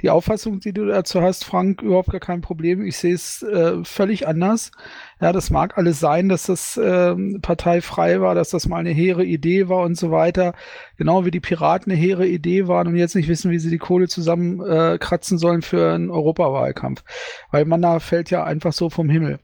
die 0.02 0.10
Auffassung, 0.10 0.60
die 0.60 0.74
du 0.74 0.84
dazu 0.84 1.22
hast, 1.22 1.46
Frank, 1.46 1.80
überhaupt 1.80 2.10
gar 2.10 2.20
kein 2.20 2.42
Problem. 2.42 2.84
Ich 2.84 2.98
sehe 2.98 3.14
es 3.14 3.42
äh, 3.42 3.82
völlig 3.84 4.28
anders. 4.28 4.70
Ja, 5.18 5.32
das 5.32 5.48
mag 5.48 5.78
alles 5.78 5.98
sein, 5.98 6.28
dass 6.28 6.44
das 6.44 6.78
ähm, 6.82 7.38
parteifrei 7.40 8.20
war, 8.20 8.34
dass 8.34 8.50
das 8.50 8.68
mal 8.68 8.78
eine 8.78 8.90
hehre 8.90 9.24
Idee 9.24 9.70
war 9.70 9.82
und 9.84 9.96
so 9.96 10.10
weiter. 10.10 10.52
Genau 10.98 11.24
wie 11.24 11.30
die 11.30 11.40
Piraten 11.40 11.90
eine 11.90 11.98
hehre 11.98 12.26
Idee 12.26 12.68
waren 12.68 12.86
und 12.88 12.96
jetzt 12.96 13.16
nicht 13.16 13.28
wissen, 13.28 13.50
wie 13.50 13.58
sie 13.58 13.70
die 13.70 13.78
Kohle 13.78 14.08
zusammenkratzen 14.08 15.38
äh, 15.38 15.40
sollen 15.40 15.62
für 15.62 15.94
einen 15.94 16.10
Europawahlkampf. 16.10 17.02
Weil 17.50 17.64
man 17.64 17.80
da 17.80 17.98
fällt 17.98 18.28
ja 18.30 18.44
einfach 18.44 18.74
so 18.74 18.90
vom 18.90 19.08
Himmel. 19.08 19.38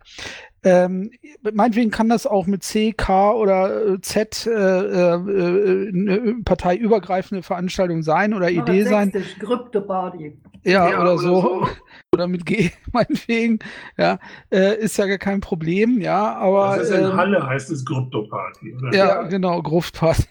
Ähm, 0.67 1.13
meinetwegen 1.53 1.93
kann 1.93 2.09
das 2.09 2.27
auch 2.27 2.49
mit 2.49 2.65
C, 2.65 2.93
K 2.93 3.31
oder 3.35 3.93
äh, 3.93 4.01
Z 4.01 4.49
äh, 4.49 4.51
äh, 4.51 5.89
eine 5.89 6.39
parteiübergreifende 6.45 7.45
Veranstaltung 7.45 8.03
sein 8.03 8.35
oder 8.35 8.51
Mach 8.51 8.63
Idee 8.65 8.83
sein. 8.83 9.13
Krypto-Party. 9.39 10.37
Ja, 10.65 10.91
ja, 10.91 11.01
oder, 11.01 11.13
oder 11.13 11.19
so. 11.19 11.41
so. 11.41 11.69
Oder 12.15 12.29
mit 12.29 12.47
G, 12.47 12.71
meinetwegen. 12.93 13.59
Ja, 13.99 14.19
äh, 14.51 14.79
ist 14.79 14.97
ja 14.97 15.07
gar 15.07 15.19
kein 15.19 15.41
Problem, 15.41 16.01
ja, 16.01 16.35
aber. 16.35 16.79
Das 16.79 16.89
ist 16.89 16.97
in 16.97 17.05
ähm, 17.05 17.17
Halle 17.17 17.47
heißt 17.47 17.71
es 17.71 17.85
Krypto-Party, 17.85 18.75
oder? 18.75 18.97
Ja, 18.97 19.23
genau, 19.25 19.61
Gruftparty. 19.61 20.25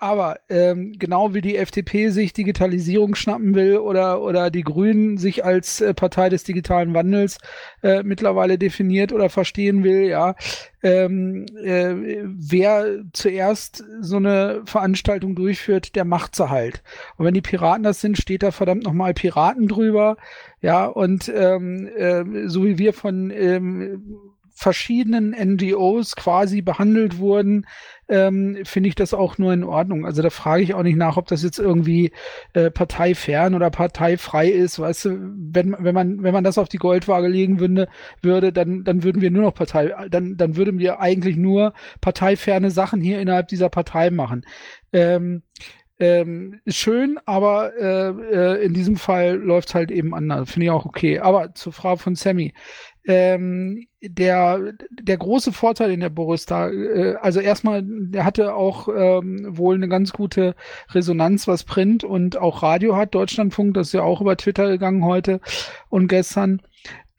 Aber 0.00 0.38
ähm, 0.48 0.92
genau 0.96 1.34
wie 1.34 1.40
die 1.40 1.56
FDP 1.56 2.10
sich 2.10 2.32
Digitalisierung 2.32 3.16
schnappen 3.16 3.56
will 3.56 3.78
oder, 3.78 4.22
oder 4.22 4.48
die 4.48 4.62
Grünen 4.62 5.18
sich 5.18 5.44
als 5.44 5.80
äh, 5.80 5.92
Partei 5.92 6.28
des 6.28 6.44
digitalen 6.44 6.94
Wandels 6.94 7.38
äh, 7.82 8.04
mittlerweile 8.04 8.58
definiert 8.58 9.12
oder 9.12 9.28
verstehen 9.28 9.82
will, 9.82 10.02
ja, 10.08 10.36
ähm, 10.84 11.46
äh, 11.60 12.22
wer 12.24 13.02
zuerst 13.12 13.84
so 14.00 14.16
eine 14.16 14.62
Veranstaltung 14.66 15.34
durchführt, 15.34 15.96
der 15.96 16.04
macht 16.04 16.36
sie 16.36 16.48
halt. 16.48 16.84
Und 17.16 17.26
wenn 17.26 17.34
die 17.34 17.40
Piraten 17.40 17.82
das 17.82 18.00
sind, 18.00 18.18
steht 18.18 18.44
da 18.44 18.52
verdammt 18.52 18.84
nochmal 18.84 19.14
Piraten 19.14 19.66
drüber, 19.66 20.16
ja, 20.60 20.86
und 20.86 21.28
ähm, 21.34 21.88
äh, 21.96 22.48
so 22.48 22.64
wie 22.64 22.78
wir 22.78 22.92
von 22.92 23.30
ähm, 23.30 24.18
verschiedenen 24.58 25.30
NGOs 25.30 26.16
quasi 26.16 26.62
behandelt 26.62 27.18
wurden, 27.18 27.64
ähm, 28.08 28.58
finde 28.64 28.88
ich 28.88 28.96
das 28.96 29.14
auch 29.14 29.38
nur 29.38 29.52
in 29.52 29.62
Ordnung. 29.62 30.04
Also 30.04 30.20
da 30.20 30.30
frage 30.30 30.64
ich 30.64 30.74
auch 30.74 30.82
nicht 30.82 30.96
nach, 30.96 31.16
ob 31.16 31.28
das 31.28 31.44
jetzt 31.44 31.60
irgendwie 31.60 32.10
äh, 32.54 32.68
parteifern 32.68 33.54
oder 33.54 33.70
parteifrei 33.70 34.48
ist. 34.48 34.80
Weißt 34.80 35.04
du, 35.04 35.10
wenn, 35.36 35.76
wenn 35.78 35.94
man, 35.94 36.24
wenn 36.24 36.32
man 36.34 36.42
das 36.42 36.58
auf 36.58 36.68
die 36.68 36.78
Goldwaage 36.78 37.28
legen 37.28 37.60
würde, 37.60 37.86
würde, 38.20 38.52
dann, 38.52 38.82
dann 38.82 39.04
würden 39.04 39.22
wir 39.22 39.30
nur 39.30 39.42
noch 39.42 39.54
Partei, 39.54 39.94
dann, 40.10 40.36
dann 40.36 40.56
würden 40.56 40.80
wir 40.80 40.98
eigentlich 40.98 41.36
nur 41.36 41.72
parteiferne 42.00 42.72
Sachen 42.72 43.00
hier 43.00 43.20
innerhalb 43.20 43.46
dieser 43.46 43.68
Partei 43.68 44.10
machen. 44.10 44.44
Ähm, 44.92 45.42
ähm, 46.00 46.60
schön, 46.66 47.18
aber 47.26 47.72
äh, 47.76 48.08
äh, 48.10 48.64
in 48.64 48.72
diesem 48.72 48.96
Fall 48.96 49.34
läuft 49.34 49.68
es 49.68 49.74
halt 49.74 49.90
eben 49.90 50.14
anders. 50.14 50.50
Finde 50.50 50.66
ich 50.66 50.70
auch 50.70 50.86
okay. 50.86 51.18
Aber 51.18 51.54
zur 51.54 51.72
Frau 51.72 51.96
von 51.96 52.14
Sammy 52.14 52.54
ähm, 53.08 53.86
der, 54.02 54.74
der 54.90 55.16
große 55.16 55.52
Vorteil 55.52 55.90
in 55.90 56.00
der 56.00 56.10
Boris 56.10 56.44
äh, 56.50 57.14
also 57.20 57.40
erstmal, 57.40 57.82
der 57.82 58.24
hatte 58.24 58.54
auch 58.54 58.88
ähm, 58.94 59.46
wohl 59.48 59.74
eine 59.74 59.88
ganz 59.88 60.12
gute 60.12 60.54
Resonanz, 60.90 61.48
was 61.48 61.64
Print 61.64 62.04
und 62.04 62.36
auch 62.36 62.62
Radio 62.62 62.96
hat. 62.96 63.14
Deutschlandfunk, 63.14 63.72
das 63.74 63.88
ist 63.88 63.92
ja 63.94 64.02
auch 64.02 64.20
über 64.20 64.36
Twitter 64.36 64.68
gegangen 64.68 65.04
heute 65.04 65.40
und 65.88 66.08
gestern. 66.08 66.60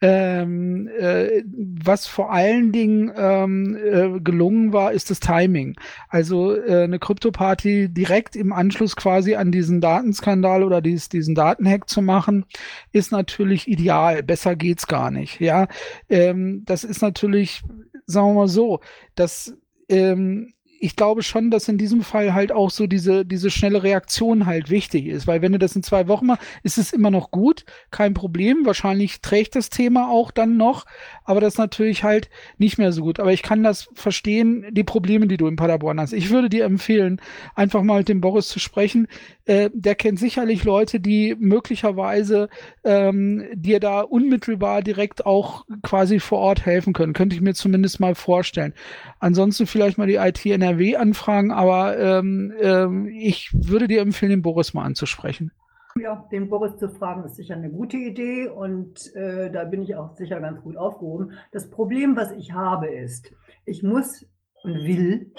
Ähm, 0.02 0.88
äh, 0.98 1.42
was 1.46 2.06
vor 2.06 2.32
allen 2.32 2.72
Dingen 2.72 3.12
ähm, 3.14 3.76
äh, 3.76 4.20
gelungen 4.20 4.72
war, 4.72 4.92
ist 4.92 5.10
das 5.10 5.20
Timing. 5.20 5.76
Also 6.08 6.56
äh, 6.56 6.84
eine 6.84 6.98
Krypto-Party 6.98 7.90
direkt 7.90 8.34
im 8.34 8.52
Anschluss 8.52 8.96
quasi 8.96 9.34
an 9.34 9.52
diesen 9.52 9.82
Datenskandal 9.82 10.62
oder 10.62 10.80
dies, 10.80 11.10
diesen 11.10 11.34
Datenhack 11.34 11.88
zu 11.88 12.00
machen, 12.00 12.46
ist 12.92 13.12
natürlich 13.12 13.68
ideal. 13.68 14.22
Besser 14.22 14.56
geht's 14.56 14.86
gar 14.86 15.10
nicht. 15.10 15.38
Ja, 15.38 15.68
ähm, 16.08 16.62
das 16.64 16.84
ist 16.84 17.02
natürlich, 17.02 17.62
sagen 18.06 18.28
wir 18.28 18.34
mal 18.34 18.48
so, 18.48 18.80
dass 19.14 19.54
ähm, 19.90 20.54
ich 20.82 20.96
glaube 20.96 21.22
schon, 21.22 21.50
dass 21.50 21.68
in 21.68 21.76
diesem 21.76 22.02
Fall 22.02 22.32
halt 22.32 22.52
auch 22.52 22.70
so 22.70 22.86
diese, 22.86 23.26
diese 23.26 23.50
schnelle 23.50 23.82
Reaktion 23.82 24.46
halt 24.46 24.70
wichtig 24.70 25.06
ist, 25.06 25.26
weil 25.26 25.42
wenn 25.42 25.52
du 25.52 25.58
das 25.58 25.76
in 25.76 25.82
zwei 25.82 26.08
Wochen 26.08 26.26
machst, 26.26 26.42
ist 26.62 26.78
es 26.78 26.94
immer 26.94 27.10
noch 27.10 27.30
gut, 27.30 27.66
kein 27.90 28.14
Problem. 28.14 28.64
Wahrscheinlich 28.64 29.20
trägt 29.20 29.56
das 29.56 29.68
Thema 29.68 30.10
auch 30.10 30.30
dann 30.30 30.56
noch, 30.56 30.86
aber 31.24 31.40
das 31.42 31.58
natürlich 31.58 32.02
halt 32.02 32.30
nicht 32.56 32.78
mehr 32.78 32.92
so 32.92 33.02
gut. 33.02 33.20
Aber 33.20 33.32
ich 33.32 33.42
kann 33.42 33.62
das 33.62 33.90
verstehen, 33.92 34.64
die 34.70 34.82
Probleme, 34.82 35.26
die 35.26 35.36
du 35.36 35.46
in 35.48 35.56
Paderborn 35.56 36.00
hast. 36.00 36.14
Ich 36.14 36.30
würde 36.30 36.48
dir 36.48 36.64
empfehlen, 36.64 37.20
einfach 37.54 37.82
mal 37.82 37.98
mit 37.98 38.08
dem 38.08 38.22
Boris 38.22 38.48
zu 38.48 38.58
sprechen. 38.58 39.06
Äh, 39.44 39.68
der 39.74 39.96
kennt 39.96 40.18
sicherlich 40.18 40.64
Leute, 40.64 40.98
die 40.98 41.36
möglicherweise 41.38 42.48
ähm, 42.84 43.44
dir 43.52 43.80
da 43.80 44.00
unmittelbar 44.00 44.80
direkt 44.80 45.26
auch 45.26 45.66
quasi 45.82 46.20
vor 46.20 46.38
Ort 46.38 46.64
helfen 46.64 46.94
können. 46.94 47.12
Könnte 47.12 47.36
ich 47.36 47.42
mir 47.42 47.52
zumindest 47.52 48.00
mal 48.00 48.14
vorstellen. 48.14 48.72
Ansonsten 49.18 49.66
vielleicht 49.66 49.98
mal 49.98 50.06
die 50.06 50.14
IT 50.14 50.46
NRW 50.70 50.96
anfragen, 50.96 51.50
aber 51.50 51.98
ähm, 51.98 52.52
ähm, 52.60 53.06
ich 53.06 53.50
würde 53.52 53.88
dir 53.88 54.00
empfehlen, 54.00 54.30
den 54.30 54.42
Boris 54.42 54.74
mal 54.74 54.84
anzusprechen. 54.84 55.52
Ja, 56.00 56.28
den 56.30 56.48
Boris 56.48 56.76
zu 56.76 56.88
fragen, 56.88 57.24
ist 57.24 57.36
sicher 57.36 57.54
eine 57.54 57.70
gute 57.70 57.96
Idee 57.96 58.48
und 58.48 59.14
äh, 59.16 59.50
da 59.50 59.64
bin 59.64 59.82
ich 59.82 59.96
auch 59.96 60.14
sicher 60.16 60.40
ganz 60.40 60.62
gut 60.62 60.76
aufgehoben. 60.76 61.32
Das 61.52 61.68
Problem, 61.68 62.16
was 62.16 62.30
ich 62.32 62.52
habe, 62.52 62.86
ist, 62.88 63.32
ich 63.64 63.82
muss 63.82 64.24
und 64.62 64.74
will 64.74 65.32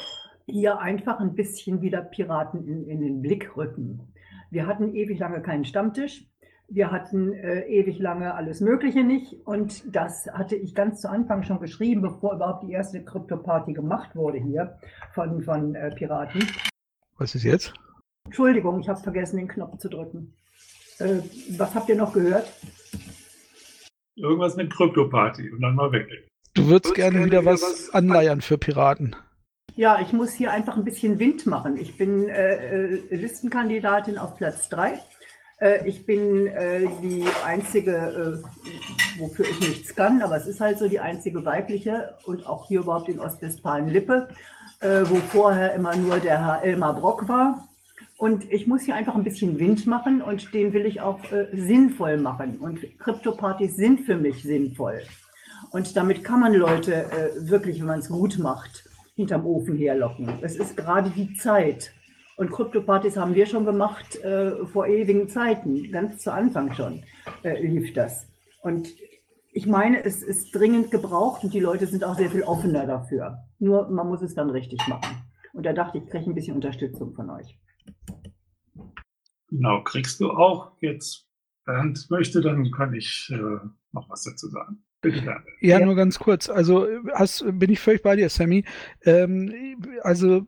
hier 0.46 0.80
einfach 0.80 1.20
ein 1.20 1.36
bisschen 1.36 1.82
wieder 1.82 2.02
Piraten 2.02 2.68
in, 2.68 2.88
in 2.88 3.02
den 3.02 3.22
Blick 3.22 3.56
rücken. 3.56 4.14
Wir 4.50 4.68
hatten 4.68 4.94
ewig 4.94 5.20
lange 5.20 5.42
keinen 5.42 5.64
Stammtisch. 5.64 6.28
Wir 6.74 6.90
hatten 6.90 7.34
äh, 7.34 7.66
ewig 7.68 8.00
lange 8.00 8.34
alles 8.34 8.62
Mögliche 8.62 9.04
nicht 9.04 9.46
und 9.46 9.94
das 9.94 10.30
hatte 10.32 10.56
ich 10.56 10.74
ganz 10.74 11.02
zu 11.02 11.10
Anfang 11.10 11.44
schon 11.44 11.60
geschrieben, 11.60 12.02
bevor 12.02 12.36
überhaupt 12.36 12.64
die 12.64 12.72
erste 12.72 13.04
Krypto-Party 13.04 13.74
gemacht 13.74 14.16
wurde 14.16 14.38
hier 14.38 14.80
von, 15.14 15.42
von 15.42 15.76
äh, 15.76 15.94
Piraten. 15.94 16.48
Was 17.18 17.36
ist 17.36 17.44
jetzt? 17.44 17.74
Entschuldigung, 18.24 18.80
ich 18.80 18.88
habe 18.88 19.02
vergessen, 19.02 19.36
den 19.36 19.50
Knopf 19.50 19.80
zu 19.80 19.90
drücken. 19.90 20.34
Äh, 21.00 21.20
was 21.58 21.76
habt 21.76 21.90
ihr 21.90 21.98
noch 21.98 22.14
gehört? 22.14 22.50
Irgendwas 24.16 24.56
mit 24.56 24.72
Krypto-Party 24.74 25.52
und 25.52 25.60
dann 25.60 25.76
mal 25.76 25.92
weg. 25.92 26.08
Du 26.54 26.68
würdest 26.68 26.96
gerne, 26.96 27.18
gerne 27.18 27.26
wieder, 27.26 27.42
wieder 27.42 27.52
was, 27.52 27.64
was 27.64 27.94
anleiern 27.94 28.40
für 28.40 28.58
Piraten. 28.58 29.18
Ja, 29.76 30.00
ich 30.00 30.14
muss 30.14 30.32
hier 30.32 30.54
einfach 30.54 30.78
ein 30.78 30.86
bisschen 30.86 31.20
Wind 31.20 31.46
machen. 31.48 31.76
Ich 31.76 31.98
bin 31.98 32.30
äh, 32.30 32.96
äh 32.96 33.16
Listenkandidatin 33.16 34.18
auf 34.18 34.38
Platz 34.38 34.70
3 34.70 34.94
Äh, 34.94 34.98
ich 35.86 36.06
bin 36.06 36.48
äh, 36.48 36.88
die 37.02 37.24
einzige, 37.46 38.42
äh, 38.44 39.20
wofür 39.20 39.46
ich 39.46 39.60
nichts 39.60 39.96
kann, 39.96 40.22
aber 40.22 40.38
es 40.38 40.48
ist 40.48 40.60
halt 40.60 40.80
so 40.80 40.88
die 40.88 41.00
einzige 41.00 41.46
weibliche 41.46 42.16
und 42.26 42.48
auch 42.48 42.68
hier 42.68 42.82
überhaupt 42.82 43.10
in 43.10 43.20
Ostwestfalen-Lippe, 43.20 44.30
äh, 44.80 45.02
wo 45.06 45.16
vorher 45.16 45.74
immer 45.74 45.96
nur 45.96 46.20
der 46.20 46.44
Herr 46.44 46.64
Elmar 46.64 46.96
Brock 46.96 47.28
war. 47.28 47.68
Und 48.18 48.52
ich 48.52 48.68
muss 48.68 48.84
hier 48.84 48.96
einfach 48.96 49.16
ein 49.16 49.24
bisschen 49.24 49.58
Wind 49.58 49.88
machen 49.88 50.22
und 50.22 50.54
den 50.54 50.74
will 50.74 50.86
ich 50.86 51.02
auch 51.02 51.20
äh, 51.32 51.48
sinnvoll 51.54 52.18
machen. 52.18 52.58
Und 52.60 52.80
Kryptopartys 53.00 53.76
sind 53.76 54.02
für 54.02 54.16
mich 54.16 54.44
sinnvoll. 54.44 55.02
Und 55.72 55.96
damit 55.96 56.24
kann 56.24 56.40
man 56.40 56.54
Leute 56.54 57.06
äh, 57.06 57.50
wirklich, 57.50 57.80
wenn 57.80 57.88
man 57.88 58.00
es 58.00 58.10
gut 58.10 58.38
macht, 58.38 58.84
hinterm 59.16 59.46
Ofen 59.46 59.78
herlocken. 59.78 60.40
Es 60.42 60.56
ist 60.56 60.76
gerade 60.76 61.10
die 61.10 61.34
Zeit. 61.34 61.94
Und 62.42 62.50
Kryptopartys 62.50 63.18
haben 63.18 63.36
wir 63.36 63.46
schon 63.46 63.66
gemacht 63.66 64.16
äh, 64.24 64.66
vor 64.66 64.88
ewigen 64.88 65.30
Zeiten, 65.30 65.92
ganz 65.92 66.24
zu 66.24 66.34
Anfang 66.34 66.74
schon 66.74 67.04
äh, 67.44 67.62
lief 67.64 67.94
das. 67.94 68.28
Und 68.64 68.90
ich 69.52 69.68
meine, 69.68 70.04
es 70.04 70.24
ist 70.24 70.50
dringend 70.56 70.90
gebraucht 70.90 71.44
und 71.44 71.54
die 71.54 71.60
Leute 71.60 71.86
sind 71.86 72.04
auch 72.04 72.18
sehr 72.18 72.32
viel 72.32 72.42
offener 72.42 72.88
dafür. 72.88 73.38
Nur 73.60 73.92
man 73.92 74.08
muss 74.08 74.24
es 74.24 74.34
dann 74.34 74.50
richtig 74.50 74.80
machen. 74.88 75.18
Und 75.54 75.68
da 75.68 75.74
dachte 75.74 76.00
ich, 76.00 76.06
ich 76.06 76.10
kriege 76.10 76.32
ein 76.32 76.34
bisschen 76.34 76.56
Unterstützung 76.56 77.14
von 77.14 77.30
euch. 77.30 77.60
Genau, 79.52 79.84
kriegst 79.84 80.20
du 80.20 80.32
auch. 80.32 80.72
Jetzt 80.82 81.28
Bernd 81.66 82.08
möchte, 82.10 82.42
dann 82.42 82.72
kann 82.72 82.96
ich 82.96 83.30
äh, 83.32 83.38
noch 83.92 84.10
was 84.10 84.24
dazu 84.24 84.48
sagen. 84.48 84.84
Bitte, 85.02 85.22
Bernd. 85.22 85.46
Ja, 85.60 85.78
Ja. 85.78 85.86
nur 85.86 85.94
ganz 85.94 86.18
kurz. 86.18 86.50
Also 86.50 86.88
hast, 87.14 87.46
bin 87.60 87.72
ich 87.72 87.80
völlig 87.80 88.02
bei 88.02 88.16
dir, 88.16 88.30
Sammy. 88.30 88.66
Ähm, 89.04 89.78
also 90.02 90.48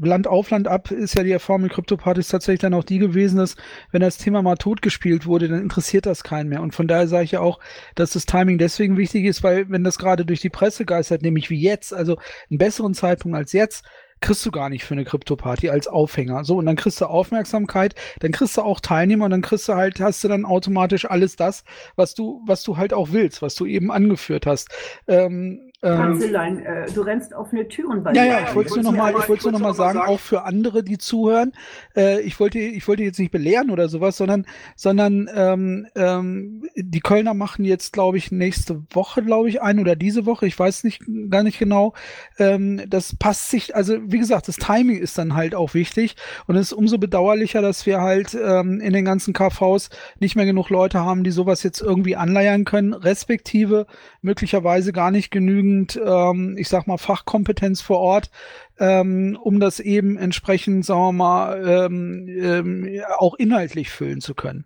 Land 0.00 0.26
auf, 0.26 0.50
Land 0.50 0.68
ab 0.68 0.90
ist 0.90 1.14
ja 1.14 1.22
die 1.22 1.32
Erfahrung 1.32 1.62
mit 1.62 1.72
Kryptopartys 1.72 2.28
tatsächlich 2.28 2.60
dann 2.60 2.74
auch 2.74 2.84
die 2.84 2.98
gewesen, 2.98 3.38
dass 3.38 3.56
wenn 3.90 4.00
das 4.00 4.18
Thema 4.18 4.42
mal 4.42 4.56
totgespielt 4.56 5.26
wurde, 5.26 5.48
dann 5.48 5.60
interessiert 5.60 6.06
das 6.06 6.22
keinen 6.22 6.48
mehr. 6.48 6.62
Und 6.62 6.74
von 6.74 6.86
daher 6.86 7.08
sage 7.08 7.24
ich 7.24 7.32
ja 7.32 7.40
auch, 7.40 7.58
dass 7.94 8.12
das 8.12 8.26
Timing 8.26 8.58
deswegen 8.58 8.96
wichtig 8.96 9.24
ist, 9.24 9.42
weil 9.42 9.68
wenn 9.70 9.84
das 9.84 9.98
gerade 9.98 10.24
durch 10.24 10.40
die 10.40 10.50
Presse 10.50 10.84
geistert, 10.84 11.22
nämlich 11.22 11.50
wie 11.50 11.60
jetzt, 11.60 11.92
also 11.92 12.16
einen 12.50 12.58
besseren 12.58 12.94
Zeitpunkt 12.94 13.36
als 13.36 13.52
jetzt, 13.52 13.84
kriegst 14.20 14.44
du 14.44 14.50
gar 14.50 14.68
nicht 14.68 14.84
für 14.84 14.94
eine 14.94 15.04
Krypto-Party 15.04 15.70
als 15.70 15.88
Aufhänger. 15.88 16.44
So, 16.44 16.56
und 16.56 16.66
dann 16.66 16.76
kriegst 16.76 17.00
du 17.00 17.06
Aufmerksamkeit, 17.06 17.94
dann 18.20 18.32
kriegst 18.32 18.56
du 18.56 18.62
auch 18.62 18.80
Teilnehmer 18.80 19.26
und 19.26 19.30
dann 19.30 19.42
kriegst 19.42 19.68
du 19.68 19.74
halt, 19.74 20.00
hast 20.00 20.22
du 20.24 20.28
dann 20.28 20.44
automatisch 20.44 21.08
alles 21.08 21.36
das, 21.36 21.64
was 21.96 22.14
du, 22.14 22.42
was 22.46 22.62
du 22.62 22.76
halt 22.76 22.92
auch 22.92 23.08
willst, 23.12 23.42
was 23.42 23.54
du 23.54 23.66
eben 23.66 23.90
angeführt 23.90 24.46
hast. 24.46 24.68
Ähm, 25.06 25.68
ähm, 25.80 25.96
Kanzlein, 25.96 26.58
äh, 26.64 26.90
du 26.92 27.02
rennst 27.02 27.32
offene 27.32 27.68
Türen 27.68 28.02
bei 28.02 28.12
ja, 28.12 28.24
ja, 28.24 28.40
ich 28.48 28.54
wollte 28.56 28.70
es 28.70 28.74
nur 28.74 28.82
noch 28.82 28.98
mal, 28.98 29.14
ich 29.16 29.42
nur 29.44 29.52
noch 29.52 29.60
mal 29.60 29.74
sagen, 29.74 30.00
auch 30.00 30.18
für 30.18 30.42
andere, 30.42 30.82
die 30.82 30.98
zuhören. 30.98 31.52
Äh, 31.94 32.20
ich 32.22 32.40
wollte, 32.40 32.58
ich 32.58 32.88
wollte 32.88 33.04
jetzt 33.04 33.20
nicht 33.20 33.30
belehren 33.30 33.70
oder 33.70 33.88
sowas, 33.88 34.16
sondern, 34.16 34.44
sondern 34.74 35.30
ähm, 35.32 35.86
ähm, 35.94 36.68
die 36.74 36.98
Kölner 36.98 37.32
machen 37.32 37.64
jetzt, 37.64 37.92
glaube 37.92 38.18
ich, 38.18 38.32
nächste 38.32 38.82
Woche, 38.90 39.22
glaube 39.22 39.48
ich, 39.48 39.62
ein 39.62 39.78
oder 39.78 39.94
diese 39.94 40.26
Woche, 40.26 40.46
ich 40.46 40.58
weiß 40.58 40.82
nicht, 40.82 41.04
gar 41.30 41.44
nicht 41.44 41.60
genau. 41.60 41.94
Ähm, 42.38 42.82
das 42.88 43.14
passt 43.16 43.48
sich, 43.48 43.76
also 43.76 44.07
wie 44.10 44.18
gesagt, 44.18 44.48
das 44.48 44.56
Timing 44.56 44.98
ist 44.98 45.18
dann 45.18 45.34
halt 45.34 45.54
auch 45.54 45.74
wichtig. 45.74 46.16
Und 46.46 46.56
es 46.56 46.68
ist 46.68 46.72
umso 46.72 46.98
bedauerlicher, 46.98 47.60
dass 47.60 47.86
wir 47.86 48.00
halt 48.00 48.34
ähm, 48.34 48.80
in 48.80 48.92
den 48.92 49.04
ganzen 49.04 49.34
KVs 49.34 49.90
nicht 50.18 50.34
mehr 50.34 50.46
genug 50.46 50.70
Leute 50.70 51.00
haben, 51.00 51.24
die 51.24 51.30
sowas 51.30 51.62
jetzt 51.62 51.80
irgendwie 51.80 52.16
anleiern 52.16 52.64
können, 52.64 52.94
respektive 52.94 53.86
möglicherweise 54.22 54.92
gar 54.92 55.10
nicht 55.10 55.30
genügend, 55.30 56.00
ähm, 56.02 56.56
ich 56.58 56.68
sag 56.68 56.86
mal, 56.86 56.98
Fachkompetenz 56.98 57.80
vor 57.80 57.98
Ort, 57.98 58.30
ähm, 58.78 59.38
um 59.40 59.60
das 59.60 59.80
eben 59.80 60.16
entsprechend, 60.16 60.84
sagen 60.84 61.00
wir 61.00 61.12
mal, 61.12 61.68
ähm, 61.68 62.26
ähm, 62.28 63.02
auch 63.18 63.34
inhaltlich 63.34 63.90
füllen 63.90 64.20
zu 64.20 64.34
können. 64.34 64.64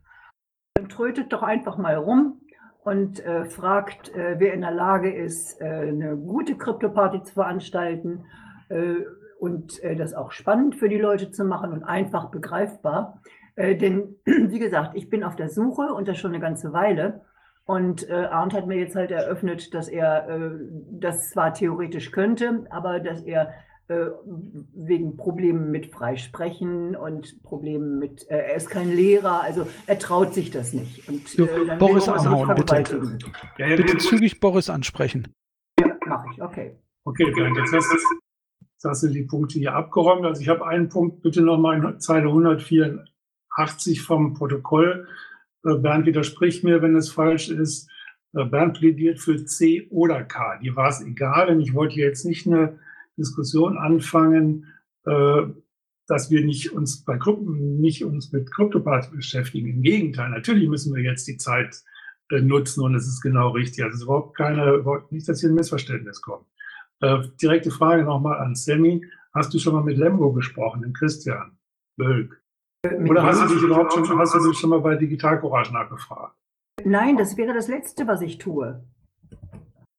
Dann 0.74 0.88
trötet 0.88 1.32
doch 1.32 1.42
einfach 1.42 1.76
mal 1.78 1.96
rum 1.96 2.40
und 2.84 3.24
äh, 3.24 3.44
fragt, 3.44 4.14
äh, 4.14 4.36
wer 4.38 4.54
in 4.54 4.62
der 4.62 4.72
Lage 4.72 5.12
ist, 5.12 5.60
äh, 5.60 5.64
eine 5.64 6.16
gute 6.16 6.56
Krypto-Party 6.56 7.22
zu 7.22 7.34
veranstalten. 7.34 8.24
Äh, 8.68 9.04
und 9.42 9.82
äh, 9.82 9.96
das 9.96 10.14
auch 10.14 10.30
spannend 10.30 10.76
für 10.76 10.88
die 10.88 10.98
Leute 10.98 11.32
zu 11.32 11.44
machen 11.44 11.72
und 11.72 11.82
einfach 11.82 12.30
begreifbar. 12.30 13.20
Äh, 13.56 13.74
denn, 13.74 14.14
wie 14.24 14.60
gesagt, 14.60 14.94
ich 14.94 15.10
bin 15.10 15.24
auf 15.24 15.34
der 15.34 15.48
Suche 15.48 15.92
und 15.92 16.06
das 16.06 16.16
schon 16.16 16.30
eine 16.30 16.40
ganze 16.40 16.72
Weile. 16.72 17.22
Und 17.64 18.08
äh, 18.08 18.12
Arndt 18.12 18.54
hat 18.54 18.68
mir 18.68 18.78
jetzt 18.78 18.94
halt 18.94 19.10
eröffnet, 19.10 19.74
dass 19.74 19.88
er 19.88 20.28
äh, 20.28 20.50
das 20.92 21.30
zwar 21.30 21.54
theoretisch 21.54 22.12
könnte, 22.12 22.66
aber 22.70 23.00
dass 23.00 23.22
er 23.22 23.52
äh, 23.88 24.10
wegen 24.76 25.16
Problemen 25.16 25.72
mit 25.72 25.92
Freisprechen 25.92 26.94
und 26.94 27.42
Problemen 27.42 27.98
mit, 27.98 28.30
äh, 28.30 28.36
er 28.36 28.54
ist 28.54 28.70
kein 28.70 28.90
Lehrer, 28.90 29.42
also 29.42 29.66
er 29.88 29.98
traut 29.98 30.34
sich 30.34 30.52
das 30.52 30.72
nicht. 30.72 31.08
Und 31.08 31.36
äh, 31.36 31.66
dann 31.66 31.78
Boris 31.78 32.08
anhauen, 32.08 32.54
bitte. 32.54 32.84
Ja, 33.58 33.66
ja, 33.66 33.74
Bitte 33.74 33.96
zügig 33.98 34.38
Boris 34.38 34.70
ansprechen. 34.70 35.34
Ja, 35.80 35.88
mache 36.06 36.28
ich, 36.32 36.40
okay. 36.40 36.76
Okay, 37.04 37.28
Bernd, 37.32 37.56
jetzt 37.56 37.72
hast, 37.72 38.21
hast 38.84 39.02
du 39.02 39.08
die 39.08 39.22
Punkte 39.22 39.58
hier 39.58 39.74
abgeräumt. 39.74 40.24
Also 40.24 40.40
ich 40.40 40.48
habe 40.48 40.66
einen 40.66 40.88
Punkt, 40.88 41.22
bitte 41.22 41.42
nochmal 41.42 41.82
in 41.82 42.00
Zeile 42.00 42.28
184 42.28 44.02
vom 44.02 44.34
Protokoll. 44.34 45.06
Äh, 45.64 45.74
Bernd 45.74 46.06
widerspricht 46.06 46.64
mir, 46.64 46.82
wenn 46.82 46.96
es 46.96 47.10
falsch 47.10 47.48
ist. 47.48 47.90
Äh, 48.34 48.44
Bernd 48.44 48.78
plädiert 48.78 49.20
für 49.20 49.44
C 49.44 49.86
oder 49.90 50.22
K. 50.24 50.58
Dir 50.58 50.76
war 50.76 50.88
es 50.88 51.00
egal, 51.00 51.46
denn 51.46 51.60
ich 51.60 51.74
wollte 51.74 51.96
jetzt 51.96 52.24
nicht 52.24 52.46
eine 52.46 52.78
Diskussion 53.16 53.78
anfangen, 53.78 54.66
äh, 55.04 55.42
dass 56.08 56.30
wir 56.30 56.44
nicht 56.44 56.72
uns 56.72 57.04
bei 57.04 57.16
Gruppen, 57.16 57.80
nicht 57.80 58.04
uns 58.04 58.32
mit 58.32 58.52
Kryptopartys 58.52 59.10
beschäftigen. 59.10 59.68
Im 59.68 59.82
Gegenteil, 59.82 60.30
natürlich 60.30 60.68
müssen 60.68 60.94
wir 60.94 61.02
jetzt 61.02 61.26
die 61.28 61.36
Zeit 61.36 61.82
nutzen 62.30 62.82
und 62.82 62.94
es 62.94 63.06
ist 63.06 63.20
genau 63.20 63.50
richtig. 63.50 63.84
Also 63.84 63.94
es 63.94 64.00
ist 64.00 64.04
überhaupt 64.04 64.36
keine, 64.36 64.82
nicht, 65.10 65.28
dass 65.28 65.40
hier 65.40 65.50
ein 65.50 65.54
Missverständnis 65.54 66.22
kommt. 66.22 66.46
Äh, 67.02 67.28
direkte 67.42 67.70
Frage 67.70 68.04
nochmal 68.04 68.38
an 68.38 68.54
Sammy. 68.54 69.04
Hast 69.34 69.52
du 69.52 69.58
schon 69.58 69.74
mal 69.74 69.82
mit 69.82 69.98
Lemgo 69.98 70.32
gesprochen, 70.32 70.82
dem 70.82 70.92
Christian 70.92 71.58
Bölk? 71.96 72.40
Oder 72.84 73.24
hast 73.24 73.42
du 73.42 73.54
dich 73.54 73.62
überhaupt 73.62 73.92
schon, 73.92 74.18
hast 74.18 74.34
du 74.34 74.48
dich 74.48 74.58
schon 74.58 74.70
mal 74.70 74.80
bei 74.80 74.94
Digital 74.94 75.40
Courage 75.40 75.72
nachgefragt? 75.72 76.36
Nein, 76.84 77.16
das 77.16 77.36
wäre 77.36 77.54
das 77.54 77.68
Letzte, 77.68 78.06
was 78.06 78.22
ich 78.22 78.38
tue. 78.38 78.84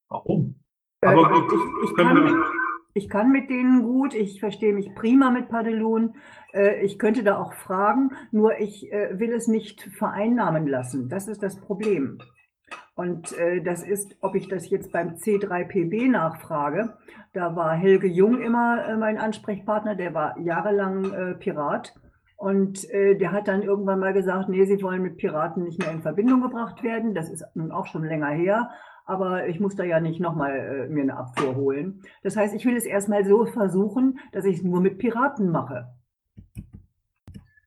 Warum? 0.10 0.56
Äh, 1.01 1.08
Aber 1.08 1.32
ich, 1.32 1.89
ich, 1.89 1.95
können 1.95 2.16
kann 2.16 2.24
mit, 2.24 2.45
ich 2.93 3.10
kann 3.10 3.32
mit 3.32 3.49
denen 3.49 3.84
gut, 3.84 4.14
ich 4.14 4.39
verstehe 4.39 4.74
mich 4.74 4.93
prima 4.95 5.30
mit 5.30 5.49
Padelun. 5.49 6.16
Äh, 6.54 6.86
ich 6.86 6.99
könnte 6.99 7.24
da 7.24 7.38
auch 7.38 7.54
fragen, 7.54 8.12
nur 8.32 8.60
ich 8.60 8.91
äh, 8.93 9.20
will 9.20 9.34
es 9.34 9.47
nicht 9.47 9.82
vereinnahmen 9.97 10.68
lassen. 10.68 11.10
Das 11.10 11.28
ist 11.28 11.43
das 11.43 11.60
Problem. 11.60 12.20
Und 12.95 13.35
äh, 13.37 13.61
das 13.61 13.83
ist, 13.83 14.15
ob 14.21 14.35
ich 14.35 14.47
das 14.47 14.69
jetzt 14.69 14.91
beim 14.91 15.15
C3PB 15.15 16.11
nachfrage. 16.11 16.93
Da 17.33 17.55
war 17.55 17.73
Helge 17.73 18.07
Jung 18.07 18.39
immer 18.39 18.87
äh, 18.87 18.97
mein 18.97 19.17
Ansprechpartner, 19.17 19.95
der 19.95 20.13
war 20.13 20.39
jahrelang 20.39 21.11
äh, 21.11 21.33
Pirat. 21.33 21.93
Und 22.37 22.87
äh, 22.91 23.15
der 23.17 23.31
hat 23.31 23.47
dann 23.47 23.63
irgendwann 23.63 23.99
mal 23.99 24.13
gesagt, 24.13 24.49
nee, 24.49 24.65
sie 24.65 24.81
wollen 24.83 25.01
mit 25.01 25.17
Piraten 25.17 25.63
nicht 25.63 25.79
mehr 25.79 25.91
in 25.91 26.01
Verbindung 26.01 26.41
gebracht 26.41 26.83
werden. 26.83 27.15
Das 27.15 27.29
ist 27.29 27.43
nun 27.55 27.71
auch 27.71 27.87
schon 27.87 28.03
länger 28.03 28.29
her. 28.29 28.69
Aber 29.05 29.47
ich 29.47 29.59
muss 29.59 29.75
da 29.75 29.83
ja 29.83 29.99
nicht 29.99 30.19
nochmal 30.19 30.51
äh, 30.51 30.89
mir 30.89 31.03
eine 31.03 31.17
Abfuhr 31.17 31.55
holen. 31.55 32.01
Das 32.21 32.37
heißt, 32.37 32.53
ich 32.53 32.65
will 32.65 32.75
es 32.75 32.85
erstmal 32.85 33.25
so 33.25 33.45
versuchen, 33.45 34.19
dass 34.33 34.45
ich 34.45 34.57
es 34.57 34.63
nur 34.63 34.81
mit 34.81 34.97
Piraten 34.97 35.51
mache. 35.51 35.87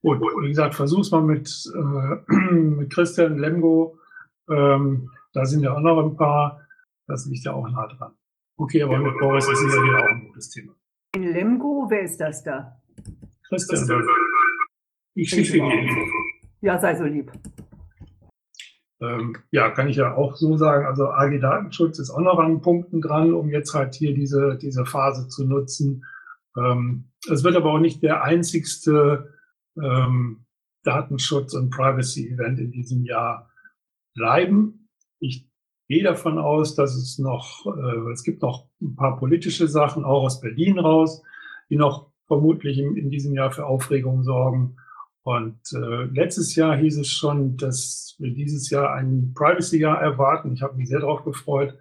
Gut, 0.03 0.21
wie 0.21 0.49
gesagt, 0.49 0.75
versuch's 0.75 1.11
mal 1.11 1.23
mit, 1.23 1.51
äh, 1.75 2.35
mit 2.53 2.93
Christian 2.93 3.39
Lemgo. 3.39 3.99
Ähm, 4.49 5.11
da 5.37 5.45
sind 5.45 5.63
ja 5.63 5.75
auch 5.75 5.81
noch 5.81 6.03
ein 6.03 6.17
paar. 6.17 6.67
Das 7.07 7.27
liegt 7.27 7.45
ja 7.45 7.53
auch 7.53 7.69
nah 7.69 7.87
dran. 7.87 8.15
Okay, 8.57 8.83
aber 8.83 8.99
mit 8.99 9.19
Boris 9.19 9.47
ist 9.47 9.61
sicherlich 9.61 9.95
auch 9.95 10.09
ein 10.09 10.27
gutes 10.27 10.49
Thema. 10.49 10.75
In 11.15 11.25
Lemgo, 11.25 11.87
wer 11.91 12.03
ist 12.03 12.19
das 12.19 12.43
da? 12.43 12.81
Christian, 13.47 14.03
ich 15.15 15.29
schicke 15.29 15.53
dir 15.53 15.69
die 15.69 15.89
Info. 15.89 16.01
Ja, 16.63 16.79
sei 16.79 16.97
so 16.97 17.05
lieb. 17.05 17.31
Ähm, 19.01 19.37
ja, 19.51 19.71
kann 19.71 19.89
ich 19.89 19.97
ja 19.97 20.15
auch 20.15 20.37
so 20.37 20.57
sagen. 20.57 20.87
Also 20.87 21.11
AG 21.11 21.39
Datenschutz 21.39 21.99
ist 21.99 22.11
auch 22.11 22.21
noch 22.21 22.39
an 22.39 22.63
Punkten 22.63 23.03
dran, 23.03 23.35
um 23.35 23.51
jetzt 23.51 23.75
halt 23.75 23.95
hier 23.95 24.15
diese, 24.15 24.57
diese 24.57 24.87
Phase 24.87 25.29
zu 25.29 25.47
nutzen. 25.47 26.07
Ähm, 26.57 27.13
es 27.31 27.45
wird 27.45 27.57
aber 27.57 27.73
auch 27.73 27.79
nicht 27.79 28.03
der 28.03 28.25
einzigste 28.25 29.35
ähm, 29.81 30.47
Datenschutz- 30.83 31.55
und 31.55 31.69
Privacy-Event 31.69 32.59
in 32.59 32.71
diesem 32.73 33.05
Jahr 33.05 33.51
bleiben. 34.15 34.86
Ich 35.19 35.49
gehe 35.89 36.03
davon 36.03 36.39
aus, 36.39 36.75
dass 36.75 36.95
es 36.95 37.19
noch, 37.19 37.67
äh, 37.67 38.11
es 38.13 38.23
gibt 38.23 38.43
noch 38.43 38.69
ein 38.81 38.97
paar 38.97 39.19
politische 39.19 39.69
Sachen, 39.69 40.05
auch 40.05 40.25
aus 40.25 40.41
Berlin 40.41 40.79
raus, 40.79 41.23
die 41.71 41.77
noch 41.77 42.11
vermutlich 42.27 42.79
in, 42.79 43.11
diesem 43.11 43.35
Jahr 43.35 43.53
für 43.53 43.67
Aufregung 43.67 44.23
sorgen. 44.23 44.77
Und 45.23 45.61
äh, 45.73 46.05
letztes 46.05 46.55
Jahr 46.55 46.77
hieß 46.77 46.99
es 46.99 47.11
schon, 47.11 47.57
dass 47.57 48.17
wir 48.19 48.33
dieses 48.33 48.71
Jahr 48.71 48.95
ein 48.95 49.33
Privacy-Jahr 49.35 50.01
erwarten. 50.01 50.53
Ich 50.53 50.63
habe 50.63 50.77
mich 50.77 50.89
sehr 50.89 51.01
darauf 51.01 51.25
gefreut 51.25 51.77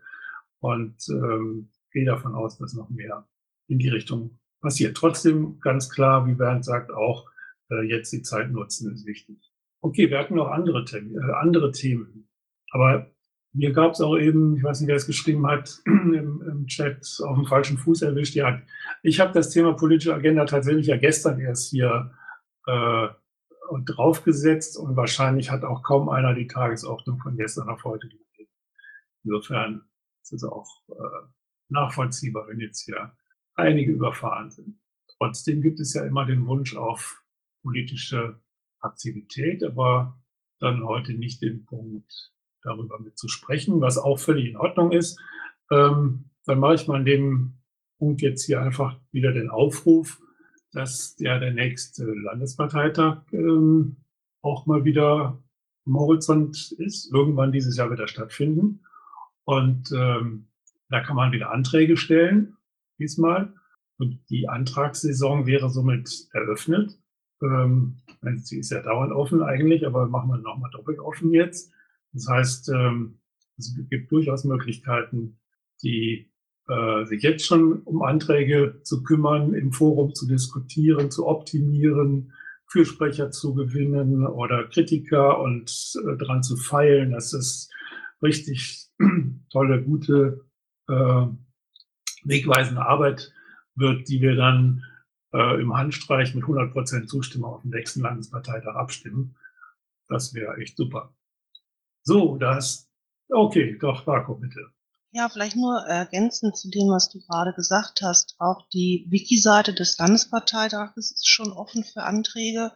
und 0.59 0.95
ähm, 1.09 1.69
gehe 1.91 2.05
davon 2.05 2.35
aus, 2.35 2.57
dass 2.57 2.73
noch 2.73 2.89
mehr 2.89 3.27
in 3.67 3.79
die 3.79 3.89
Richtung 3.89 4.39
passiert. 4.61 4.97
Trotzdem 4.97 5.59
ganz 5.59 5.89
klar, 5.89 6.27
wie 6.27 6.33
Bernd 6.33 6.65
sagt, 6.65 6.91
auch 6.91 7.27
äh, 7.69 7.83
jetzt 7.83 8.11
die 8.11 8.21
Zeit 8.21 8.51
nutzen 8.51 8.93
ist 8.93 9.05
wichtig. 9.05 9.37
Okay, 9.81 10.09
wir 10.09 10.17
hatten 10.17 10.35
noch 10.35 10.49
andere, 10.49 10.83
äh, 10.83 11.31
andere 11.39 11.71
Themen. 11.71 12.27
Aber 12.71 13.11
mir 13.55 13.71
gab 13.71 13.93
es 13.93 14.01
auch 14.01 14.17
eben, 14.17 14.57
ich 14.57 14.63
weiß 14.63 14.81
nicht, 14.81 14.89
wer 14.89 14.97
es 14.97 15.07
geschrieben 15.07 15.47
hat, 15.47 15.81
im, 15.85 16.41
im, 16.41 16.67
Chat 16.67 17.19
auf 17.23 17.35
dem 17.35 17.45
falschen 17.45 17.77
Fuß 17.77 18.01
erwischt. 18.01 18.35
Ja, 18.35 18.61
ich 19.01 19.19
habe 19.19 19.33
das 19.33 19.49
Thema 19.49 19.73
politische 19.73 20.13
Agenda 20.13 20.45
tatsächlich 20.45 20.87
ja 20.87 20.97
gestern 20.97 21.39
erst 21.39 21.69
hier 21.69 22.11
äh, 22.67 23.07
draufgesetzt 23.85 24.77
und 24.77 24.95
wahrscheinlich 24.95 25.49
hat 25.51 25.63
auch 25.63 25.83
kaum 25.83 26.09
einer 26.09 26.33
die 26.33 26.47
Tagesordnung 26.47 27.19
von 27.19 27.37
gestern 27.37 27.69
auf 27.69 27.83
heute 27.83 28.09
gesehen. 28.09 28.49
Insofern 29.23 29.85
ist 30.21 30.33
es 30.33 30.43
auch 30.43 30.67
äh, 30.89 31.27
nachvollziehbar, 31.69 32.47
wenn 32.47 32.59
jetzt 32.59 32.81
hier 32.81 33.15
einige 33.55 33.91
überfahren 33.91 34.51
sind. 34.51 34.79
Trotzdem 35.17 35.61
gibt 35.61 35.79
es 35.79 35.93
ja 35.93 36.05
immer 36.05 36.25
den 36.25 36.45
Wunsch 36.45 36.75
auf 36.75 37.23
politische 37.63 38.41
Aktivität, 38.81 39.63
aber 39.63 40.19
dann 40.59 40.83
heute 40.83 41.13
nicht 41.13 41.41
den 41.41 41.65
Punkt 41.65 42.34
darüber 42.65 42.99
mit 42.99 43.17
zu 43.17 43.27
sprechen, 43.27 43.81
was 43.81 43.97
auch 43.97 44.17
völlig 44.17 44.49
in 44.49 44.57
Ordnung 44.57 44.91
ist. 44.91 45.19
Ähm, 45.71 46.25
dann 46.45 46.59
mache 46.59 46.75
ich 46.75 46.87
mal 46.87 46.97
an 46.97 47.05
dem 47.05 47.53
Punkt 47.97 48.21
jetzt 48.21 48.45
hier 48.45 48.61
einfach 48.61 48.99
wieder 49.11 49.31
den 49.31 49.49
Aufruf, 49.49 50.19
dass 50.71 51.15
ja 51.19 51.39
der 51.39 51.53
nächste 51.53 52.05
Landesparteitag 52.05 53.21
ähm, 53.31 53.97
auch 54.41 54.65
mal 54.65 54.85
wieder 54.85 55.41
im 55.85 55.97
Horizont 55.97 56.71
ist, 56.77 57.11
irgendwann 57.13 57.51
dieses 57.51 57.77
Jahr 57.77 57.91
wieder 57.91 58.07
stattfinden. 58.07 58.81
Und 59.45 59.91
ähm, 59.91 60.47
da 60.89 61.01
kann 61.01 61.15
man 61.15 61.31
wieder 61.31 61.51
Anträge 61.51 61.97
stellen, 61.97 62.57
diesmal. 62.99 63.53
Und 63.97 64.19
die 64.29 64.49
Antragssaison 64.49 65.45
wäre 65.45 65.69
somit 65.69 66.27
eröffnet. 66.33 66.97
Ähm, 67.41 67.97
sie 68.37 68.59
ist 68.59 68.71
ja 68.71 68.81
dauernd 68.81 69.13
offen 69.13 69.41
eigentlich, 69.41 69.85
aber 69.85 70.07
machen 70.07 70.29
wir 70.29 70.37
nochmal 70.37 70.71
doppelt 70.71 70.99
offen 70.99 71.31
jetzt. 71.31 71.71
Das 72.15 72.27
heißt, 72.29 72.69
ähm, 72.69 73.19
es 73.57 73.75
gibt 73.89 74.11
durchaus 74.11 74.45
Möglichkeiten, 74.45 75.37
die 75.83 76.31
äh, 76.67 77.05
sich 77.05 77.21
jetzt 77.21 77.45
schon 77.45 77.81
um 77.83 78.01
Anträge 78.01 78.81
zu 78.83 79.03
kümmern, 79.03 79.53
im 79.53 79.71
Forum 79.71 80.15
zu 80.15 80.27
diskutieren, 80.27 81.11
zu 81.11 81.27
optimieren, 81.27 82.33
Fürsprecher 82.67 83.31
zu 83.31 83.53
gewinnen 83.53 84.25
oder 84.25 84.67
Kritiker 84.67 85.39
und 85.39 85.93
äh, 86.03 86.17
dran 86.17 86.41
zu 86.41 86.55
feilen, 86.57 87.11
dass 87.11 87.33
es 87.33 87.69
richtig 88.23 88.87
tolle, 89.51 89.83
gute, 89.83 90.45
äh, 90.87 91.27
wegweisende 92.23 92.81
Arbeit 92.81 93.33
wird, 93.75 94.07
die 94.07 94.21
wir 94.21 94.35
dann 94.35 94.83
äh, 95.33 95.61
im 95.61 95.75
Handstreich 95.75 96.33
mit 96.33 96.45
100 96.45 96.71
Prozent 96.71 97.09
Zustimmung 97.09 97.55
auf 97.55 97.61
dem 97.61 97.71
nächsten 97.71 98.01
Landesparteitag 98.01 98.75
abstimmen. 98.75 99.35
Das 100.07 100.33
wäre 100.33 100.57
echt 100.57 100.77
super. 100.77 101.14
So, 102.05 102.37
das, 102.37 102.87
okay, 103.29 103.77
doch, 103.81 104.05
Marco, 104.05 104.35
bitte. 104.35 104.59
Ja, 105.11 105.27
vielleicht 105.27 105.55
nur 105.55 105.79
ergänzend 105.87 106.55
zu 106.55 106.69
dem, 106.69 106.89
was 106.89 107.09
du 107.09 107.19
gerade 107.19 107.53
gesagt 107.53 108.01
hast. 108.03 108.35
Auch 108.37 108.67
die 108.69 109.07
Wiki-Seite 109.09 109.73
des 109.73 109.97
Landesparteitages 109.97 111.11
ist 111.11 111.27
schon 111.27 111.51
offen 111.51 111.83
für 111.83 112.03
Anträge. 112.03 112.71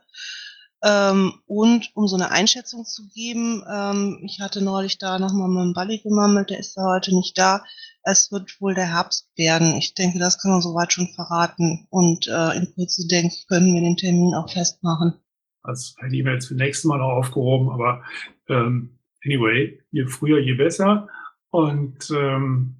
Ähm, 0.81 1.33
und 1.45 1.91
um 1.95 2.07
so 2.07 2.15
eine 2.15 2.31
Einschätzung 2.31 2.85
zu 2.85 3.07
geben, 3.09 3.63
ähm, 3.69 4.21
ich 4.23 4.39
hatte 4.39 4.63
neulich 4.63 4.97
da 4.97 5.19
nochmal 5.19 5.49
mit 5.49 5.63
dem 5.63 5.73
Balli 5.73 5.99
gemammelt, 5.99 6.49
der 6.49 6.59
ist 6.59 6.75
da 6.75 6.83
heute 6.85 7.13
nicht 7.13 7.37
da. 7.37 7.63
Es 8.01 8.31
wird 8.31 8.59
wohl 8.61 8.73
der 8.73 8.93
Herbst 8.93 9.29
werden. 9.35 9.75
Ich 9.75 9.93
denke, 9.93 10.17
das 10.17 10.41
kann 10.41 10.51
man 10.51 10.61
soweit 10.61 10.93
schon 10.93 11.09
verraten. 11.09 11.85
Und 11.91 12.27
äh, 12.27 12.57
in 12.57 12.73
Kürze, 12.73 13.05
denke 13.05 13.35
ich, 13.35 13.47
können 13.47 13.75
wir 13.75 13.81
den 13.81 13.97
Termin 13.97 14.33
auch 14.33 14.49
festmachen. 14.49 15.15
Also 15.61 15.93
per 15.99 16.09
E-Mail 16.09 16.35
jetzt 16.35 16.47
für 16.47 16.55
nächstes 16.55 16.85
Mal 16.85 16.97
noch 16.97 17.11
aufgehoben, 17.11 17.69
aber 17.69 18.01
ähm, 18.47 18.98
anyway, 19.25 19.81
je 19.91 20.05
früher, 20.05 20.39
je 20.39 20.53
besser. 20.53 21.07
Und 21.51 22.09
ähm, 22.11 22.75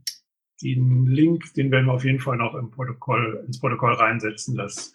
den 0.62 1.06
Link, 1.06 1.54
den 1.54 1.72
werden 1.72 1.86
wir 1.86 1.94
auf 1.94 2.04
jeden 2.04 2.20
Fall 2.20 2.38
noch 2.38 2.56
im 2.56 2.70
Protokoll, 2.72 3.44
ins 3.48 3.60
Protokoll 3.60 3.94
reinsetzen, 3.94 4.56
dass 4.56 4.94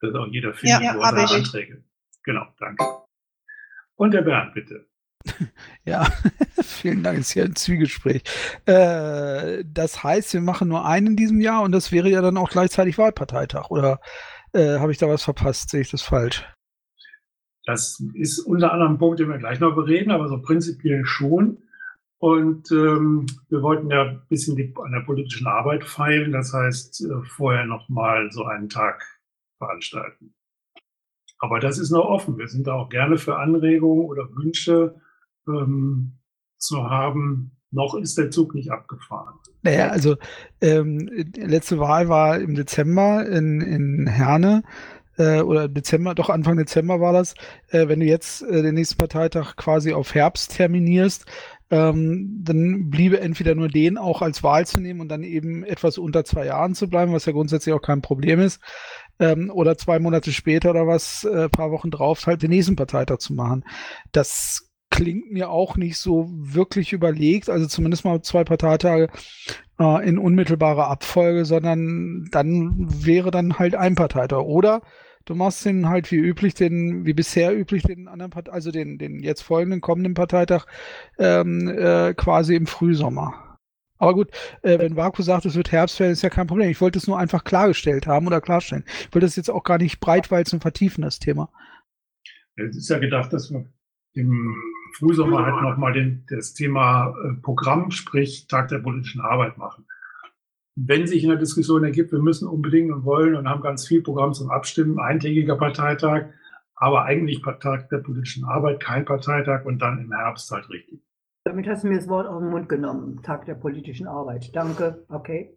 das 0.00 0.14
auch 0.14 0.26
jeder 0.26 0.52
findet, 0.52 0.82
ja, 0.82 0.94
wo 0.94 1.00
er 1.00 1.10
seine 1.10 1.30
Anträge. 1.30 1.82
Genau, 2.22 2.46
danke. 2.58 2.84
Und 3.96 4.12
der 4.12 4.22
Bernd, 4.22 4.54
bitte. 4.54 4.86
Ja, 5.84 6.04
vielen 6.62 7.04
Dank, 7.04 7.18
ist 7.18 7.30
hier 7.30 7.44
ein 7.44 7.54
Zwiegespräch. 7.54 8.22
Äh, 8.66 9.62
das 9.64 10.02
heißt, 10.02 10.34
wir 10.34 10.40
machen 10.40 10.66
nur 10.66 10.84
einen 10.84 11.08
in 11.08 11.16
diesem 11.16 11.40
Jahr 11.40 11.62
und 11.62 11.70
das 11.70 11.92
wäre 11.92 12.08
ja 12.08 12.20
dann 12.22 12.36
auch 12.36 12.50
gleichzeitig 12.50 12.98
Wahlparteitag. 12.98 13.70
Oder 13.70 14.00
äh, 14.52 14.80
habe 14.80 14.90
ich 14.90 14.98
da 14.98 15.08
was 15.08 15.22
verpasst? 15.22 15.70
Sehe 15.70 15.82
ich 15.82 15.90
das 15.90 16.02
falsch? 16.02 16.44
Das 17.66 18.00
ist 18.14 18.38
unter 18.38 18.72
anderem 18.72 18.94
ein 18.94 18.98
Punkt, 18.98 19.18
den 19.18 19.28
wir 19.28 19.38
gleich 19.38 19.58
noch 19.60 19.74
bereden, 19.74 20.12
aber 20.12 20.28
so 20.28 20.40
prinzipiell 20.40 21.04
schon. 21.04 21.58
Und 22.18 22.70
ähm, 22.70 23.26
wir 23.50 23.60
wollten 23.60 23.90
ja 23.90 24.02
ein 24.02 24.22
bisschen 24.28 24.56
die, 24.56 24.72
an 24.82 24.92
der 24.92 25.00
politischen 25.00 25.46
Arbeit 25.46 25.84
feilen, 25.84 26.32
das 26.32 26.54
heißt 26.54 27.04
äh, 27.04 27.22
vorher 27.24 27.66
nochmal 27.66 28.30
so 28.30 28.44
einen 28.44 28.68
Tag 28.68 29.04
veranstalten. 29.58 30.32
Aber 31.38 31.60
das 31.60 31.78
ist 31.78 31.90
noch 31.90 32.06
offen. 32.06 32.38
Wir 32.38 32.48
sind 32.48 32.66
da 32.66 32.74
auch 32.74 32.88
gerne 32.88 33.18
für 33.18 33.36
Anregungen 33.36 34.06
oder 34.06 34.28
Wünsche 34.34 34.94
ähm, 35.46 36.12
zu 36.56 36.88
haben. 36.88 37.50
Noch 37.72 37.94
ist 37.94 38.16
der 38.16 38.30
Zug 38.30 38.54
nicht 38.54 38.70
abgefahren. 38.70 39.34
Naja, 39.62 39.88
also 39.88 40.16
ähm, 40.60 41.10
letzte 41.36 41.78
Wahl 41.78 42.08
war 42.08 42.38
im 42.38 42.54
Dezember 42.54 43.26
in, 43.26 43.60
in 43.60 44.06
Herne 44.06 44.62
äh, 45.18 45.40
oder 45.40 45.68
Dezember, 45.68 46.14
doch 46.14 46.30
Anfang 46.30 46.56
Dezember 46.56 47.00
war 47.00 47.12
das. 47.12 47.34
Äh, 47.68 47.88
wenn 47.88 48.00
du 48.00 48.06
jetzt 48.06 48.42
äh, 48.42 48.62
den 48.62 48.74
nächsten 48.74 48.98
Parteitag 48.98 49.56
quasi 49.56 49.92
auf 49.92 50.14
Herbst 50.14 50.56
terminierst, 50.56 51.26
ähm, 51.70 52.42
dann 52.44 52.90
bliebe 52.90 53.20
entweder 53.20 53.54
nur 53.54 53.68
den 53.68 53.98
auch 53.98 54.22
als 54.22 54.42
Wahl 54.42 54.66
zu 54.66 54.80
nehmen 54.80 55.00
und 55.00 55.08
dann 55.08 55.24
eben 55.24 55.64
etwas 55.64 55.98
unter 55.98 56.24
zwei 56.24 56.46
Jahren 56.46 56.74
zu 56.74 56.88
bleiben, 56.88 57.12
was 57.12 57.26
ja 57.26 57.32
grundsätzlich 57.32 57.74
auch 57.74 57.82
kein 57.82 58.02
Problem 58.02 58.40
ist, 58.40 58.60
ähm, 59.18 59.50
oder 59.52 59.76
zwei 59.76 59.98
Monate 59.98 60.32
später 60.32 60.70
oder 60.70 60.86
was, 60.86 61.24
äh, 61.24 61.48
paar 61.48 61.72
Wochen 61.72 61.90
drauf, 61.90 62.24
halt 62.26 62.42
den 62.42 62.50
nächsten 62.50 62.76
Parteitag 62.76 63.18
zu 63.18 63.34
machen. 63.34 63.64
Das 64.12 64.70
klingt 64.90 65.32
mir 65.32 65.50
auch 65.50 65.76
nicht 65.76 65.98
so 65.98 66.30
wirklich 66.30 66.92
überlegt, 66.92 67.50
also 67.50 67.66
zumindest 67.66 68.04
mal 68.04 68.22
zwei 68.22 68.44
Parteitage 68.44 69.08
äh, 69.80 70.08
in 70.08 70.18
unmittelbarer 70.18 70.88
Abfolge, 70.88 71.44
sondern 71.44 72.28
dann 72.30 72.86
wäre 72.88 73.32
dann 73.32 73.58
halt 73.58 73.74
ein 73.74 73.96
Parteitag. 73.96 74.42
Oder 74.42 74.82
du 75.26 75.34
machst 75.34 75.64
den 75.66 75.88
halt 75.88 76.10
wie 76.10 76.16
üblich, 76.16 76.54
den, 76.54 77.04
wie 77.04 77.12
bisher 77.12 77.56
üblich, 77.56 77.82
den 77.82 78.08
anderen 78.08 78.30
Part 78.30 78.48
also 78.48 78.70
den, 78.70 78.96
den 78.96 79.22
jetzt 79.22 79.42
folgenden 79.42 79.80
kommenden 79.80 80.14
Parteitag 80.14 80.66
ähm, 81.18 81.68
äh, 81.68 82.14
quasi 82.14 82.54
im 82.54 82.66
Frühsommer. 82.66 83.58
Aber 83.98 84.14
gut, 84.14 84.30
äh, 84.62 84.78
wenn 84.78 84.96
Vaku 84.96 85.22
sagt, 85.22 85.46
es 85.46 85.56
wird 85.56 85.72
Herbst 85.72 85.98
werden, 86.00 86.12
ist 86.12 86.22
ja 86.22 86.30
kein 86.30 86.46
Problem. 86.46 86.70
Ich 86.70 86.80
wollte 86.80 86.98
es 86.98 87.06
nur 87.06 87.18
einfach 87.18 87.44
klargestellt 87.44 88.06
haben 88.06 88.26
oder 88.26 88.40
klarstellen. 88.40 88.84
Ich 88.86 89.14
wollte 89.14 89.26
das 89.26 89.36
jetzt 89.36 89.50
auch 89.50 89.64
gar 89.64 89.78
nicht 89.78 90.00
breitwalzen 90.00 90.60
vertiefen, 90.60 91.02
das 91.02 91.18
Thema. 91.18 91.50
Es 92.56 92.76
ist 92.76 92.88
ja 92.88 92.98
gedacht, 92.98 93.32
dass 93.32 93.50
wir 93.50 93.66
im 94.14 94.54
Frühsommer 94.98 95.44
halt 95.44 95.62
nochmal 95.62 96.22
das 96.28 96.54
Thema 96.54 97.14
äh, 97.24 97.34
Programm, 97.42 97.90
sprich 97.90 98.46
Tag 98.46 98.68
der 98.68 98.78
politischen 98.78 99.20
Arbeit 99.20 99.58
machen. 99.58 99.86
Wenn 100.76 101.06
sich 101.06 101.22
in 101.22 101.30
der 101.30 101.38
Diskussion 101.38 101.84
ergibt, 101.84 102.12
wir 102.12 102.20
müssen 102.20 102.46
unbedingt 102.46 102.92
und 102.92 103.04
wollen 103.04 103.34
und 103.34 103.48
haben 103.48 103.62
ganz 103.62 103.86
viel 103.86 104.02
Programm 104.02 104.34
zum 104.34 104.50
Abstimmen, 104.50 105.00
eintägiger 105.00 105.56
Parteitag, 105.56 106.26
aber 106.74 107.04
eigentlich 107.04 107.42
Tag 107.60 107.88
der 107.88 107.98
politischen 107.98 108.44
Arbeit, 108.44 108.80
kein 108.80 109.06
Parteitag 109.06 109.64
und 109.64 109.78
dann 109.80 109.98
im 109.98 110.12
Herbst 110.12 110.50
halt 110.50 110.68
richtig. 110.68 111.00
Damit 111.44 111.66
hast 111.66 111.84
du 111.84 111.88
mir 111.88 111.96
das 111.96 112.08
Wort 112.08 112.26
auf 112.26 112.40
den 112.40 112.50
Mund 112.50 112.68
genommen. 112.68 113.22
Tag 113.22 113.46
der 113.46 113.54
politischen 113.54 114.06
Arbeit. 114.06 114.54
Danke. 114.54 115.04
Okay. 115.08 115.56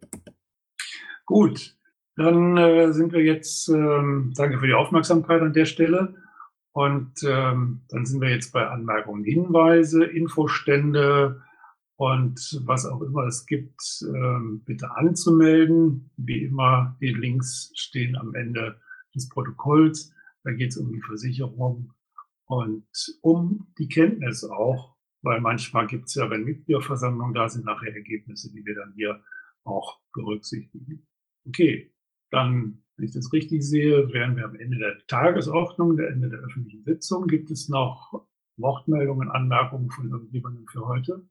Gut. 1.26 1.76
Dann 2.16 2.56
äh, 2.56 2.92
sind 2.92 3.12
wir 3.12 3.22
jetzt, 3.22 3.68
ähm, 3.68 4.32
danke 4.36 4.58
für 4.58 4.66
die 4.66 4.74
Aufmerksamkeit 4.74 5.42
an 5.42 5.52
der 5.52 5.66
Stelle. 5.66 6.14
Und 6.72 7.12
ähm, 7.24 7.82
dann 7.88 8.06
sind 8.06 8.20
wir 8.20 8.30
jetzt 8.30 8.52
bei 8.52 8.66
Anmerkungen, 8.66 9.24
Hinweise, 9.24 10.04
Infostände 10.04 11.42
und 12.00 12.62
was 12.64 12.86
auch 12.86 13.02
immer 13.02 13.26
es 13.26 13.44
gibt, 13.44 13.82
ähm, 14.14 14.62
bitte 14.64 14.90
anzumelden. 14.96 16.10
Wie 16.16 16.44
immer, 16.44 16.96
die 17.00 17.12
Links 17.12 17.70
stehen 17.74 18.16
am 18.16 18.34
Ende 18.34 18.80
des 19.14 19.28
Protokolls. 19.28 20.12
Da 20.44 20.52
geht 20.52 20.70
es 20.70 20.78
um 20.78 20.92
die 20.92 21.02
Versicherung 21.02 21.92
und 22.46 22.86
um 23.20 23.66
die 23.78 23.88
Kenntnis 23.88 24.44
auch 24.44 24.96
weil 25.22 25.40
manchmal 25.40 25.86
gibt 25.86 26.06
es 26.06 26.14
ja, 26.14 26.30
wenn 26.30 26.44
Mitgliederversammlungen 26.44 27.34
da 27.34 27.48
sind, 27.48 27.64
nachher 27.66 27.94
Ergebnisse, 27.94 28.50
die 28.52 28.64
wir 28.64 28.74
dann 28.74 28.92
hier 28.94 29.22
auch 29.64 30.00
berücksichtigen. 30.12 31.06
Okay, 31.46 31.92
dann, 32.30 32.82
wenn 32.96 33.04
ich 33.04 33.12
das 33.12 33.32
richtig 33.32 33.62
sehe, 33.62 34.12
wären 34.12 34.36
wir 34.36 34.44
am 34.44 34.56
Ende 34.56 34.78
der 34.78 34.98
Tagesordnung, 35.06 35.96
der 35.96 36.08
Ende 36.08 36.30
der 36.30 36.40
öffentlichen 36.40 36.84
Sitzung. 36.84 37.26
Gibt 37.26 37.50
es 37.50 37.68
noch 37.68 38.26
Wortmeldungen, 38.56 39.30
Anmerkungen 39.30 39.90
von 39.90 40.10
irgendjemandem 40.10 40.66
für 40.68 40.86
heute? 40.86 41.28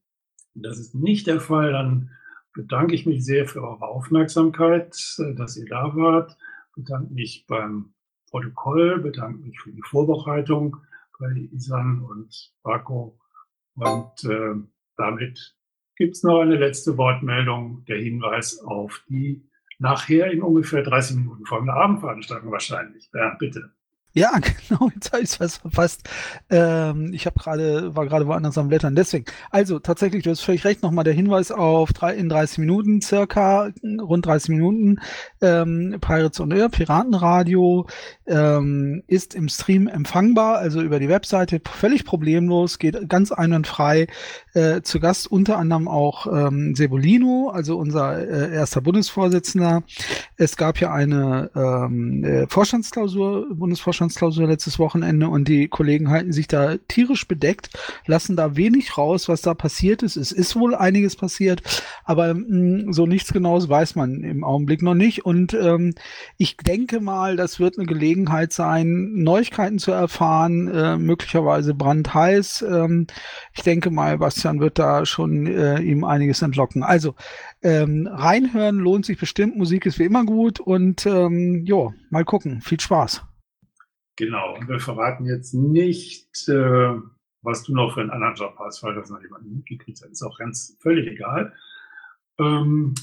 Das 0.54 0.80
ist 0.80 0.96
nicht 0.96 1.28
der 1.28 1.40
Fall, 1.40 1.72
dann 1.72 2.12
bedanke 2.54 2.96
ich 2.96 3.06
mich 3.06 3.24
sehr 3.24 3.48
für 3.48 3.62
eure 3.62 3.88
Aufmerksamkeit, 3.88 4.96
dass 5.36 5.58
ihr 5.58 5.66
da 5.66 5.96
wart, 5.96 6.38
bedanke 6.76 7.14
mich 7.14 7.46
beim 7.48 7.94
Protokoll, 8.30 9.00
bedanke 9.00 9.40
mich 9.40 9.60
für 9.60 9.72
die 9.72 9.84
Vorbereitung 9.84 10.78
bei 11.20 11.50
Isan 11.52 12.02
und 12.02 12.54
Marco. 12.64 13.20
Und 13.76 14.24
äh, 14.26 14.56
damit 14.98 15.56
gibt's 15.96 16.24
noch 16.24 16.42
eine 16.42 16.56
letzte 16.56 16.98
Wortmeldung, 16.98 17.86
der 17.86 17.98
Hinweis 17.98 18.60
auf 18.60 19.04
die 19.10 19.50
nachher 19.80 20.32
in 20.32 20.42
ungefähr 20.42 20.84
30 20.84 21.18
Minuten 21.18 21.46
folgende 21.46 21.74
Abendveranstaltung 21.74 22.52
wahrscheinlich. 22.52 23.10
Bernd, 23.12 23.40
bitte. 23.40 23.72
Ja, 24.20 24.32
genau, 24.68 24.92
jetzt 24.94 25.14
habe 25.14 25.24
ich 25.24 25.30
es 25.30 25.36
fast 25.38 25.62
verpasst. 25.62 26.10
Ähm, 26.50 27.14
ich 27.14 27.26
habe 27.26 27.40
gerade, 27.40 27.96
war 27.96 28.06
gerade 28.06 28.28
woanders 28.28 28.58
am 28.58 28.68
Blättern. 28.68 28.94
Deswegen, 28.94 29.24
also 29.50 29.80
tatsächlich, 29.80 30.24
du 30.24 30.32
hast 30.32 30.42
völlig 30.42 30.66
recht, 30.66 30.84
nochmal 30.84 31.06
der 31.06 31.14
Hinweis 31.14 31.54
auf 31.54 31.94
drei, 31.94 32.16
in 32.16 32.28
30 32.28 32.58
Minuten, 32.58 33.02
circa 33.02 33.70
rund 34.02 34.26
30 34.26 34.50
Minuten, 34.50 34.98
ähm, 35.40 35.96
Pirates 36.02 36.42
on 36.42 36.52
Air, 36.52 36.68
Piratenradio, 36.68 37.88
ähm, 38.28 39.04
ist 39.08 39.36
im 39.36 39.48
Stream 39.48 39.88
empfangbar, 39.88 40.58
also 40.58 40.82
über 40.82 41.00
die 41.00 41.08
Webseite, 41.08 41.62
völlig 41.64 42.04
problemlos, 42.04 42.78
geht 42.78 43.08
ganz 43.08 43.32
einwandfrei. 43.32 44.08
Äh, 44.54 44.82
zu 44.82 45.00
Gast 45.00 45.32
unter 45.32 45.58
anderem 45.58 45.88
auch 45.88 46.28
ähm, 46.28 46.76
Sebolino, 46.76 47.52
also 47.54 47.78
unser 47.78 48.18
äh, 48.18 48.54
erster 48.54 48.82
Bundesvorsitzender. 48.82 49.84
Es 50.36 50.58
gab 50.58 50.80
ja 50.82 50.92
eine 50.92 51.52
ähm, 51.56 52.24
äh, 52.26 52.48
Vorstandsklausur, 52.48 53.56
Bundesvorstandsklausur, 53.56 54.09
Vorstandsklausur 54.10 54.48
letztes 54.48 54.80
Wochenende 54.80 55.30
und 55.30 55.48
die 55.48 55.68
Kollegen 55.68 56.10
halten 56.10 56.34
sich 56.34 56.48
da 56.48 56.78
tierisch 56.88 57.28
bedeckt, 57.28 57.70
lassen 58.06 58.36
da 58.36 58.56
wenig 58.56 58.98
raus, 58.98 59.30
was 59.30 59.42
da 59.42 59.54
passiert 59.54 60.04
ist. 60.04 60.16
Es 60.18 60.32
ist 60.32 60.56
wohl 60.56 60.76
einiges 60.76 61.16
passiert, 61.16 61.62
aber 62.04 62.34
mh, 62.34 62.88
mm, 62.88 62.94
so 62.94 63.06
nichts 63.06 63.32
Genaues 63.32 63.70
weiß 63.70 63.96
man 63.96 64.24
im 64.24 64.44
Augenblick 64.44 64.82
noch 64.82 64.96
nicht. 64.96 65.26
Und 65.26 65.54
ähm, 65.54 65.94
ich 66.38 66.58
denke 66.58 67.00
mal, 67.00 67.36
das 67.36 67.60
wird 67.60 67.78
eine 67.78 67.86
Gelegenheit 67.86 68.52
sein, 68.52 69.14
Neuigkeiten 69.14 69.80
zu 69.80 69.92
erfahren, 69.92 70.68
äh, 70.68 70.98
möglicherweise 70.98 71.74
brandheiß. 71.74 72.66
Ähm, 72.68 73.08
ich 73.54 73.62
denke 73.62 73.92
mal, 73.92 74.18
Bastian 74.18 74.60
wird 74.60 74.80
da 74.80 75.06
schon 75.06 75.46
äh, 75.46 75.80
ihm 75.82 76.04
einiges 76.04 76.42
entlocken. 76.42 76.84
Also 76.84 77.14
ähm, 77.62 78.10
reinhören 78.12 78.78
lohnt 78.78 79.06
sich 79.06 79.20
bestimmt. 79.20 79.56
Musik 79.56 79.86
ist 79.86 80.00
wie 80.00 80.06
immer 80.06 80.26
gut 80.26 80.60
und 80.60 81.06
ähm, 81.06 81.64
jo, 81.66 81.94
mal 82.10 82.26
gucken. 82.26 82.62
Viel 82.62 82.80
Spaß. 82.80 83.29
Genau, 84.20 84.58
und 84.58 84.68
wir 84.68 84.82
verraten 84.82 85.26
jetzt 85.26 85.54
nicht, 85.54 86.50
äh, 86.50 86.94
was 87.42 87.64
du 87.64 87.74
noch 87.74 87.94
für 87.94 88.02
einen 88.02 88.10
anderen 88.10 88.36
Job 88.36 88.54
hast, 88.60 88.84
weil 88.84 88.94
das 88.94 89.10
noch 89.10 89.22
jemand 89.22 89.50
mitgekriegt 89.50 90.02
hat. 90.02 90.10
Ist 90.10 90.24
auch 90.24 90.38
ganz 90.38 90.76
völlig 90.82 91.08
egal. 91.08 91.54
Ähm, 92.38 92.96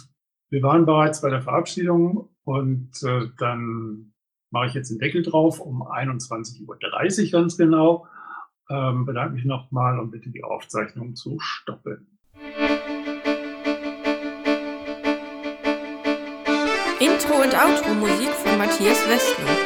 wir 0.51 0.63
waren 0.63 0.85
bereits 0.85 1.23
bei 1.23 1.31
der 1.31 1.41
Verabschiedung 1.41 2.29
und 2.45 3.03
äh, 3.03 3.31
dann 3.39 4.13
mache 4.53 4.67
ich 4.67 4.75
jetzt 4.75 4.91
den 4.91 4.99
Deckel 4.99 5.23
drauf 5.23 5.59
um 5.59 5.83
21.30 5.83 7.25
Uhr 7.25 7.41
ganz 7.41 7.57
genau. 7.57 8.07
Ähm, 8.69 9.07
bedanke 9.07 9.37
mich 9.37 9.47
nochmal 9.47 9.99
und 9.99 10.11
bitte 10.11 10.29
die 10.29 10.45
Aufzeichnung 10.45 11.15
zu 11.17 11.39
stoppen. 11.41 12.19
Intro 17.01 17.43
und 17.43 17.55
Outro 17.55 17.95
Musik 17.95 18.29
von 18.29 18.59
Matthias 18.59 19.09
Westner. 19.09 19.66